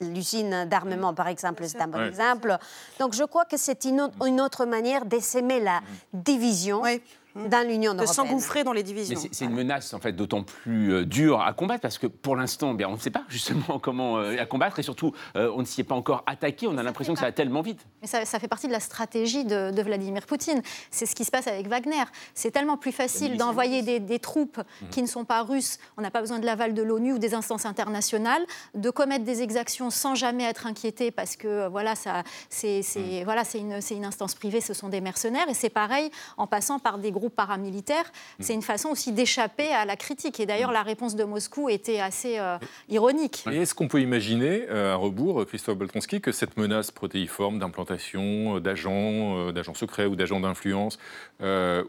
L'usine 0.00 0.66
d'armement, 0.66 1.14
par 1.14 1.28
exemple, 1.28 1.66
c'est 1.66 1.80
un 1.80 1.88
bon 1.88 2.04
exemple. 2.04 2.58
Donc 2.98 3.14
je 3.14 3.24
crois 3.24 3.44
que 3.44 3.56
c'est 3.56 3.84
une, 3.84 4.00
autre 4.40 4.64
manière 4.66 5.04
d'essaimer 5.04 5.60
la 5.60 5.80
division. 6.12 6.82
Mmh. 6.82 6.98
Dans 7.34 7.66
l'Union 7.66 7.92
européenne. 7.92 8.08
De 8.08 8.12
s'engouffrer 8.12 8.64
dans 8.64 8.72
les 8.72 8.82
divisions. 8.82 9.20
C'est 9.30 9.44
une 9.44 9.54
menace 9.54 9.94
en 9.94 10.00
fait 10.00 10.12
d'autant 10.12 10.42
plus 10.42 10.92
euh, 10.92 11.04
dure 11.04 11.40
à 11.40 11.52
combattre 11.52 11.82
parce 11.82 11.98
que 11.98 12.06
pour 12.06 12.36
l'instant, 12.36 12.70
on 12.70 12.92
ne 12.92 12.96
sait 12.98 13.10
pas 13.10 13.24
justement 13.28 13.78
comment 13.82 14.18
euh, 14.18 14.40
à 14.40 14.46
combattre 14.46 14.78
et 14.78 14.82
surtout 14.82 15.12
euh, 15.36 15.52
on 15.54 15.60
ne 15.60 15.64
s'y 15.64 15.80
est 15.80 15.84
pas 15.84 15.94
encore 15.94 16.24
attaqué. 16.26 16.66
On 16.66 16.76
a 16.78 16.82
l'impression 16.82 17.14
que 17.14 17.20
ça 17.20 17.26
va 17.26 17.32
tellement 17.32 17.62
vite. 17.62 17.86
Mais 18.02 18.08
ça, 18.08 18.24
fait 18.24 18.48
partie 18.48 18.66
de 18.66 18.72
la 18.72 18.80
stratégie 18.80 19.44
de, 19.44 19.80
Vladimir 19.80 20.26
Poutine. 20.26 20.62
C'est 20.90 21.06
ce 21.06 21.14
qui 21.14 21.24
se 21.24 21.30
passe 21.30 21.46
avec 21.46 21.66
Wagner. 21.66 22.04
C'est 22.34 22.50
tellement 22.50 22.76
plus 22.76 22.92
facile 22.92 23.36
d'envoyer 23.38 23.98
des, 24.00 24.18
troupes 24.18 24.58
mmh. 24.58 24.88
qui 24.90 25.02
ne 25.02 25.06
sont 25.06 25.24
pas 25.24 25.42
russes. 25.42 25.78
On 25.96 26.02
n'a 26.02 26.10
pas 26.10 26.20
besoin 26.20 26.38
de 26.38 26.44
l'aval 26.44 26.74
de 26.74 26.82
l'ONU 26.82 27.14
ou 27.14 27.18
des 27.18 27.32
instances 27.32 27.64
internationales, 27.64 28.42
de 28.74 28.90
commettre 28.90 29.24
des 29.24 29.42
exactions 29.42 29.90
sans 29.90 30.14
jamais 30.14 30.44
être 30.44 30.66
inquiété 30.66 31.10
parce 31.10 31.36
que 31.36 31.68
voilà, 31.68 31.94
ça, 31.94 32.22
c'est 32.50 32.80
mmh. 32.80 33.24
voilà, 33.24 33.44
c'est 33.44 33.58
une, 33.58 33.80
une 33.90 34.04
instance 34.04 34.34
privée, 34.34 34.60
ce 34.60 34.74
sont 34.74 34.88
des 34.88 35.00
mercenaires 35.00 35.48
et 35.48 35.54
c'est 35.54 35.70
pareil 35.70 36.10
en 36.36 36.46
passant 36.46 36.78
par 36.78 36.98
des 36.98 37.10
groupes 37.10 37.19
groupes 37.20 37.36
paramilitaires, 37.36 38.04
mm. 38.04 38.42
c'est 38.42 38.54
une 38.54 38.62
façon 38.62 38.88
aussi 38.88 39.12
d'échapper 39.12 39.68
à 39.68 39.84
la 39.84 39.96
critique. 39.96 40.40
Et 40.40 40.46
d'ailleurs, 40.46 40.70
mm. 40.70 40.74
la 40.74 40.82
réponse 40.82 41.14
de 41.14 41.24
Moscou 41.24 41.68
était 41.68 42.00
assez 42.00 42.38
euh, 42.38 42.58
ironique. 42.88 43.44
Et 43.50 43.58
est-ce 43.58 43.74
qu'on 43.74 43.88
peut 43.88 44.00
imaginer, 44.00 44.68
à 44.68 44.96
rebours, 44.96 45.46
Christophe 45.46 45.78
Boltonski, 45.78 46.20
que 46.20 46.32
cette 46.32 46.56
menace 46.56 46.90
protéiforme 46.90 47.58
d'implantation 47.58 48.58
d'agents, 48.58 49.52
d'agents 49.52 49.74
secrets 49.74 50.06
ou 50.06 50.16
d'agents 50.16 50.40
d'influence, 50.40 50.98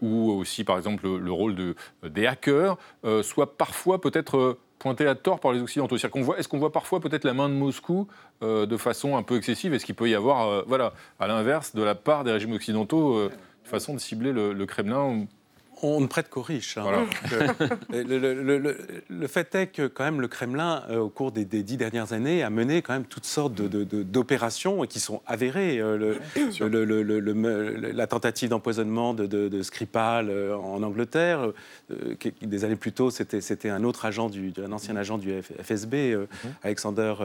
ou 0.01 0.31
aussi, 0.31 0.63
par 0.63 0.77
exemple, 0.77 1.07
le, 1.07 1.31
rôle 1.31 1.55
de, 1.55 1.75
des 2.07 2.27
hackers, 2.27 2.77
soit 3.23 3.57
parfois 3.57 3.99
peut-être 3.99 4.57
pointé 4.81 5.05
à 5.05 5.15
tort 5.15 5.39
par 5.39 5.53
les 5.53 5.61
Occidentaux? 5.61 5.95
Est-ce 5.95 6.47
qu'on 6.47 6.57
voit 6.57 6.71
parfois 6.71 6.99
peut-être 6.99 7.23
la 7.23 7.33
main 7.33 7.47
de 7.47 7.53
Moscou 7.53 8.07
euh, 8.41 8.65
de 8.65 8.77
façon 8.77 9.15
un 9.15 9.23
peu 9.23 9.37
excessive? 9.37 9.73
Est-ce 9.73 9.85
qu'il 9.85 9.95
peut 9.95 10.09
y 10.09 10.15
avoir, 10.15 10.47
euh, 10.47 10.63
voilà, 10.67 10.93
à 11.19 11.27
l'inverse, 11.27 11.75
de 11.75 11.83
la 11.83 11.93
part 11.93 12.23
des 12.23 12.31
régimes 12.31 12.53
occidentaux, 12.53 13.15
euh, 13.15 13.29
façon 13.63 13.93
de 13.93 13.99
cibler 13.99 14.33
le 14.33 14.65
Kremlin 14.65 15.27
on 15.83 16.01
ne 16.01 16.07
prête 16.07 16.29
qu'aux 16.29 16.41
riches. 16.41 16.77
Hein. 16.77 17.07
le, 17.91 19.27
fait 19.27 19.55
est 19.55 19.67
que 19.67 19.87
quand 19.87 20.03
même 20.03 20.21
le 20.21 20.27
Kremlin, 20.27 20.83
euh, 20.89 20.99
au 20.99 21.09
cours 21.09 21.31
des, 21.31 21.45
dix 21.45 21.77
dernières 21.77 22.13
années, 22.13 22.43
a 22.43 22.49
mené 22.49 22.81
quand 22.81 22.93
même 22.93 23.05
toutes 23.05 23.25
sortes 23.25 23.53
d'opérations 23.53 24.85
qui 24.85 24.99
sont 24.99 25.21
avérées. 25.25 25.79
Euh, 25.79 26.15
la 27.93 28.07
tentative 28.07 28.49
d'empoisonnement 28.49 29.13
de, 29.13 29.61
Skripal 29.61 30.29
euh, 30.29 30.55
en 30.55 30.81
Angleterre, 30.83 31.51
des 32.41 32.65
années 32.65 32.75
plus 32.75 32.91
tôt, 32.91 33.09
c'était 33.11 33.69
un 33.69 33.83
autre 33.83 34.05
agent, 34.05 34.29
du, 34.29 34.53
un 34.63 34.71
ancien 34.71 34.95
agent 34.95 35.17
du 35.17 35.31
FSB, 35.41 36.15
mhm. 36.15 36.27
Alexander 36.63 37.15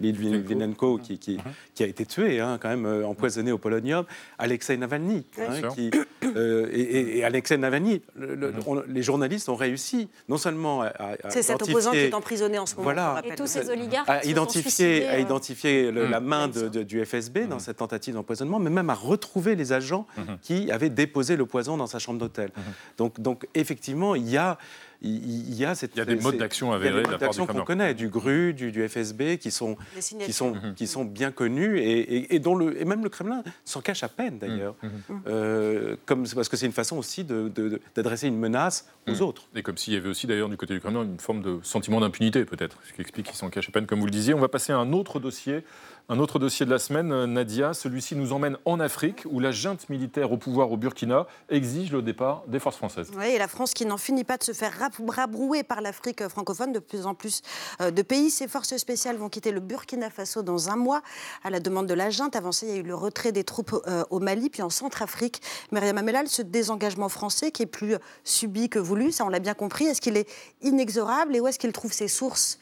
Litvinenko, 0.00 0.98
qui, 0.98 1.18
qui, 1.18 1.38
a 1.80 1.86
été 1.86 2.06
tué, 2.06 2.40
hein, 2.40 2.58
quand 2.60 2.68
même 2.68 3.04
empoisonné 3.04 3.52
au 3.52 3.58
polonium. 3.58 4.04
Alexei 4.38 4.76
Navalny, 4.76 5.24
hein, 5.38 5.68
qui, 5.74 5.90
et, 6.36 7.18
et 7.18 7.24
Alexei 7.24 7.56
Navalny 7.56 8.01
Mhm. 8.16 8.82
les 8.88 9.02
journalistes 9.02 9.48
ont 9.48 9.56
réussi 9.56 10.08
non 10.28 10.36
seulement 10.36 10.82
à, 10.82 10.92
c'est 11.30 11.42
cet 11.42 11.62
opposant 11.62 11.90
qui 11.92 11.98
est 11.98 12.14
emprisonné 12.14 12.58
en 12.58 12.66
ce 12.66 12.74
moment. 12.74 12.84
Voilà, 12.84 13.22
et 13.24 13.34
tous 13.34 13.46
ces 13.46 13.70
oligarques 13.70 14.08
à 14.08 14.24
identifier, 14.24 15.08
à 15.08 15.14
euh. 15.14 15.20
identifier 15.20 15.90
la 15.90 16.20
mhm. 16.20 16.26
main 16.26 16.48
du 16.48 17.04
FSB 17.04 17.48
dans 17.48 17.56
mhm. 17.56 17.60
cette 17.60 17.78
tentative 17.78 18.14
d'empoisonnement, 18.14 18.58
mais 18.58 18.70
même 18.70 18.90
à 18.90 18.94
retrouver 18.94 19.56
les 19.56 19.72
agents 19.72 20.06
qui 20.42 20.70
avaient 20.70 20.90
déposé 20.90 21.36
le 21.36 21.46
poison 21.46 21.76
dans 21.76 21.86
sa 21.86 21.98
chambre 21.98 22.18
d'hôtel. 22.18 22.50
Donc, 22.98 23.20
donc 23.20 23.46
effectivement, 23.54 24.14
il 24.14 24.28
y 24.28 24.36
a 24.36 24.58
il 25.04 25.54
y 25.54 25.64
a, 25.64 25.74
cette, 25.74 25.96
il 25.96 25.98
y 25.98 26.02
a 26.02 26.04
des 26.04 26.16
modes 26.16 26.36
d'action 26.36 26.72
avérés 26.72 27.02
d'action 27.18 27.46
qu'on 27.46 27.64
connaît, 27.64 27.94
du 27.94 28.08
GRU, 28.08 28.54
du, 28.54 28.88
FSB, 28.88 29.38
qui 29.38 29.50
sont, 29.50 29.76
qui 30.24 30.32
sont, 30.32 30.54
mhm. 30.54 30.74
qui 30.74 30.86
sont 30.86 31.04
bien 31.04 31.32
connus 31.32 31.80
et, 31.80 32.38
dont 32.38 32.54
le, 32.54 32.80
et 32.80 32.84
même 32.84 33.02
le 33.02 33.08
Kremlin 33.08 33.42
s'en 33.64 33.80
cache 33.80 34.02
à 34.02 34.08
peine 34.08 34.38
d'ailleurs, 34.38 34.76
mhm. 34.82 34.90
Mhm. 35.08 35.20
euh, 35.26 35.96
comme, 36.06 36.26
parce 36.34 36.48
que 36.48 36.56
c'est 36.56 36.66
une 36.66 36.72
façon 36.72 36.96
aussi 36.96 37.24
d'adresser 37.24 38.28
une 38.28 38.38
menace 38.38 38.88
aux 39.08 39.20
autres. 39.22 39.42
Et 39.56 39.62
comme 39.62 39.76
s'il 39.76 39.94
y 39.94 39.96
avait 39.96 40.08
aussi 40.08 40.26
d'ailleurs 40.26 40.48
du 40.48 40.56
côté 40.56 40.74
du 40.74 40.80
Kremlin 40.80 41.02
une 41.02 41.18
forme 41.18 41.42
de 41.42 41.58
sentiment 41.62 42.00
d'impunité 42.00 42.44
peut-être, 42.44 42.78
ce 42.86 42.92
qui 42.92 43.00
explique 43.00 43.26
qu'il 43.26 43.36
s'en 43.36 43.50
cache 43.50 43.68
à 43.68 43.72
peine, 43.72 43.86
comme 43.86 44.00
vous 44.00 44.06
le 44.06 44.12
disiez. 44.12 44.34
On 44.34 44.40
va 44.40 44.48
passer 44.48 44.72
à 44.72 44.78
un 44.78 44.92
autre 44.92 45.18
dossier 45.18 45.64
un 46.12 46.18
autre 46.18 46.38
dossier 46.38 46.66
de 46.66 46.70
la 46.70 46.78
semaine, 46.78 47.10
euh, 47.10 47.26
Nadia, 47.26 47.72
celui-ci 47.72 48.14
nous 48.16 48.34
emmène 48.34 48.58
en 48.66 48.80
Afrique, 48.80 49.22
où 49.30 49.40
la 49.40 49.50
junte 49.50 49.88
militaire 49.88 50.30
au 50.30 50.36
pouvoir 50.36 50.70
au 50.70 50.76
Burkina 50.76 51.26
exige 51.48 51.90
le 51.90 52.02
départ 52.02 52.42
des 52.48 52.58
forces 52.58 52.76
françaises. 52.76 53.10
Oui, 53.16 53.28
et 53.28 53.38
la 53.38 53.48
France 53.48 53.72
qui 53.72 53.86
n'en 53.86 53.96
finit 53.96 54.22
pas 54.22 54.36
de 54.36 54.42
se 54.42 54.52
faire 54.52 54.90
rabrouer 55.08 55.62
par 55.62 55.80
l'Afrique 55.80 56.28
francophone, 56.28 56.70
de 56.70 56.80
plus 56.80 57.06
en 57.06 57.14
plus 57.14 57.40
euh, 57.80 57.90
de 57.90 58.02
pays. 58.02 58.28
Ces 58.28 58.46
forces 58.46 58.76
spéciales 58.76 59.16
vont 59.16 59.30
quitter 59.30 59.52
le 59.52 59.60
Burkina 59.60 60.10
Faso 60.10 60.42
dans 60.42 60.68
un 60.68 60.76
mois, 60.76 61.00
à 61.44 61.48
la 61.48 61.60
demande 61.60 61.86
de 61.86 61.94
la 61.94 62.10
junte. 62.10 62.36
Avant 62.36 62.52
ça, 62.52 62.66
il 62.66 62.72
y 62.72 62.76
a 62.76 62.80
eu 62.80 62.82
le 62.82 62.94
retrait 62.94 63.32
des 63.32 63.44
troupes 63.44 63.74
euh, 63.86 64.04
au 64.10 64.20
Mali, 64.20 64.50
puis 64.50 64.60
en 64.60 64.68
Centrafrique. 64.68 65.40
Myriam 65.72 65.96
Amelal, 65.96 66.28
ce 66.28 66.42
désengagement 66.42 67.08
français 67.08 67.52
qui 67.52 67.62
est 67.62 67.66
plus 67.66 67.96
subi 68.22 68.68
que 68.68 68.78
voulu, 68.78 69.12
ça 69.12 69.24
on 69.24 69.30
l'a 69.30 69.40
bien 69.40 69.54
compris, 69.54 69.86
est-ce 69.86 70.02
qu'il 70.02 70.18
est 70.18 70.28
inexorable 70.60 71.34
et 71.34 71.40
où 71.40 71.48
est-ce 71.48 71.58
qu'il 71.58 71.72
trouve 71.72 71.94
ses 71.94 72.08
sources 72.08 72.58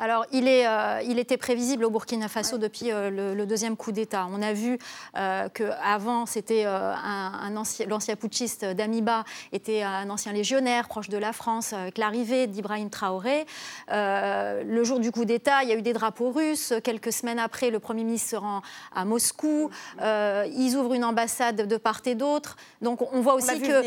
alors, 0.00 0.24
il, 0.32 0.48
est, 0.48 0.66
euh, 0.66 1.02
il, 1.04 1.18
était 1.18 1.36
prévisible 1.36 1.84
au 1.84 1.90
Burkina 1.90 2.28
Faso 2.28 2.56
depuis 2.56 2.90
euh, 2.90 3.34
le, 3.34 3.44
deuxième 3.44 3.76
coup 3.76 3.92
d'État. 3.92 4.26
On 4.32 4.40
a 4.40 4.54
vu 4.54 4.78
euh, 5.18 5.50
qu'avant, 5.50 6.24
c'était 6.24 6.64
un, 6.64 7.50
l'ancien 7.86 8.16
putschiste 8.16 8.64
d'Amiba 8.64 9.24
était 9.52 9.82
un 9.82 10.08
ancien 10.08 10.32
légionnaire 10.32 10.88
proche 10.88 11.10
de 11.10 11.18
la 11.18 11.34
France, 11.34 11.74
avec 11.74 11.98
l'arrivée 11.98 12.46
d'Ibrahim 12.46 12.88
Traoré. 12.88 13.44
le 13.90 14.82
jour 14.84 15.00
du 15.00 15.12
coup 15.12 15.26
d'État, 15.26 15.64
il 15.64 15.68
y 15.68 15.72
a 15.72 15.76
eu 15.76 15.82
des 15.82 15.92
drapeaux 15.92 16.30
russes. 16.30 16.72
Quelques 16.82 17.12
semaines 17.12 17.38
après, 17.38 17.68
le 17.68 17.78
Premier 17.78 18.04
ministre 18.04 18.30
se 18.30 18.36
rend 18.36 18.62
à 18.94 19.04
Moscou. 19.04 19.68
ils 20.00 20.76
ouvrent 20.76 20.94
une 20.94 21.04
ambassade 21.04 21.68
de 21.68 21.76
part 21.76 22.00
et 22.06 22.14
d'autre. 22.14 22.56
Donc, 22.80 23.02
on 23.12 23.20
voit 23.20 23.34
aussi 23.34 23.60
que. 23.60 23.82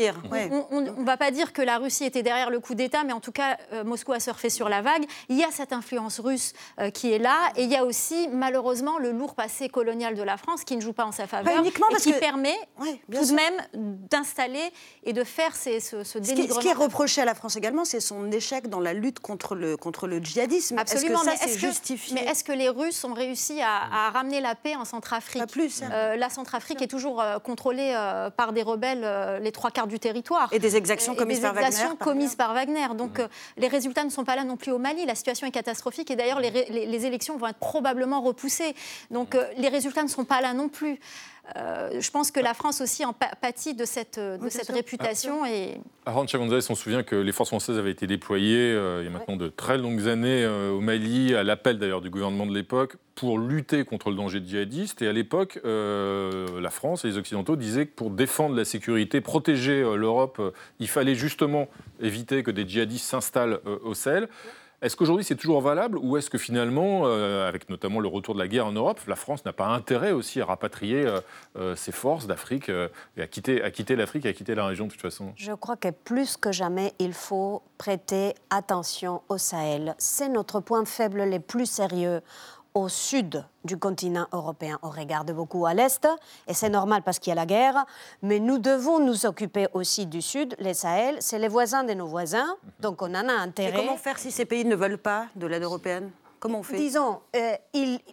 On 0.70 0.80
ne 0.80 1.04
va 1.04 1.16
pas 1.16 1.32
dire 1.32 1.52
que 1.52 1.62
la 1.62 1.78
Russie 1.78 2.04
était 2.04 2.22
derrière 2.22 2.50
le 2.50 2.60
coup 2.60 2.76
d'État, 2.76 3.02
mais 3.02 3.12
en 3.12 3.20
tout 3.20 3.32
cas, 3.32 3.56
Moscou 3.84 4.12
a 4.12 4.20
surfé 4.20 4.48
sur 4.48 4.68
la 4.68 4.80
vague. 4.80 5.04
Il 5.28 5.36
y 5.36 5.42
a 5.42 5.50
cette 5.50 5.72
influence 5.72 6.03
russe 6.08 6.52
euh, 6.80 6.90
qui 6.90 7.12
est 7.12 7.18
là. 7.18 7.52
Et 7.56 7.64
il 7.64 7.70
y 7.70 7.76
a 7.76 7.84
aussi, 7.84 8.28
malheureusement, 8.28 8.98
le 8.98 9.12
lourd 9.12 9.34
passé 9.34 9.68
colonial 9.68 10.14
de 10.14 10.22
la 10.22 10.36
France 10.36 10.64
qui 10.64 10.76
ne 10.76 10.80
joue 10.80 10.92
pas 10.92 11.04
en 11.04 11.12
sa 11.12 11.26
faveur 11.26 11.58
uniquement 11.58 11.86
et 11.90 12.00
qui 12.00 12.12
permet 12.12 12.56
tout 12.78 13.26
de 13.26 13.32
même 13.32 13.54
d'installer 13.74 14.72
et 15.04 15.12
de 15.12 15.24
faire 15.24 15.54
ces, 15.54 15.80
ce, 15.80 16.04
ce 16.04 16.18
dénigrement. 16.18 16.54
Ce 16.54 16.60
qui, 16.60 16.68
est 16.68 16.72
reproché 16.72 17.20
à 17.20 17.24
la 17.24 17.34
France 17.34 17.56
également, 17.56 17.84
c'est 17.84 18.00
son 18.00 18.30
échec 18.30 18.68
dans 18.68 18.80
la 18.80 18.94
lutte 18.94 19.20
contre 19.20 19.54
le, 19.54 19.76
contre 19.76 20.06
le 20.06 20.18
djihadisme. 20.18 20.78
Absolument. 20.78 21.22
Est-ce 21.22 21.44
que 21.44 21.50
ça, 21.50 21.58
justifié 21.58 22.14
Mais 22.14 22.30
est-ce 22.30 22.44
que 22.44 22.52
les 22.52 22.68
Russes 22.68 23.04
ont 23.04 23.14
réussi 23.14 23.60
à, 23.62 24.10
ramener 24.10 24.40
la 24.40 24.54
paix 24.54 24.76
en 24.76 24.84
Centrafrique 24.84 25.42
Pas 25.42 25.46
plus. 25.46 25.82
Hein. 25.82 25.90
Euh, 25.92 26.16
la 26.16 26.30
Centrafrique 26.30 26.82
est 26.82 26.88
toujours 26.88 27.20
euh, 27.20 27.38
contrôlée 27.38 27.94
par 28.36 28.52
des 28.52 28.62
rebelles 28.62 29.40
les 29.42 29.52
trois 29.52 29.70
quarts 29.70 29.86
du 29.86 29.98
territoire. 29.98 30.48
Et 30.52 30.58
des 30.58 30.76
exactions 30.76 31.14
commises 31.14 31.40
par 31.40 31.54
Wagner. 31.54 31.66
Exactions 31.66 31.96
commises 31.96 32.34
par 32.34 32.54
Wagner. 32.54 32.86
Donc 32.94 33.20
les 33.56 33.68
résultats 33.68 34.04
ne 34.04 34.10
sont 34.10 34.24
pas 34.24 34.36
là 34.36 34.44
non 34.44 34.56
plus 34.56 34.72
au 34.72 34.78
Mali. 34.78 35.04
La 35.06 35.14
situation 35.14 35.46
est 35.46 35.50
catastrophique 35.50 35.93
et 35.98 36.16
d'ailleurs 36.16 36.40
les, 36.40 37.06
élections 37.06 37.36
vont 37.36 37.46
être 37.46 37.58
probablement 37.58 38.20
repoussées. 38.20 38.74
Donc 39.10 39.34
euh, 39.34 39.44
les 39.56 39.68
résultats 39.68 40.02
ne 40.02 40.08
sont 40.08 40.24
pas 40.24 40.40
là 40.40 40.54
non 40.54 40.68
plus. 40.68 40.98
Euh, 41.56 42.00
je 42.00 42.10
pense 42.10 42.30
que 42.30 42.40
la 42.40 42.54
France 42.54 42.80
aussi 42.80 43.04
en 43.04 43.12
pâtit 43.12 43.74
de 43.74 43.84
cette, 43.84 44.18
de 44.18 44.48
cette 44.48 44.70
réputation. 44.70 45.44
Et... 45.44 45.78
González, 46.06 46.64
on 46.70 46.74
se 46.74 46.82
souvient 46.82 47.02
que 47.02 47.16
les 47.16 47.32
forces 47.32 47.50
françaises 47.50 47.76
avaient 47.76 47.90
été 47.90 48.06
déployées 48.06 48.72
euh, 48.72 49.02
il 49.02 49.04
y 49.04 49.08
a 49.08 49.10
maintenant 49.10 49.36
de 49.36 49.48
très 49.48 49.76
longues 49.76 50.08
années 50.08 50.46
au 50.46 50.80
Mali, 50.80 51.34
à 51.34 51.42
l'appel 51.42 51.78
d'ailleurs 51.78 52.00
du 52.00 52.08
gouvernement 52.08 52.46
de 52.46 52.54
l'époque, 52.54 52.96
pour 53.14 53.38
lutter 53.38 53.84
contre 53.84 54.08
le 54.08 54.16
danger 54.16 54.40
djihadiste. 54.42 55.02
Et 55.02 55.06
à 55.06 55.12
l'époque, 55.12 55.60
la 55.64 56.70
France 56.70 57.04
et 57.04 57.08
les 57.08 57.18
Occidentaux 57.18 57.56
disaient 57.56 57.86
que 57.86 57.94
pour 57.94 58.10
défendre 58.10 58.56
la 58.56 58.64
sécurité, 58.64 59.20
protéger 59.20 59.82
l'Europe, 59.96 60.40
il 60.80 60.88
fallait 60.88 61.14
justement 61.14 61.68
éviter 62.00 62.42
que 62.42 62.50
des 62.50 62.66
djihadistes 62.66 63.04
s'installent 63.06 63.60
au 63.84 63.92
Sahel. 63.92 64.28
Est-ce 64.84 64.96
qu'aujourd'hui 64.96 65.24
c'est 65.24 65.34
toujours 65.34 65.62
valable 65.62 65.96
ou 65.96 66.18
est-ce 66.18 66.28
que 66.28 66.36
finalement, 66.36 67.04
euh, 67.06 67.48
avec 67.48 67.70
notamment 67.70 68.00
le 68.00 68.08
retour 68.08 68.34
de 68.34 68.38
la 68.38 68.48
guerre 68.48 68.66
en 68.66 68.72
Europe, 68.72 69.00
la 69.08 69.16
France 69.16 69.42
n'a 69.46 69.54
pas 69.54 69.68
intérêt 69.68 70.12
aussi 70.12 70.42
à 70.42 70.44
rapatrier 70.44 71.06
euh, 71.06 71.20
euh, 71.56 71.74
ses 71.74 71.90
forces 71.90 72.26
d'Afrique 72.26 72.68
et 72.68 73.22
à 73.22 73.26
quitter, 73.26 73.62
à 73.62 73.70
quitter 73.70 73.96
l'Afrique 73.96 74.26
et 74.26 74.28
à 74.28 74.34
quitter 74.34 74.54
la 74.54 74.66
région 74.66 74.84
de 74.84 74.90
toute 74.90 75.00
façon? 75.00 75.32
Je 75.36 75.52
crois 75.52 75.76
que 75.76 75.88
plus 75.88 76.36
que 76.36 76.52
jamais, 76.52 76.92
il 76.98 77.14
faut 77.14 77.62
prêter 77.78 78.34
attention 78.50 79.22
au 79.30 79.38
Sahel. 79.38 79.94
C'est 79.96 80.28
notre 80.28 80.60
point 80.60 80.84
faible 80.84 81.24
le 81.24 81.40
plus 81.40 81.64
sérieux 81.64 82.20
au 82.74 82.88
sud 82.88 83.44
du 83.64 83.78
continent 83.78 84.26
européen. 84.32 84.78
On 84.82 84.90
regarde 84.90 85.30
beaucoup 85.32 85.64
à 85.64 85.74
l'est, 85.74 86.06
et 86.48 86.54
c'est 86.54 86.68
normal 86.68 87.02
parce 87.02 87.20
qu'il 87.20 87.30
y 87.30 87.32
a 87.32 87.36
la 87.36 87.46
guerre, 87.46 87.86
mais 88.22 88.40
nous 88.40 88.58
devons 88.58 88.98
nous 88.98 89.26
occuper 89.26 89.68
aussi 89.72 90.06
du 90.06 90.20
sud, 90.20 90.56
les 90.58 90.74
Sahel, 90.74 91.16
c'est 91.20 91.38
les 91.38 91.48
voisins 91.48 91.84
de 91.84 91.94
nos 91.94 92.06
voisins, 92.06 92.56
donc 92.80 93.00
on 93.00 93.14
en 93.14 93.28
a 93.28 93.32
intérêt. 93.32 93.78
Et 93.78 93.86
comment 93.86 93.96
faire 93.96 94.18
si 94.18 94.30
ces 94.32 94.44
pays 94.44 94.64
ne 94.64 94.74
veulent 94.74 94.98
pas 94.98 95.26
de 95.36 95.46
l'aide 95.46 95.62
européenne? 95.62 96.10
Comment 96.40 96.58
on 96.58 96.62
fait? 96.62 96.76
Disons, 96.76 97.20
euh, 97.36 97.56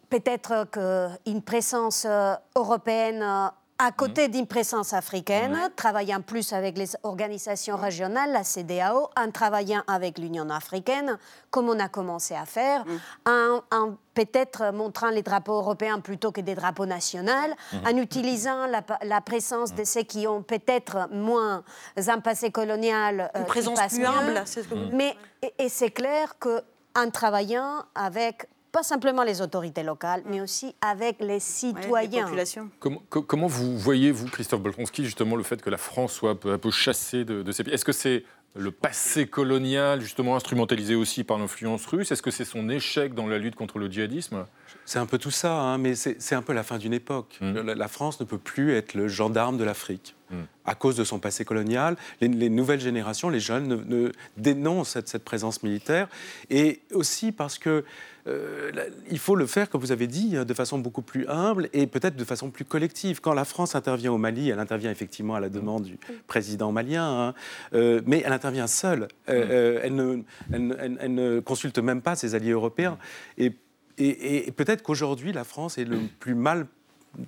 peut-être 0.10 0.66
qu'une 0.72 1.42
présence 1.42 2.06
euh, 2.08 2.36
européenne 2.56 3.52
à 3.82 3.92
côté 3.92 4.28
d'une 4.28 4.46
présence 4.46 4.94
africaine, 4.94 5.58
travaillant 5.76 6.22
plus 6.22 6.54
avec 6.54 6.78
les 6.78 6.90
organisations 7.02 7.78
régionales, 7.78 8.32
la 8.32 8.44
CDAO, 8.44 9.10
en 9.18 9.32
travaillant 9.32 9.82
avec 9.88 10.20
l'Union 10.20 10.52
africaine, 10.52 11.18
comme 11.50 11.68
on 11.68 11.80
a 11.80 11.90
commencé 11.90 12.36
à 12.36 12.46
faire, 12.46 12.86
en, 13.26 13.62
peut-être 14.14 14.72
montrant 14.72 15.10
les 15.10 15.24
drapeaux 15.24 15.56
européens 15.56 16.00
plutôt 16.00 16.32
que 16.32 16.42
des 16.42 16.54
drapeaux 16.54 16.86
nationaux, 16.86 17.32
en 17.84 17.98
utilisant 17.98 18.68
la, 18.68 19.22
présence 19.22 19.74
de 19.74 19.84
ceux 19.84 20.04
qui 20.04 20.28
ont 20.28 20.44
peut-être 20.44 21.10
moins 21.12 21.64
un 22.08 22.20
passé 22.20 22.52
colonial. 22.52 23.32
Euh, 23.36 23.40
Une 23.40 23.46
présence 23.46 23.80
plus 23.88 24.06
humble, 24.06 24.44
c'est 24.46 24.72
Mais, 24.94 25.16
et, 25.42 25.54
et 25.58 25.70
c'est 25.70 25.92
clair 25.92 26.36
qu'en 26.38 27.10
travaillant 27.10 27.84
avec 27.96 28.48
pas 28.72 28.84
simplement 28.84 29.24
les 29.24 29.42
autorités 29.42 29.84
locales, 29.84 30.24
mais 30.26 30.42
aussi 30.42 30.76
avec 30.82 31.18
les 31.20 31.40
citoyens. 31.40 32.28
comment, 32.80 33.02
comment, 33.10 33.48
vous 33.48 33.78
voyez, 33.78 34.12
vous, 34.12 34.28
Christophe 34.28 34.62
Bolkonski, 34.62 35.04
justement 35.04 35.36
le 35.36 35.44
fait 35.44 35.62
que 35.62 35.70
la 35.70 35.78
France 35.78 36.14
soit 36.14 36.32
un 36.32 36.58
peu, 36.58 36.72
chassée 36.72 37.26
de, 37.26 37.50
ces 37.52 37.64
pays 37.64 37.74
Est-ce 37.74 37.86
que 37.86 37.92
c'est 37.92 38.24
le 38.56 38.72
passé 38.72 39.28
colonial, 39.28 40.02
justement 40.02 40.36
instrumentalisé 40.36 40.96
aussi 40.96 41.24
par 41.24 41.38
l'influence 41.38 41.86
russe? 41.86 42.12
Est-ce 42.12 42.22
que 42.22 42.32
c'est 42.32 42.46
son 42.46 42.70
échec 42.70 43.14
dans 43.14 43.28
la 43.28 43.38
lutte 43.38 43.56
contre 43.56 43.80
le 43.80 43.90
djihadisme? 43.90 44.46
C'est 44.86 45.00
un 45.00 45.06
peu 45.06 45.18
tout 45.18 45.32
ça, 45.32 45.54
hein, 45.54 45.78
mais 45.78 45.96
c'est 45.96 46.36
un 46.36 46.42
peu 46.42 46.54
la 46.54 46.64
fin 46.64 46.78
d'une 46.78 46.94
époque. 46.94 47.38
Mmh. 47.40 47.62
La, 47.62 47.88
France 47.88 48.20
ne 48.20 48.26
peut 48.26 48.38
plus 48.38 48.74
être 48.74 48.94
le 48.94 49.08
gendarme 49.08 49.58
de 49.58 49.64
l'Afrique. 49.64 50.16
Mmh. 50.30 50.36
À 50.66 50.76
cause 50.76 50.96
de 50.96 51.04
son 51.04 51.20
passé 51.20 51.46
colonial, 51.46 51.96
les, 52.20 52.50
nouvelles 52.50 52.80
générations, 52.80 53.30
les 53.30 53.40
jeunes, 53.40 53.86
ne, 53.88 54.12
dénoncent 54.38 54.90
cette, 54.90 55.08
cette, 55.08 55.24
présence 55.24 55.64
militaire. 55.64 56.10
Et 56.50 56.82
aussi 56.92 57.32
parce 57.32 57.58
que 57.58 57.86
euh, 58.28 58.72
il 59.10 59.20
faut 59.20 59.36
le 59.36 59.46
faire, 59.46 59.70
comme 59.70 59.82
vous 59.82 59.92
avez 59.92 60.08
dit, 60.08 60.32
de 60.32 60.54
façon 60.54 60.80
beaucoup 60.80 61.02
plus 61.02 61.28
humble 61.28 61.70
et 61.74 61.88
peut-être 61.88 62.16
de 62.16 62.24
façon 62.24 62.50
plus 62.50 62.66
collective. 62.66 63.22
Quand 63.22 63.34
la 63.34 63.46
France 63.46 63.76
intervient 63.76 64.12
au 64.12 64.18
Mali, 64.18 64.50
elle 64.50 64.60
intervient 64.60 64.92
effectivement 64.92 65.36
à 65.36 65.40
la 65.40 65.50
demande 65.50 65.84
du 65.84 65.98
président 66.28 66.72
malien, 66.72 67.06
hein, 67.06 67.34
euh, 67.74 68.02
mais 68.06 68.22
elle 68.26 68.34
intervient 68.34 68.68
seule. 68.68 69.08
Euh, 69.30 69.80
elle, 69.84 69.96
ne, 69.96 70.24
elle, 70.52 71.14
ne, 71.14 71.40
consulte 71.40 71.80
même 71.80 72.02
pas 72.02 72.16
ses 72.16 72.36
alliés 72.36 72.52
européens. 72.52 72.98
Et, 73.38 73.54
et 73.98 74.52
peut-être 74.52 74.82
qu'aujourd'hui, 74.82 75.32
la 75.32 75.44
France 75.44 75.78
est 75.78 75.86
le 75.86 76.00
plus 76.20 76.36
mal 76.36 76.66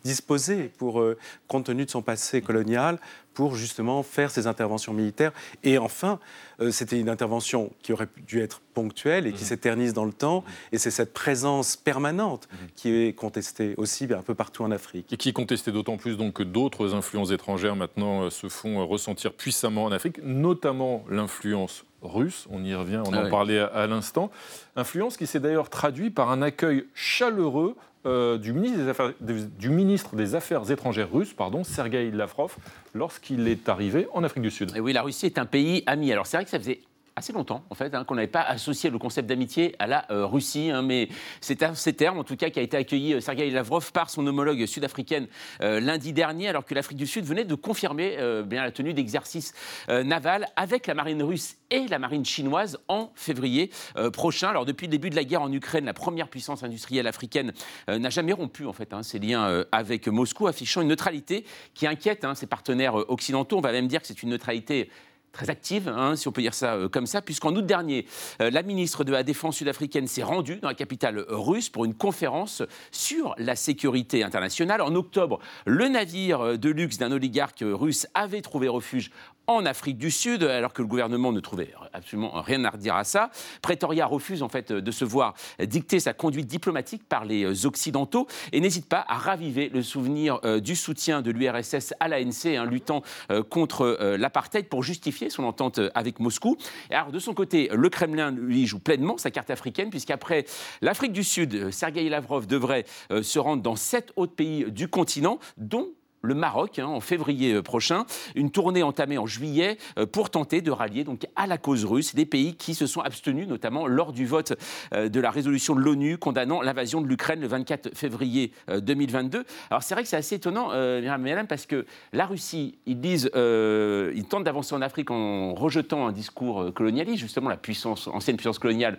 disposé, 0.04 0.72
pour, 0.78 1.02
euh, 1.02 1.18
compte 1.48 1.66
tenu 1.66 1.86
de 1.86 1.90
son 1.90 2.02
passé 2.02 2.42
colonial, 2.42 3.00
pour 3.34 3.56
justement 3.56 4.04
faire 4.04 4.32
ces 4.32 4.48
interventions 4.48 4.94
militaires. 4.94 5.32
Et 5.64 5.78
enfin, 5.78 6.20
euh, 6.60 6.72
c'était 6.72 7.00
une 7.00 7.10
intervention 7.10 7.72
qui 7.82 7.92
aurait 7.94 8.08
dû 8.28 8.42
être 8.42 8.62
ponctuelle 8.74 9.28
et 9.28 9.34
qui 9.34 9.44
mmh. 9.44 9.48
s'éternise 9.48 9.94
dans 9.94 10.06
le 10.06 10.14
temps. 10.14 10.44
Et 10.72 10.78
c'est 10.78 10.92
cette 10.92 11.14
présence 11.14 11.76
permanente 11.76 12.48
mmh. 12.48 12.56
qui 12.76 12.90
est 12.92 13.14
contestée 13.14 13.74
aussi 13.78 14.08
un 14.14 14.22
peu 14.22 14.36
partout 14.36 14.64
en 14.64 14.72
Afrique. 14.72 15.12
Et 15.12 15.18
qui 15.18 15.30
est 15.30 15.34
contestée 15.34 15.72
d'autant 15.72 15.98
plus 15.98 16.18
donc, 16.18 16.34
que 16.34 16.44
d'autres 16.44 16.94
influences 16.94 17.32
étrangères 17.32 17.76
maintenant 17.76 18.24
euh, 18.24 18.30
se 18.30 18.50
font 18.50 18.86
ressentir 18.86 19.34
puissamment 19.34 19.86
en 19.86 19.92
Afrique, 19.92 20.22
notamment 20.24 21.04
l'influence 21.10 21.86
russe, 22.04 22.48
on 22.52 22.64
y 22.64 22.76
revient, 22.76 23.02
on 23.06 23.14
en 23.14 23.26
ah 23.26 23.30
parlait 23.30 23.60
à, 23.60 23.88
l'instant. 23.88 24.30
Influence 24.76 25.18
qui 25.18 25.26
s'est 25.26 25.40
d'ailleurs 25.40 25.70
traduite 25.70 26.14
par 26.14 26.32
un 26.32 26.42
accueil 26.42 26.86
chaleureux 26.94 27.76
euh, 28.06 28.38
du, 28.38 28.52
ministre 28.52 30.16
des 30.16 30.36
Affaires, 30.36 30.72
étrangères 30.72 31.12
russe, 31.12 31.34
pardon, 31.34 31.64
Sergei 31.64 32.12
Lavrov, 32.12 32.56
lorsqu'il 32.94 33.48
est 33.48 33.70
arrivé 33.70 34.08
en 34.14 34.24
Afrique 34.24 34.44
du 34.44 34.52
Sud. 34.52 34.76
Et 34.76 34.80
oui, 34.80 34.94
la 34.94 35.02
Russie 35.02 35.26
est 35.26 35.38
un 35.38 35.46
pays 35.46 35.84
ami. 35.86 36.12
Alors 36.12 36.28
c'est 36.28 36.38
vrai 36.38 36.44
que 36.44 36.50
ça 36.50 36.60
faisait 36.60 36.82
assez 37.16 37.34
longtemps, 37.34 37.64
en 37.70 37.76
fait, 37.76 37.94
hein, 37.94 38.04
qu'on 38.06 38.16
n'avait 38.16 38.28
pas 38.28 38.42
associé 38.42 38.90
le 38.90 38.98
concept 38.98 39.30
d'amitié 39.30 39.76
à 39.80 39.88
la 39.88 40.12
euh, 40.12 40.26
Russie. 40.26 40.72
Hein, 40.72 40.82
mais 40.82 41.10
c'est 41.42 41.62
à 41.62 41.76
ces 41.76 41.94
termes, 41.94 42.18
en 42.18 42.24
tout 42.24 42.36
cas, 42.36 42.50
qu'a 42.50 42.62
été 42.62 42.76
accueilli 42.76 43.14
euh, 43.14 43.20
Sergei 43.20 43.50
Lavrov 43.50 43.92
par 43.92 44.10
son 44.10 44.26
homologue 44.26 44.66
sud-africaine 44.66 45.28
euh, 45.62 45.80
lundi 45.80 46.14
dernier, 46.14 46.48
alors 46.48 46.66
que 46.66 46.74
l'Afrique 46.74 46.98
du 46.98 47.06
Sud 47.06 47.26
venait 47.26 47.46
de 47.46 47.56
confirmer 47.56 48.18
bien 48.46 48.64
la 48.64 48.72
tenue 48.72 48.94
d'exercices 48.94 49.54
navals 49.88 50.48
avec 50.56 50.88
la 50.88 50.94
marine 50.94 51.22
russe 51.24 51.56
et 51.70 51.88
la 51.88 52.00
marine 52.00 52.26
chinoise 52.26 52.80
en 52.88 53.12
février 53.16 53.70
prochain. 54.12 54.50
Alors, 54.50 54.66
depuis 54.66 54.88
le 54.88 54.92
début 54.92 55.10
de 55.10 55.16
la 55.16 55.24
guerre 55.24 55.42
en 55.42 55.52
Ukraine, 55.52 55.86
la 55.86 55.94
première 55.94 56.28
puissance 56.28 56.64
industrielle 56.64 57.08
africaine 57.08 57.54
n'a 57.88 58.10
jamais 58.10 58.34
rompu, 58.34 58.66
en 58.66 58.74
fait, 58.74 58.94
hein, 58.94 59.04
ses 59.04 59.20
liens 59.20 59.66
avec 59.72 60.08
Moscou, 60.08 60.48
affichant 60.48 60.82
une 60.82 60.88
neutralité 60.90 61.46
qui 61.74 61.88
inquiète 61.88 62.26
ses 62.36 62.48
partenaires 62.48 62.96
occidentaux. 62.96 63.58
On 63.58 63.62
va 63.62 63.72
même 63.72 63.88
dire 63.88 64.02
que 64.02 64.08
c'est 64.08 64.24
une 64.24 64.30
neutralité 64.30 64.90
très 65.34 65.50
active, 65.50 65.90
hein, 65.90 66.16
si 66.16 66.28
on 66.28 66.32
peut 66.32 66.42
dire 66.42 66.54
ça 66.54 66.76
euh, 66.76 66.88
comme 66.88 67.08
ça, 67.08 67.22
puisqu'en 67.22 67.54
août 67.56 67.66
dernier, 67.66 68.06
euh, 68.40 68.52
la 68.52 68.62
ministre 68.62 69.04
de 69.04 69.12
la 69.12 69.24
Défense 69.24 69.58
sud-africaine 69.58 70.08
s'est 70.08 70.24
rendue 70.24 70.58
dans 70.58 70.68
la 70.70 70.76
capitale 70.76 71.26
russe 71.28 71.70
pour 71.70 71.86
une 71.86 71.96
conférence 71.96 72.62
sur 72.92 73.34
la 73.40 73.56
sécurité 73.56 74.24
internationale. 74.24 74.82
En 74.82 74.94
octobre, 74.96 75.40
le 75.66 75.88
navire 75.88 76.58
de 76.58 76.70
luxe 76.70 77.00
d'un 77.00 77.12
oligarque 77.12 77.64
russe 77.66 78.08
avait 78.14 78.42
trouvé 78.42 78.68
refuge 78.68 79.10
en 79.48 79.66
Afrique 79.66 79.98
du 79.98 80.12
Sud, 80.12 80.44
alors 80.44 80.74
que 80.74 80.82
le 80.82 80.88
gouvernement 80.88 81.32
ne 81.32 81.40
trouvait 81.40 81.74
absolument 81.94 82.42
rien 82.42 82.64
à 82.66 82.70
redire 82.70 82.96
à 82.96 83.04
ça. 83.04 83.30
Pretoria 83.62 84.06
refuse 84.06 84.42
en 84.44 84.50
fait 84.50 84.72
de 84.72 84.92
se 84.92 85.06
voir 85.06 85.34
dicter 85.60 86.00
sa 86.00 86.14
conduite 86.14 86.48
diplomatique 86.48 87.04
par 87.08 87.26
les 87.26 87.66
Occidentaux 87.66 88.28
et 88.52 88.60
n'hésite 88.60 88.88
pas 88.88 89.06
à 89.08 89.18
raviver 89.18 89.70
le 89.70 89.82
souvenir 89.82 90.40
euh, 90.44 90.60
du 90.60 90.76
soutien 90.76 91.22
de 91.22 91.32
l'URSS 91.32 91.94
à 92.00 92.08
l'ANC, 92.08 92.46
hein, 92.46 92.66
luttant 92.66 93.02
euh, 93.32 93.44
contre 93.44 93.82
euh, 93.82 94.18
l'apartheid 94.18 94.68
pour 94.68 94.84
justifier 94.84 95.30
son 95.30 95.44
entente 95.44 95.80
avec 95.94 96.20
Moscou. 96.20 96.58
Alors 96.90 97.12
de 97.12 97.20
son 97.20 97.34
côté, 97.34 97.70
le 97.74 97.90
Kremlin 97.90 98.32
lui 98.32 98.66
joue 98.66 98.80
pleinement 98.80 99.18
sa 99.18 99.32
carte 99.32 99.50
africaine, 99.50 99.90
puisqu'après 99.90 100.46
l'Afrique 100.82 101.14
du 101.14 101.24
Sud, 101.24 101.72
Sergei 101.72 102.10
Lavrov 102.10 102.48
devrait 102.48 102.86
se 103.22 103.40
rendre 103.40 103.62
dans 103.62 103.76
sept 103.76 104.12
autres 104.16 104.36
pays 104.36 104.66
du 104.72 104.88
continent, 104.88 105.40
dont 105.58 105.90
le 106.24 106.34
Maroc 106.34 106.80
hein, 106.80 106.86
en 106.86 107.02
février 107.02 107.54
euh, 107.54 107.62
prochain, 107.62 108.06
une 108.36 108.50
tournée 108.50 108.82
entamée 108.82 109.18
en 109.18 109.28
juillet 109.28 109.78
euh, 110.00 110.06
pour 110.06 110.30
tenter 110.30 110.62
de 110.62 110.72
rallier 110.72 111.04
donc 111.04 111.28
à 111.36 111.48
la 111.48 111.58
cause 111.58 111.86
russe 111.86 112.16
des 112.16 112.26
pays 112.26 112.56
qui 112.56 112.74
se 112.74 112.88
sont 112.88 113.02
abstenus, 113.02 113.48
notamment 113.48 113.88
lors 113.88 114.14
du 114.14 114.26
vote 114.26 114.54
euh, 114.94 115.10
de 115.10 115.20
la 115.20 115.30
résolution 115.30 115.76
de 115.76 115.82
l'ONU 115.82 116.18
condamnant 116.18 116.62
l'invasion 116.62 117.02
de 117.02 117.08
l'Ukraine 117.08 117.42
le 117.42 117.48
24 117.48 117.96
février 117.96 118.54
2022. 118.70 119.44
Alors 119.70 119.84
c'est 119.84 119.94
vrai 119.94 120.04
que 120.04 120.10
c'est 120.10 120.16
assez 120.16 120.36
étonnant, 120.36 120.70
euh, 120.72 121.02
parce 121.50 121.66
que 121.66 121.86
la 122.14 122.26
Russie, 122.26 122.78
ils 122.86 123.00
disent, 123.00 123.30
ils 123.36 124.26
tentent 124.30 124.46
d'avancer 124.46 124.74
en 124.74 124.82
Afrique 124.82 125.12
en 125.12 125.54
rejetant 125.54 126.08
un 126.08 126.12
discours 126.12 126.74
colonialiste, 126.74 127.20
justement 127.20 127.50
la 127.50 127.58
puissance, 127.58 128.08
ancienne 128.08 128.38
puissance 128.38 128.60
coloniale 128.60 128.98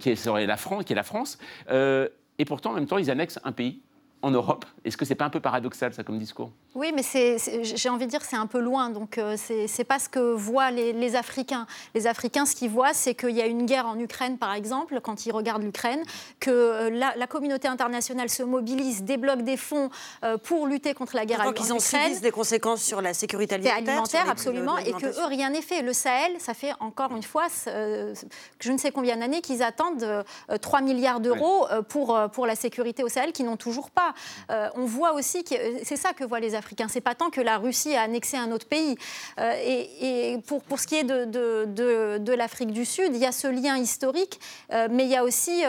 qui 0.00 0.16
serait 0.16 0.46
la 0.46 0.56
France, 0.56 0.84
qui 0.84 0.92
est 0.92 0.96
la 0.96 1.02
France. 1.02 1.38
et 1.70 2.44
pourtant, 2.44 2.70
en 2.70 2.74
même 2.74 2.86
temps, 2.86 2.98
ils 2.98 3.10
annexent 3.10 3.38
un 3.44 3.52
pays 3.52 3.80
en 4.22 4.30
Europe. 4.30 4.64
Est-ce 4.84 4.96
que 4.96 5.04
c'est 5.04 5.14
pas 5.14 5.26
un 5.26 5.30
peu 5.30 5.40
paradoxal 5.40 5.92
ça 5.92 6.02
comme 6.02 6.18
discours? 6.18 6.50
Oui, 6.74 6.92
mais 6.94 7.02
j'ai 7.62 7.88
envie 7.88 8.06
de 8.06 8.10
dire 8.10 8.22
c'est 8.22 8.36
un 8.36 8.46
peu 8.46 8.60
loin. 8.60 8.90
Donc 8.90 9.18
euh, 9.18 9.36
c'est 9.36 9.84
pas 9.84 9.98
ce 9.98 10.08
que 10.08 10.34
voient 10.34 10.70
les, 10.70 11.16
Africains. 11.16 11.66
Les 11.94 12.06
Africains, 12.06 12.44
ce 12.44 12.54
qu'ils 12.54 12.70
voient, 12.70 12.92
c'est 12.92 13.14
qu'il 13.14 13.30
y 13.30 13.40
a 13.40 13.46
une 13.46 13.66
guerre 13.66 13.86
en 13.86 13.98
Ukraine, 13.98 14.36
par 14.36 14.52
exemple, 14.52 15.00
quand 15.02 15.26
ils 15.26 15.32
regardent 15.32 15.62
l'Ukraine, 15.62 16.02
que 16.40 16.50
euh, 16.50 16.90
la, 16.90 17.26
communauté 17.26 17.68
internationale 17.68 18.28
se 18.28 18.42
mobilise, 18.42 19.02
débloque 19.02 19.42
des 19.42 19.56
fonds 19.56 19.90
euh, 20.24 20.38
pour 20.38 20.66
lutter 20.66 20.94
contre 20.94 21.16
la 21.16 21.26
guerre 21.26 21.40
en 21.40 21.50
Ukraine. 21.50 21.54
qu'ils 21.54 21.72
en 21.72 21.78
subissent 21.78 22.20
des 22.20 22.30
conséquences 22.30 22.82
sur 22.82 23.00
la 23.02 23.14
sécurité 23.14 23.54
alimentaire, 23.54 23.76
alimentaire 23.76 24.28
absolument, 24.28 24.78
et 24.78 24.92
que 24.92 25.06
eux 25.06 25.26
rien 25.26 25.50
n'est 25.50 25.62
fait. 25.62 25.82
Le 25.82 25.92
Sahel, 25.92 26.32
ça 26.38 26.54
fait 26.54 26.72
encore 26.80 27.14
une 27.14 27.22
fois, 27.22 27.46
je 27.66 28.72
ne 28.72 28.78
sais 28.78 28.90
combien 28.90 29.16
d'années 29.16 29.40
qu'ils 29.40 29.62
attendent 29.62 30.24
3 30.60 30.80
milliards 30.80 31.20
d'euros 31.20 31.66
pour 31.88 32.18
pour 32.32 32.46
la 32.46 32.54
sécurité 32.54 33.02
au 33.02 33.08
Sahel, 33.08 33.32
qui 33.32 33.44
n'ont 33.44 33.56
toujours 33.56 33.90
pas. 33.90 34.05
Euh, 34.50 34.68
on 34.74 34.84
voit 34.84 35.12
aussi 35.12 35.44
que 35.44 35.54
c'est 35.84 35.96
ça 35.96 36.12
que 36.12 36.24
voient 36.24 36.40
les 36.40 36.54
Africains. 36.54 36.88
C'est 36.88 37.00
pas 37.00 37.14
tant 37.14 37.30
que 37.30 37.40
la 37.40 37.58
Russie 37.58 37.94
a 37.94 38.02
annexé 38.02 38.36
un 38.36 38.52
autre 38.52 38.66
pays. 38.66 38.96
Euh, 39.38 39.52
et, 39.64 40.38
pour, 40.46 40.62
pour, 40.62 40.80
ce 40.80 40.86
qui 40.86 40.96
est 40.96 41.04
de, 41.04 41.24
de, 41.24 42.18
de, 42.18 42.32
l'Afrique 42.32 42.70
du 42.70 42.84
Sud, 42.84 43.10
il 43.14 43.18
y 43.18 43.26
a 43.26 43.32
ce 43.32 43.46
lien 43.48 43.76
historique, 43.76 44.40
euh, 44.72 44.88
mais 44.90 45.04
il 45.04 45.10
y 45.10 45.16
a 45.16 45.24
aussi 45.24 45.62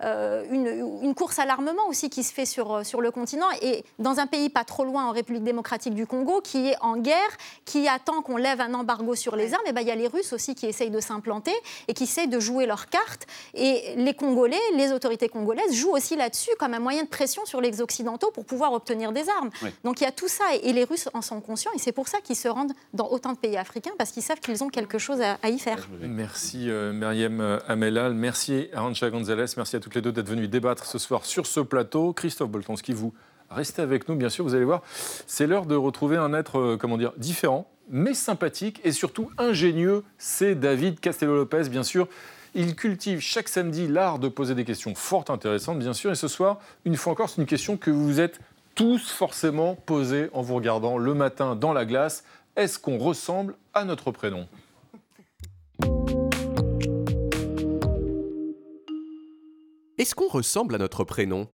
une, 0.00 0.98
une, 1.02 1.14
course 1.14 1.38
à 1.38 1.44
l'armement 1.44 1.86
aussi 1.88 2.10
qui 2.10 2.22
se 2.22 2.32
fait 2.32 2.46
sur, 2.46 2.84
sur 2.84 3.00
le 3.00 3.10
continent. 3.10 3.46
Et 3.62 3.84
dans 3.98 4.18
un 4.18 4.26
pays 4.26 4.48
pas 4.48 4.64
trop 4.64 4.84
loin, 4.84 5.06
en 5.06 5.12
République 5.12 5.44
démocratique 5.44 5.94
du 5.94 6.06
Congo, 6.06 6.40
qui 6.40 6.68
est 6.68 6.76
en 6.80 6.96
guerre, 6.96 7.16
qui 7.64 7.88
attend 7.88 8.22
qu'on 8.22 8.36
lève 8.36 8.60
un 8.60 8.74
embargo 8.74 9.14
sur 9.14 9.36
les 9.36 9.54
armes, 9.54 9.62
et 9.66 9.72
ben, 9.72 9.80
il 9.80 9.88
y 9.88 9.90
a 9.90 9.94
les 9.94 10.08
Russes 10.08 10.32
aussi 10.32 10.54
qui 10.54 10.66
essayent 10.66 10.90
de 10.90 11.00
s'implanter 11.00 11.54
et 11.86 11.94
qui 11.94 12.04
essayent 12.04 12.28
de 12.28 12.40
jouer 12.40 12.66
leurs 12.66 12.88
cartes. 12.88 13.26
Et 13.54 13.94
les 13.96 14.14
Congolais, 14.14 14.56
les 14.74 14.92
autorités 14.92 15.28
congolaises 15.28 15.74
jouent 15.74 15.92
aussi 15.92 16.16
là-dessus 16.16 16.50
comme 16.58 16.74
un 16.74 16.80
moyen 16.80 17.04
de 17.04 17.08
pression 17.08 17.44
sur 17.44 17.60
les 17.78 17.82
occidentaux 17.82 18.30
pour 18.32 18.44
pouvoir 18.44 18.72
obtenir 18.72 19.12
des 19.12 19.28
armes. 19.28 19.50
Donc 19.84 20.00
il 20.00 20.04
y 20.04 20.06
a 20.06 20.12
tout 20.12 20.28
ça 20.28 20.44
et, 20.62 20.72
les 20.72 20.84
Russes 20.84 21.08
en 21.14 21.22
sont 21.22 21.40
conscients 21.40 21.70
et 21.74 21.78
c'est 21.78 21.92
pour 21.92 22.08
ça 22.08 22.18
qu'ils 22.20 22.36
se 22.36 22.48
rendent 22.48 22.72
dans 22.92 23.08
autant 23.08 23.32
de 23.32 23.38
pays 23.38 23.56
africains 23.56 23.92
parce 23.98 24.10
qu'ils 24.10 24.22
savent 24.22 24.40
qu'ils 24.40 24.62
ont 24.62 24.68
quelque 24.68 24.98
chose 24.98 25.20
à, 25.20 25.48
y 25.48 25.58
faire. 25.58 25.88
Merci 26.00 26.70
euh, 26.70 26.92
Myriam 26.92 27.40
euh, 27.40 27.58
Amelal, 27.68 28.14
merci 28.14 28.68
Arancha 28.72 29.10
Gonzalez, 29.10 29.46
merci 29.56 29.76
à 29.76 29.80
toutes 29.80 29.94
les 29.94 30.02
deux 30.02 30.12
d'être 30.12 30.28
venues 30.28 30.48
débattre 30.48 30.86
ce 30.86 30.98
soir 30.98 31.24
sur 31.24 31.46
ce 31.46 31.60
plateau. 31.60 32.12
Christophe 32.12 32.50
Boltonski, 32.50 32.92
vous 32.92 33.12
restez 33.50 33.82
avec 33.82 34.08
nous 34.08 34.14
bien 34.14 34.28
sûr, 34.28 34.44
vous 34.44 34.54
allez 34.54 34.64
voir, 34.64 34.82
c'est 35.26 35.46
l'heure 35.46 35.66
de 35.66 35.74
retrouver 35.74 36.16
un 36.16 36.34
être, 36.34 36.58
euh, 36.58 36.76
comment 36.76 36.98
dire, 36.98 37.12
différent 37.16 37.68
mais 37.90 38.12
sympathique 38.12 38.82
et 38.84 38.92
surtout 38.92 39.30
ingénieux, 39.38 40.04
c'est 40.18 40.54
David 40.54 41.00
Castello-Lopez 41.00 41.70
bien 41.70 41.82
sûr. 41.82 42.06
Il 42.54 42.74
cultive 42.74 43.20
chaque 43.20 43.48
samedi 43.48 43.86
l'art 43.86 44.18
de 44.18 44.28
poser 44.28 44.54
des 44.54 44.64
questions 44.64 44.94
fort 44.94 45.24
intéressantes, 45.28 45.78
bien 45.78 45.92
sûr. 45.92 46.10
Et 46.10 46.14
ce 46.14 46.28
soir, 46.28 46.58
une 46.84 46.96
fois 46.96 47.12
encore, 47.12 47.28
c'est 47.28 47.40
une 47.40 47.46
question 47.46 47.76
que 47.76 47.90
vous 47.90 48.04
vous 48.04 48.20
êtes 48.20 48.40
tous 48.74 49.10
forcément 49.10 49.74
posée 49.74 50.30
en 50.32 50.42
vous 50.42 50.54
regardant 50.54 50.98
le 50.98 51.14
matin 51.14 51.56
dans 51.56 51.72
la 51.72 51.84
glace. 51.84 52.24
Est-ce 52.56 52.78
qu'on 52.78 52.98
ressemble 52.98 53.54
à 53.74 53.84
notre 53.84 54.10
prénom? 54.10 54.48
Est-ce 59.98 60.14
qu'on 60.14 60.28
ressemble 60.28 60.76
à 60.76 60.78
notre 60.78 61.04
prénom? 61.04 61.48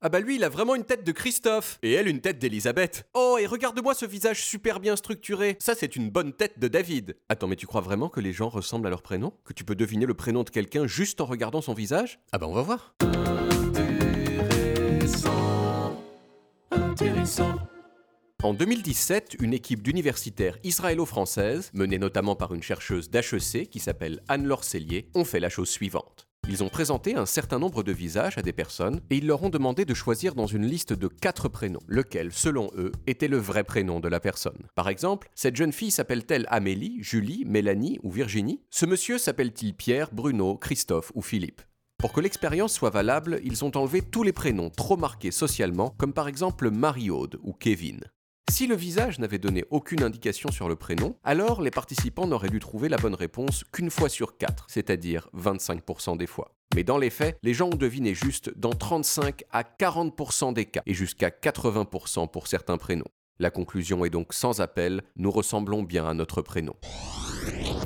Ah 0.00 0.08
bah 0.08 0.20
lui, 0.20 0.36
il 0.36 0.44
a 0.44 0.48
vraiment 0.48 0.76
une 0.76 0.84
tête 0.84 1.02
de 1.02 1.10
Christophe. 1.10 1.80
Et 1.82 1.92
elle, 1.92 2.06
une 2.06 2.20
tête 2.20 2.38
d'Elisabeth. 2.38 3.08
Oh, 3.14 3.36
et 3.40 3.46
regarde-moi 3.46 3.94
ce 3.94 4.06
visage 4.06 4.44
super 4.44 4.78
bien 4.78 4.94
structuré. 4.94 5.56
Ça, 5.58 5.74
c'est 5.74 5.96
une 5.96 6.08
bonne 6.08 6.32
tête 6.32 6.60
de 6.60 6.68
David. 6.68 7.16
Attends, 7.28 7.48
mais 7.48 7.56
tu 7.56 7.66
crois 7.66 7.80
vraiment 7.80 8.08
que 8.08 8.20
les 8.20 8.32
gens 8.32 8.48
ressemblent 8.48 8.86
à 8.86 8.90
leur 8.90 9.02
prénom? 9.02 9.32
Que 9.44 9.52
tu 9.52 9.64
peux 9.64 9.74
deviner 9.74 10.06
le 10.06 10.14
prénom 10.14 10.44
de 10.44 10.50
quelqu'un 10.50 10.86
juste 10.86 11.20
en 11.20 11.24
regardant 11.24 11.60
son 11.62 11.74
visage? 11.74 12.20
Ah 12.30 12.38
bah 12.38 12.46
on 12.48 12.54
va 12.54 12.62
voir. 12.62 12.94
Intéressant. 15.00 16.00
Intéressant. 16.70 17.56
En 18.44 18.54
2017, 18.54 19.38
une 19.40 19.52
équipe 19.52 19.82
d'universitaires 19.82 20.58
israélo-françaises, 20.62 21.72
menée 21.74 21.98
notamment 21.98 22.36
par 22.36 22.54
une 22.54 22.62
chercheuse 22.62 23.10
d'HEC 23.10 23.68
qui 23.68 23.80
s'appelle 23.80 24.22
Anne-Laure 24.28 24.62
Cellier, 24.62 25.10
ont 25.16 25.24
fait 25.24 25.40
la 25.40 25.48
chose 25.48 25.68
suivante. 25.68 26.27
Ils 26.50 26.64
ont 26.64 26.70
présenté 26.70 27.14
un 27.14 27.26
certain 27.26 27.58
nombre 27.58 27.82
de 27.82 27.92
visages 27.92 28.38
à 28.38 28.42
des 28.42 28.54
personnes 28.54 29.02
et 29.10 29.18
ils 29.18 29.26
leur 29.26 29.42
ont 29.42 29.50
demandé 29.50 29.84
de 29.84 29.92
choisir 29.92 30.34
dans 30.34 30.46
une 30.46 30.64
liste 30.64 30.94
de 30.94 31.06
quatre 31.06 31.48
prénoms, 31.48 31.82
lequel, 31.86 32.32
selon 32.32 32.70
eux, 32.74 32.90
était 33.06 33.28
le 33.28 33.36
vrai 33.36 33.64
prénom 33.64 34.00
de 34.00 34.08
la 34.08 34.18
personne. 34.18 34.66
Par 34.74 34.88
exemple, 34.88 35.28
cette 35.34 35.56
jeune 35.56 35.74
fille 35.74 35.90
s'appelle-t-elle 35.90 36.46
Amélie, 36.48 37.02
Julie, 37.02 37.44
Mélanie 37.44 37.98
ou 38.02 38.10
Virginie? 38.10 38.62
Ce 38.70 38.86
monsieur 38.86 39.18
s'appelle-t-il 39.18 39.74
Pierre, 39.74 40.08
Bruno, 40.10 40.56
Christophe 40.56 41.12
ou 41.14 41.20
Philippe? 41.20 41.60
Pour 41.98 42.14
que 42.14 42.22
l'expérience 42.22 42.72
soit 42.72 42.88
valable, 42.88 43.40
ils 43.44 43.66
ont 43.66 43.76
enlevé 43.76 44.00
tous 44.00 44.22
les 44.22 44.32
prénoms 44.32 44.70
trop 44.70 44.96
marqués 44.96 45.32
socialement, 45.32 45.94
comme 45.98 46.14
par 46.14 46.28
exemple 46.28 46.70
Marie-Aude 46.70 47.38
ou 47.42 47.52
Kevin. 47.52 48.00
Si 48.50 48.66
le 48.66 48.74
visage 48.74 49.18
n'avait 49.18 49.38
donné 49.38 49.64
aucune 49.70 50.02
indication 50.02 50.50
sur 50.50 50.68
le 50.68 50.74
prénom, 50.74 51.16
alors 51.22 51.60
les 51.60 51.70
participants 51.70 52.26
n'auraient 52.26 52.48
dû 52.48 52.60
trouver 52.60 52.88
la 52.88 52.96
bonne 52.96 53.14
réponse 53.14 53.62
qu'une 53.72 53.90
fois 53.90 54.08
sur 54.08 54.38
quatre, 54.38 54.64
c'est-à-dire 54.68 55.28
25% 55.36 56.16
des 56.16 56.26
fois. 56.26 56.54
Mais 56.74 56.82
dans 56.82 56.98
les 56.98 57.10
faits, 57.10 57.38
les 57.42 57.54
gens 57.54 57.68
ont 57.68 57.76
deviné 57.76 58.14
juste 58.14 58.50
dans 58.58 58.72
35 58.72 59.44
à 59.52 59.62
40% 59.62 60.54
des 60.54 60.64
cas, 60.64 60.82
et 60.86 60.94
jusqu'à 60.94 61.28
80% 61.28 62.30
pour 62.30 62.46
certains 62.46 62.78
prénoms. 62.78 63.04
La 63.40 63.50
conclusion 63.50 64.04
est 64.04 64.10
donc 64.10 64.34
sans 64.34 64.60
appel, 64.60 65.02
nous 65.16 65.30
ressemblons 65.30 65.84
bien 65.84 66.08
à 66.08 66.12
notre 66.12 66.42
prénom. 66.42 66.74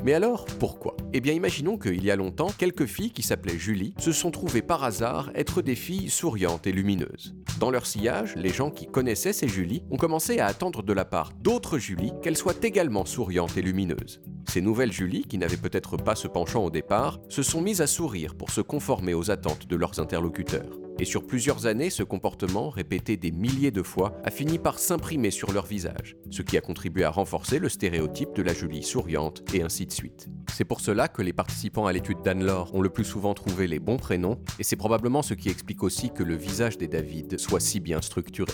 Mais 0.03 0.13
alors, 0.13 0.45
pourquoi? 0.59 0.97
Eh 1.13 1.21
bien, 1.21 1.33
imaginons 1.33 1.77
qu'il 1.77 2.03
y 2.03 2.09
a 2.09 2.15
longtemps, 2.15 2.49
quelques 2.57 2.87
filles 2.87 3.11
qui 3.11 3.21
s'appelaient 3.21 3.59
Julie 3.59 3.93
se 3.99 4.11
sont 4.11 4.31
trouvées 4.31 4.63
par 4.63 4.83
hasard 4.83 5.29
être 5.35 5.61
des 5.61 5.75
filles 5.75 6.09
souriantes 6.09 6.65
et 6.65 6.71
lumineuses. 6.71 7.35
Dans 7.59 7.69
leur 7.69 7.85
sillage, 7.85 8.35
les 8.35 8.49
gens 8.49 8.71
qui 8.71 8.87
connaissaient 8.87 9.31
ces 9.31 9.47
Julie 9.47 9.83
ont 9.91 9.97
commencé 9.97 10.39
à 10.39 10.47
attendre 10.47 10.81
de 10.81 10.91
la 10.91 11.05
part 11.05 11.31
d'autres 11.39 11.77
Julie 11.77 12.13
qu'elles 12.23 12.35
soient 12.35 12.53
également 12.63 13.05
souriantes 13.05 13.55
et 13.55 13.61
lumineuses. 13.61 14.21
Ces 14.49 14.61
nouvelles 14.61 14.91
Julie, 14.91 15.23
qui 15.23 15.37
n'avaient 15.37 15.55
peut-être 15.55 15.97
pas 15.97 16.15
ce 16.15 16.27
penchant 16.27 16.65
au 16.65 16.71
départ, 16.71 17.19
se 17.29 17.43
sont 17.43 17.61
mises 17.61 17.81
à 17.81 17.87
sourire 17.87 18.35
pour 18.35 18.49
se 18.49 18.61
conformer 18.61 19.13
aux 19.13 19.29
attentes 19.29 19.67
de 19.67 19.75
leurs 19.75 19.99
interlocuteurs. 19.99 20.79
Et 20.99 21.05
sur 21.05 21.25
plusieurs 21.25 21.65
années, 21.65 21.89
ce 21.89 22.03
comportement, 22.03 22.69
répété 22.69 23.17
des 23.17 23.31
milliers 23.31 23.71
de 23.71 23.81
fois, 23.81 24.13
a 24.23 24.31
fini 24.31 24.59
par 24.59 24.77
s'imprimer 24.77 25.31
sur 25.31 25.51
leur 25.51 25.65
visage, 25.65 26.15
ce 26.29 26.41
qui 26.43 26.57
a 26.57 26.61
contribué 26.61 27.03
à 27.03 27.09
renforcer 27.09 27.59
le 27.59 27.67
stéréotype 27.67 28.33
de 28.35 28.43
la 28.43 28.53
Julie 28.53 28.83
souriante, 28.83 29.43
et 29.53 29.63
ainsi 29.63 29.85
de 29.85 29.91
suite. 29.91 30.27
C'est 30.51 30.65
pour 30.65 30.81
cela 30.81 31.07
que 31.07 31.21
les 31.21 31.33
participants 31.33 31.87
à 31.87 31.93
l'étude 31.93 32.21
d'Anne-Laure 32.23 32.73
ont 32.75 32.81
le 32.81 32.89
plus 32.89 33.05
souvent 33.05 33.33
trouvé 33.33 33.67
les 33.67 33.79
bons 33.79 33.97
prénoms, 33.97 34.39
et 34.59 34.63
c'est 34.63 34.75
probablement 34.75 35.23
ce 35.23 35.33
qui 35.33 35.49
explique 35.49 35.83
aussi 35.83 36.11
que 36.11 36.23
le 36.23 36.35
visage 36.35 36.77
des 36.77 36.87
David 36.87 37.39
soit 37.39 37.59
si 37.59 37.79
bien 37.79 38.01
structuré. 38.01 38.53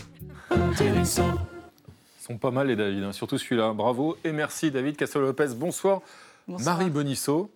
Ils 0.51 1.05
sont 1.05 2.37
pas 2.37 2.51
mal 2.51 2.67
les 2.67 2.75
David, 2.75 3.03
hein, 3.03 3.11
surtout 3.11 3.37
celui-là. 3.37 3.73
Bravo 3.73 4.15
et 4.23 4.31
merci 4.31 4.71
David 4.71 4.95
Castel-Lopez. 4.95 5.55
Bonsoir. 5.55 6.01
Marie 6.47 6.89
Bonisso. 6.89 7.51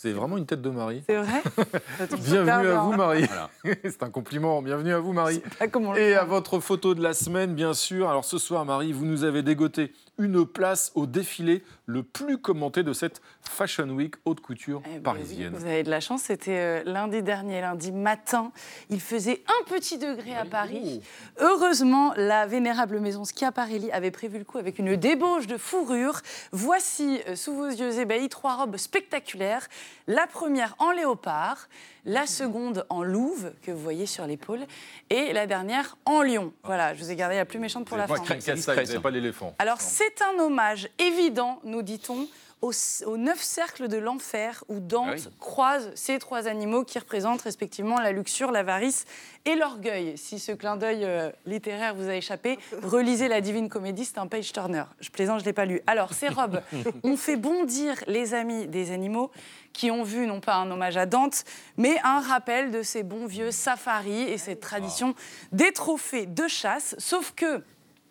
Vous 0.00 0.08
avez 0.08 0.18
vraiment 0.18 0.38
une 0.38 0.46
tête 0.46 0.62
de 0.62 0.70
Marie. 0.70 1.02
C'est 1.06 1.16
vrai 1.16 1.42
Bienvenue 2.24 2.68
à 2.68 2.80
vous, 2.80 2.92
Marie. 2.94 3.26
C'est 3.84 4.02
un 4.02 4.08
compliment. 4.08 4.62
Bienvenue 4.62 4.94
à 4.94 4.98
vous, 4.98 5.12
Marie. 5.12 5.42
Et 5.98 6.14
à 6.14 6.24
votre 6.24 6.58
photo 6.58 6.94
de 6.94 7.02
la 7.02 7.12
semaine, 7.12 7.54
bien 7.54 7.74
sûr. 7.74 8.08
Alors 8.08 8.24
ce 8.24 8.38
soir, 8.38 8.64
Marie, 8.64 8.92
vous 8.92 9.04
nous 9.04 9.24
avez 9.24 9.42
dégoté 9.42 9.92
une 10.20 10.46
place 10.46 10.92
au 10.94 11.06
défilé 11.06 11.64
le 11.86 12.02
plus 12.02 12.38
commenté 12.38 12.82
de 12.82 12.92
cette 12.92 13.20
Fashion 13.42 13.88
Week 13.88 14.14
haute 14.24 14.40
couture 14.40 14.82
Eh 14.86 14.98
ben 14.98 15.02
parisienne. 15.02 15.54
Vous 15.54 15.64
avez 15.64 15.82
de 15.82 15.90
la 15.90 16.00
chance, 16.00 16.22
c'était 16.24 16.58
euh, 16.58 16.82
lundi 16.84 17.22
dernier, 17.22 17.60
lundi 17.60 17.90
matin. 17.90 18.52
Il 18.90 19.00
faisait 19.00 19.42
un 19.48 19.64
petit 19.64 19.98
degré 19.98 20.36
à 20.36 20.44
Paris. 20.44 21.02
Heureusement, 21.38 22.12
la 22.16 22.46
vénérable 22.46 23.00
maison 23.00 23.24
Schiaparelli 23.24 23.90
avait 23.90 24.10
prévu 24.10 24.38
le 24.38 24.44
coup 24.44 24.58
avec 24.58 24.78
une 24.78 24.94
débauche 24.96 25.46
de 25.46 25.56
fourrure. 25.56 26.20
Voici, 26.52 27.20
euh, 27.26 27.34
sous 27.34 27.54
vos 27.54 27.68
yeux 27.68 27.98
ébahis, 27.98 28.28
trois 28.28 28.56
robes 28.56 28.76
spectaculaires. 28.76 29.66
La 30.06 30.26
première 30.26 30.74
en 30.78 30.92
léopard, 30.92 31.68
la 32.04 32.26
seconde 32.26 32.86
en 32.88 33.02
louve, 33.02 33.52
que 33.62 33.70
vous 33.70 33.80
voyez 33.80 34.06
sur 34.06 34.26
l'épaule, 34.26 34.60
et 35.10 35.32
la 35.32 35.46
dernière 35.46 35.96
en 36.04 36.22
lion. 36.22 36.52
Voilà, 36.64 36.94
je 36.94 37.02
vous 37.02 37.10
ai 37.10 37.16
gardé 37.16 37.36
la 37.36 37.44
plus 37.44 37.58
méchante 37.58 37.86
pour 37.86 37.96
la 37.96 38.06
fin. 38.06 38.14
N'avez 38.16 38.98
pas 38.98 39.10
l'éléphant. 39.10 39.54
Alors, 39.58 39.80
c'est 39.80 40.09
un 40.22 40.38
hommage 40.38 40.88
évident, 40.98 41.60
nous 41.64 41.82
dit-on, 41.82 42.26
aux, 42.62 42.72
aux 43.06 43.16
neuf 43.16 43.40
cercles 43.40 43.88
de 43.88 43.96
l'enfer 43.96 44.64
où 44.68 44.80
Dante 44.80 45.08
Ah 45.12 45.14
oui. 45.16 45.34
croise 45.38 45.90
ces 45.94 46.18
trois 46.18 46.46
animaux 46.46 46.84
qui 46.84 46.98
représentent 46.98 47.40
respectivement 47.40 47.98
la 47.98 48.12
luxure, 48.12 48.50
l'avarice 48.50 49.06
et 49.46 49.54
l'orgueil. 49.54 50.18
Si 50.18 50.38
ce 50.38 50.52
clin 50.52 50.76
d'œil 50.76 51.04
euh, 51.04 51.30
littéraire 51.46 51.94
vous 51.94 52.08
a 52.10 52.14
échappé, 52.14 52.58
relisez 52.82 53.28
la 53.28 53.40
Divine 53.40 53.70
Comédie, 53.70 54.04
c'est 54.04 54.18
un 54.18 54.26
page 54.26 54.52
turner. 54.52 54.84
Je 55.00 55.08
plaisante, 55.08 55.38
je 55.38 55.44
ne 55.44 55.48
l'ai 55.48 55.54
pas 55.54 55.64
lu. 55.64 55.80
Alors, 55.86 56.12
ces 56.12 56.28
robes 56.28 56.60
ont 57.02 57.16
fait 57.16 57.36
bondir 57.36 57.94
les 58.06 58.34
amis 58.34 58.66
des 58.66 58.90
animaux 58.92 59.30
qui 59.72 59.90
ont 59.90 60.02
vu 60.02 60.26
non 60.26 60.40
pas 60.40 60.56
un 60.56 60.70
hommage 60.70 60.98
à 60.98 61.06
Dante, 61.06 61.44
mais 61.78 61.96
un 62.04 62.20
rappel 62.20 62.70
de 62.72 62.82
ces 62.82 63.02
bons 63.04 63.24
vieux 63.24 63.52
safaris 63.52 64.24
et 64.24 64.36
cette 64.36 64.60
tradition 64.60 65.14
des 65.52 65.72
trophées 65.72 66.26
de 66.26 66.46
chasse. 66.46 66.94
Sauf 66.98 67.32
que 67.34 67.62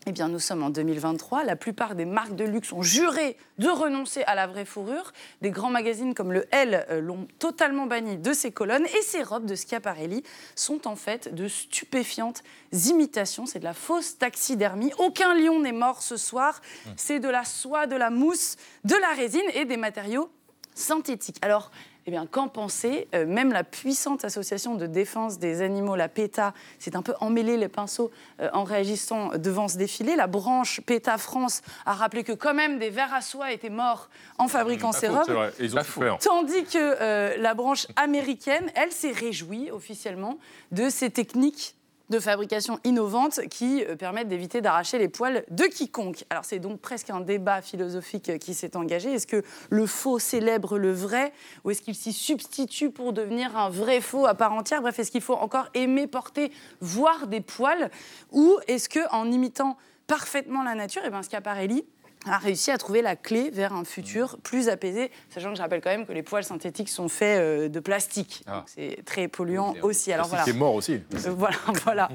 eh 0.05 0.11
bien, 0.11 0.29
nous 0.29 0.39
sommes 0.39 0.63
en 0.63 0.69
2023. 0.69 1.43
La 1.43 1.55
plupart 1.55 1.93
des 1.93 2.05
marques 2.05 2.35
de 2.35 2.45
luxe 2.45 2.71
ont 2.71 2.81
juré 2.81 3.35
de 3.57 3.67
renoncer 3.67 4.23
à 4.23 4.33
la 4.33 4.47
vraie 4.47 4.65
fourrure. 4.65 5.11
Des 5.41 5.51
grands 5.51 5.69
magazines 5.69 6.13
comme 6.13 6.31
le 6.31 6.47
Elle 6.51 6.85
euh, 6.89 7.01
l'ont 7.01 7.27
totalement 7.37 7.85
banni 7.85 8.17
de 8.17 8.31
ces 8.31 8.51
colonnes. 8.51 8.85
Et 8.85 9.01
ces 9.01 9.23
robes 9.23 9.45
de 9.45 9.55
Schiaparelli 9.55 10.23
sont 10.55 10.87
en 10.87 10.95
fait 10.95 11.33
de 11.35 11.47
stupéfiantes 11.47 12.43
imitations. 12.71 13.45
C'est 13.45 13.59
de 13.59 13.65
la 13.65 13.73
fausse 13.73 14.17
taxidermie. 14.17 14.91
Aucun 14.99 15.35
lion 15.35 15.59
n'est 15.59 15.73
mort 15.73 16.01
ce 16.01 16.15
soir. 16.15 16.61
C'est 16.95 17.19
de 17.19 17.29
la 17.29 17.43
soie, 17.43 17.85
de 17.85 17.97
la 17.97 18.09
mousse, 18.09 18.55
de 18.85 18.95
la 18.95 19.09
résine 19.09 19.41
et 19.53 19.65
des 19.65 19.77
matériaux 19.77 20.31
synthétiques. 20.75 21.37
Alors, 21.41 21.71
eh 22.09 22.11
bien, 22.11 22.25
qu'en 22.25 22.47
penser? 22.47 23.07
Euh, 23.13 23.27
Même 23.27 23.53
la 23.53 23.63
puissante 23.63 24.25
association 24.25 24.73
de 24.73 24.87
défense 24.87 25.37
des 25.37 25.61
animaux, 25.61 25.95
la 25.95 26.09
PETA, 26.09 26.55
s'est 26.79 26.95
un 26.95 27.03
peu 27.03 27.13
emmêlé 27.19 27.55
les 27.55 27.67
pinceaux 27.67 28.09
euh, 28.41 28.49
en 28.51 28.63
réagissant 28.63 29.37
devant 29.37 29.67
ce 29.67 29.77
défilé. 29.77 30.15
La 30.15 30.25
branche 30.25 30.81
PETA 30.81 31.19
France 31.19 31.61
a 31.85 31.93
rappelé 31.93 32.23
que 32.23 32.31
quand 32.31 32.55
même 32.55 32.79
des 32.79 32.89
vers 32.89 33.13
à 33.13 33.21
soie 33.21 33.51
étaient 33.51 33.69
morts 33.69 34.09
en 34.39 34.47
fabriquant 34.47 34.91
Pas 34.91 34.97
ces 34.97 35.07
robes. 35.07 35.23
c'est 35.27 35.33
vrai. 35.33 35.53
Et 35.59 35.65
ils 35.65 35.77
ont 35.77 35.83
souffert. 35.83 36.17
Tandis 36.17 36.63
que 36.63 36.77
euh, 36.77 37.37
la 37.37 37.53
branche 37.53 37.85
américaine, 37.95 38.71
elle, 38.73 38.91
s'est 38.91 39.11
réjouie 39.11 39.69
officiellement 39.69 40.39
de 40.71 40.89
ces 40.89 41.11
techniques 41.11 41.75
de 42.09 42.19
fabrication 42.19 42.79
innovantes 42.83 43.41
qui 43.49 43.83
euh, 43.83 43.95
permettent 43.95 44.27
d'éviter 44.27 44.61
d'arracher 44.61 44.97
les 44.97 45.09
poils 45.09 45.43
de 45.49 45.63
quiconque. 45.65 46.25
Alors 46.29 46.45
c'est 46.45 46.59
donc 46.59 46.79
presque 46.79 47.09
un 47.09 47.21
débat 47.21 47.61
philosophique 47.61 48.29
euh, 48.29 48.37
qui 48.37 48.53
s'est 48.53 48.75
engagé. 48.75 49.13
Est-ce 49.13 49.27
que 49.27 49.43
le 49.69 49.85
faux 49.85 50.19
célèbre 50.19 50.77
le 50.77 50.91
vrai 50.91 51.33
ou 51.63 51.71
est-ce 51.71 51.81
qu'il 51.81 51.95
s'y 51.95 52.13
substitue 52.13 52.89
pour 52.89 53.13
devenir 53.13 53.57
un 53.57 53.69
vrai 53.69 54.01
faux 54.01 54.25
à 54.25 54.33
part 54.33 54.53
entière? 54.53 54.81
Bref, 54.81 54.99
est-ce 54.99 55.11
qu'il 55.11 55.21
faut 55.21 55.35
encore 55.35 55.69
aimer 55.73 56.07
porter, 56.07 56.51
voir 56.81 57.27
des 57.27 57.41
poils? 57.41 57.91
Ou 58.31 58.57
est-ce 58.67 58.89
que 58.89 58.99
en 59.11 59.31
imitant 59.31 59.77
parfaitement 60.07 60.63
la 60.63 60.73
nature, 60.73 61.05
et 61.05 61.11
ben 61.11 61.21
Schiaparelli 61.21 61.85
a 62.29 62.37
réussi 62.37 62.71
à 62.71 62.77
trouver 62.77 63.01
la 63.01 63.15
clé 63.15 63.49
vers 63.49 63.73
un 63.73 63.83
futur 63.83 64.37
plus 64.43 64.69
apaisé, 64.69 65.11
sachant 65.29 65.51
que 65.51 65.57
je 65.57 65.61
rappelle 65.61 65.81
quand 65.81 65.89
même 65.89 66.05
que 66.05 66.13
les 66.13 66.23
poils 66.23 66.43
synthétiques 66.43 66.89
sont 66.89 67.07
faits 67.07 67.39
euh, 67.39 67.69
de 67.69 67.79
plastique. 67.79 68.43
Donc 68.47 68.63
C'est 68.67 69.03
très 69.05 69.27
polluant 69.27 69.73
aussi. 69.81 70.11
Alors 70.13 70.27
voilà. 70.27 70.43
C'est 70.43 70.53
mort 70.53 70.75
aussi. 70.75 70.93
Euh, 70.93 71.31
voilà, 71.35 71.57
voilà. 71.83 72.09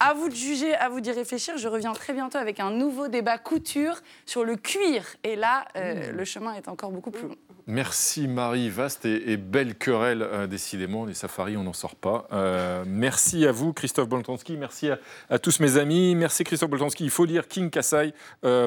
À 0.00 0.14
vous 0.14 0.28
de 0.28 0.34
juger, 0.34 0.74
à 0.74 0.88
vous 0.88 1.00
d'y 1.00 1.10
réfléchir. 1.10 1.56
Je 1.58 1.68
reviens 1.68 1.92
très 1.92 2.12
bientôt 2.12 2.38
avec 2.38 2.60
un 2.60 2.70
nouveau 2.70 3.08
débat 3.08 3.38
couture 3.38 4.00
sur 4.26 4.44
le 4.44 4.56
cuir. 4.56 5.04
Et 5.22 5.36
là, 5.36 5.64
euh, 5.76 6.12
le 6.12 6.24
chemin 6.24 6.54
est 6.54 6.68
encore 6.68 6.90
beaucoup 6.90 7.10
plus 7.10 7.28
long. 7.28 7.36
Merci 7.66 8.28
Marie, 8.28 8.68
vaste 8.68 9.06
et, 9.06 9.32
et 9.32 9.36
belle 9.38 9.74
querelle, 9.74 10.20
euh, 10.20 10.46
décidément. 10.46 11.06
Les 11.06 11.14
safaris, 11.14 11.56
on 11.56 11.62
n'en 11.62 11.72
sort 11.72 11.96
pas. 11.96 12.28
Euh, 12.30 12.84
merci 12.86 13.46
à 13.46 13.52
vous, 13.52 13.72
Christophe 13.72 14.08
Boltanski. 14.08 14.58
Merci 14.58 14.90
à, 14.90 14.98
à 15.30 15.38
tous 15.38 15.60
mes 15.60 15.78
amis. 15.78 16.14
Merci 16.14 16.44
Christophe 16.44 16.68
Boltanski. 16.68 17.04
Il 17.04 17.10
faut 17.10 17.24
lire 17.24 17.48
King 17.48 17.70
Kassai, 17.70 18.12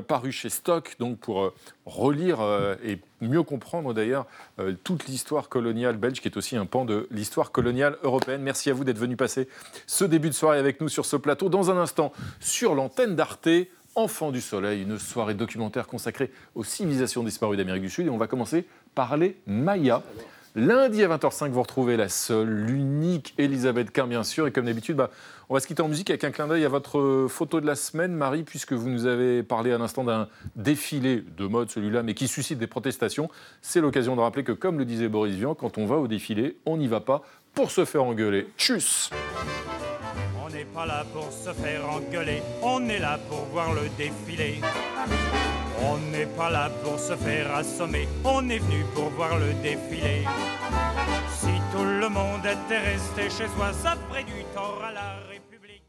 paru 0.07 0.31
chez 0.31 0.49
Stock, 0.49 0.86
donc 0.99 1.17
pour 1.17 1.41
euh, 1.41 1.53
relire 1.85 2.41
euh, 2.41 2.75
et 2.83 2.99
mieux 3.21 3.43
comprendre 3.43 3.93
d'ailleurs 3.93 4.25
euh, 4.59 4.73
toute 4.83 5.07
l'histoire 5.07 5.49
coloniale 5.49 5.97
belge, 5.97 6.21
qui 6.21 6.27
est 6.27 6.37
aussi 6.37 6.55
un 6.55 6.65
pan 6.65 6.85
de 6.85 7.07
l'histoire 7.11 7.51
coloniale 7.51 7.97
européenne. 8.03 8.41
Merci 8.41 8.69
à 8.69 8.73
vous 8.73 8.83
d'être 8.83 8.97
venu 8.97 9.15
passer 9.15 9.47
ce 9.85 10.05
début 10.05 10.29
de 10.29 10.33
soirée 10.33 10.59
avec 10.59 10.81
nous 10.81 10.89
sur 10.89 11.05
ce 11.05 11.15
plateau. 11.15 11.49
Dans 11.49 11.71
un 11.71 11.77
instant, 11.77 12.11
sur 12.39 12.75
l'antenne 12.75 13.15
d'Arte, 13.15 13.49
Enfants 13.95 14.29
du 14.29 14.41
Soleil, 14.41 14.83
une 14.83 14.99
soirée 14.99 15.33
documentaire 15.33 15.87
consacrée 15.87 16.31
aux 16.53 16.63
civilisations 16.63 17.23
disparues 17.23 17.57
d'Amérique 17.57 17.81
du 17.81 17.89
Sud. 17.89 18.05
Et 18.05 18.09
on 18.11 18.17
va 18.17 18.27
commencer 18.27 18.65
par 18.93 19.17
les 19.17 19.37
Mayas. 19.47 20.03
Lundi 20.53 21.03
à 21.03 21.07
20h05, 21.07 21.49
vous 21.49 21.61
retrouvez 21.61 21.97
la 21.97 22.09
seule, 22.09 22.49
l'unique 22.49 23.35
Elisabeth 23.37 23.91
Quint, 23.91 24.07
bien 24.07 24.23
sûr. 24.23 24.47
Et 24.47 24.51
comme 24.51 24.65
d'habitude, 24.65 24.97
bah, 24.97 25.11
on 25.49 25.53
va 25.53 25.59
se 25.61 25.67
quitter 25.67 25.81
en 25.81 25.87
musique 25.87 26.09
avec 26.09 26.23
un 26.23 26.31
clin 26.31 26.47
d'œil 26.47 26.65
à 26.65 26.69
votre 26.69 26.99
euh, 26.99 27.27
photo 27.29 27.61
de 27.61 27.65
la 27.65 27.75
semaine, 27.75 28.13
Marie, 28.13 28.43
puisque 28.43 28.73
vous 28.73 28.89
nous 28.89 29.05
avez 29.05 29.43
parlé 29.43 29.71
à 29.71 29.77
l'instant 29.77 30.03
d'un 30.03 30.27
défilé 30.55 31.23
de 31.37 31.47
mode, 31.47 31.69
celui-là, 31.69 32.03
mais 32.03 32.13
qui 32.15 32.27
suscite 32.27 32.59
des 32.59 32.67
protestations. 32.67 33.29
C'est 33.61 33.79
l'occasion 33.79 34.15
de 34.17 34.21
rappeler 34.21 34.43
que, 34.43 34.51
comme 34.51 34.77
le 34.77 34.83
disait 34.83 35.07
Boris 35.07 35.35
Vian, 35.35 35.55
quand 35.55 35.77
on 35.77 35.85
va 35.85 35.95
au 35.95 36.07
défilé, 36.07 36.57
on 36.65 36.77
n'y 36.77 36.87
va 36.87 36.99
pas 36.99 37.21
pour 37.53 37.71
se 37.71 37.85
faire 37.85 38.03
engueuler. 38.03 38.47
Tchuss 38.57 39.09
On 40.45 40.49
n'est 40.49 40.65
pas 40.65 40.85
là 40.85 41.05
pour 41.13 41.31
se 41.31 41.53
faire 41.53 41.89
engueuler, 41.89 42.41
on 42.61 42.87
est 42.89 42.99
là 42.99 43.17
pour 43.29 43.45
voir 43.53 43.73
le 43.73 43.87
défilé. 43.97 44.59
On 45.81 45.97
n'est 46.11 46.25
pas 46.25 46.49
là 46.49 46.69
pour 46.83 46.99
se 46.99 47.15
faire 47.15 47.55
assommer, 47.55 48.07
on 48.25 48.49
est 48.49 48.59
venu 48.59 48.83
pour 48.93 49.09
voir 49.11 49.37
le 49.39 49.53
défilé. 49.63 50.25
Tout 51.77 51.83
le 51.83 52.09
monde 52.09 52.41
était 52.43 52.79
resté 52.79 53.29
chez 53.29 53.47
soi, 53.49 53.71
ça 53.71 53.95
ferait 54.09 54.23
du 54.23 54.43
tort 54.55 54.81
à 54.83 54.91
la 54.91 55.19
République. 55.29 55.83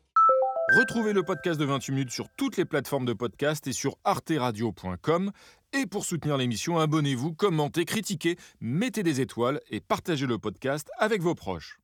Retrouvez 0.78 1.14
le 1.14 1.22
podcast 1.22 1.58
de 1.58 1.64
28 1.64 1.92
minutes 1.92 2.10
sur 2.10 2.28
toutes 2.36 2.58
les 2.58 2.66
plateformes 2.66 3.06
de 3.06 3.14
podcast 3.14 3.66
et 3.66 3.72
sur 3.72 3.96
arteradio.com. 4.04 5.32
Et 5.72 5.86
pour 5.86 6.04
soutenir 6.04 6.36
l'émission, 6.36 6.78
abonnez-vous, 6.78 7.32
commentez, 7.32 7.86
critiquez, 7.86 8.36
mettez 8.60 9.02
des 9.02 9.22
étoiles 9.22 9.62
et 9.70 9.80
partagez 9.80 10.26
le 10.26 10.36
podcast 10.36 10.90
avec 10.98 11.22
vos 11.22 11.34
proches. 11.34 11.78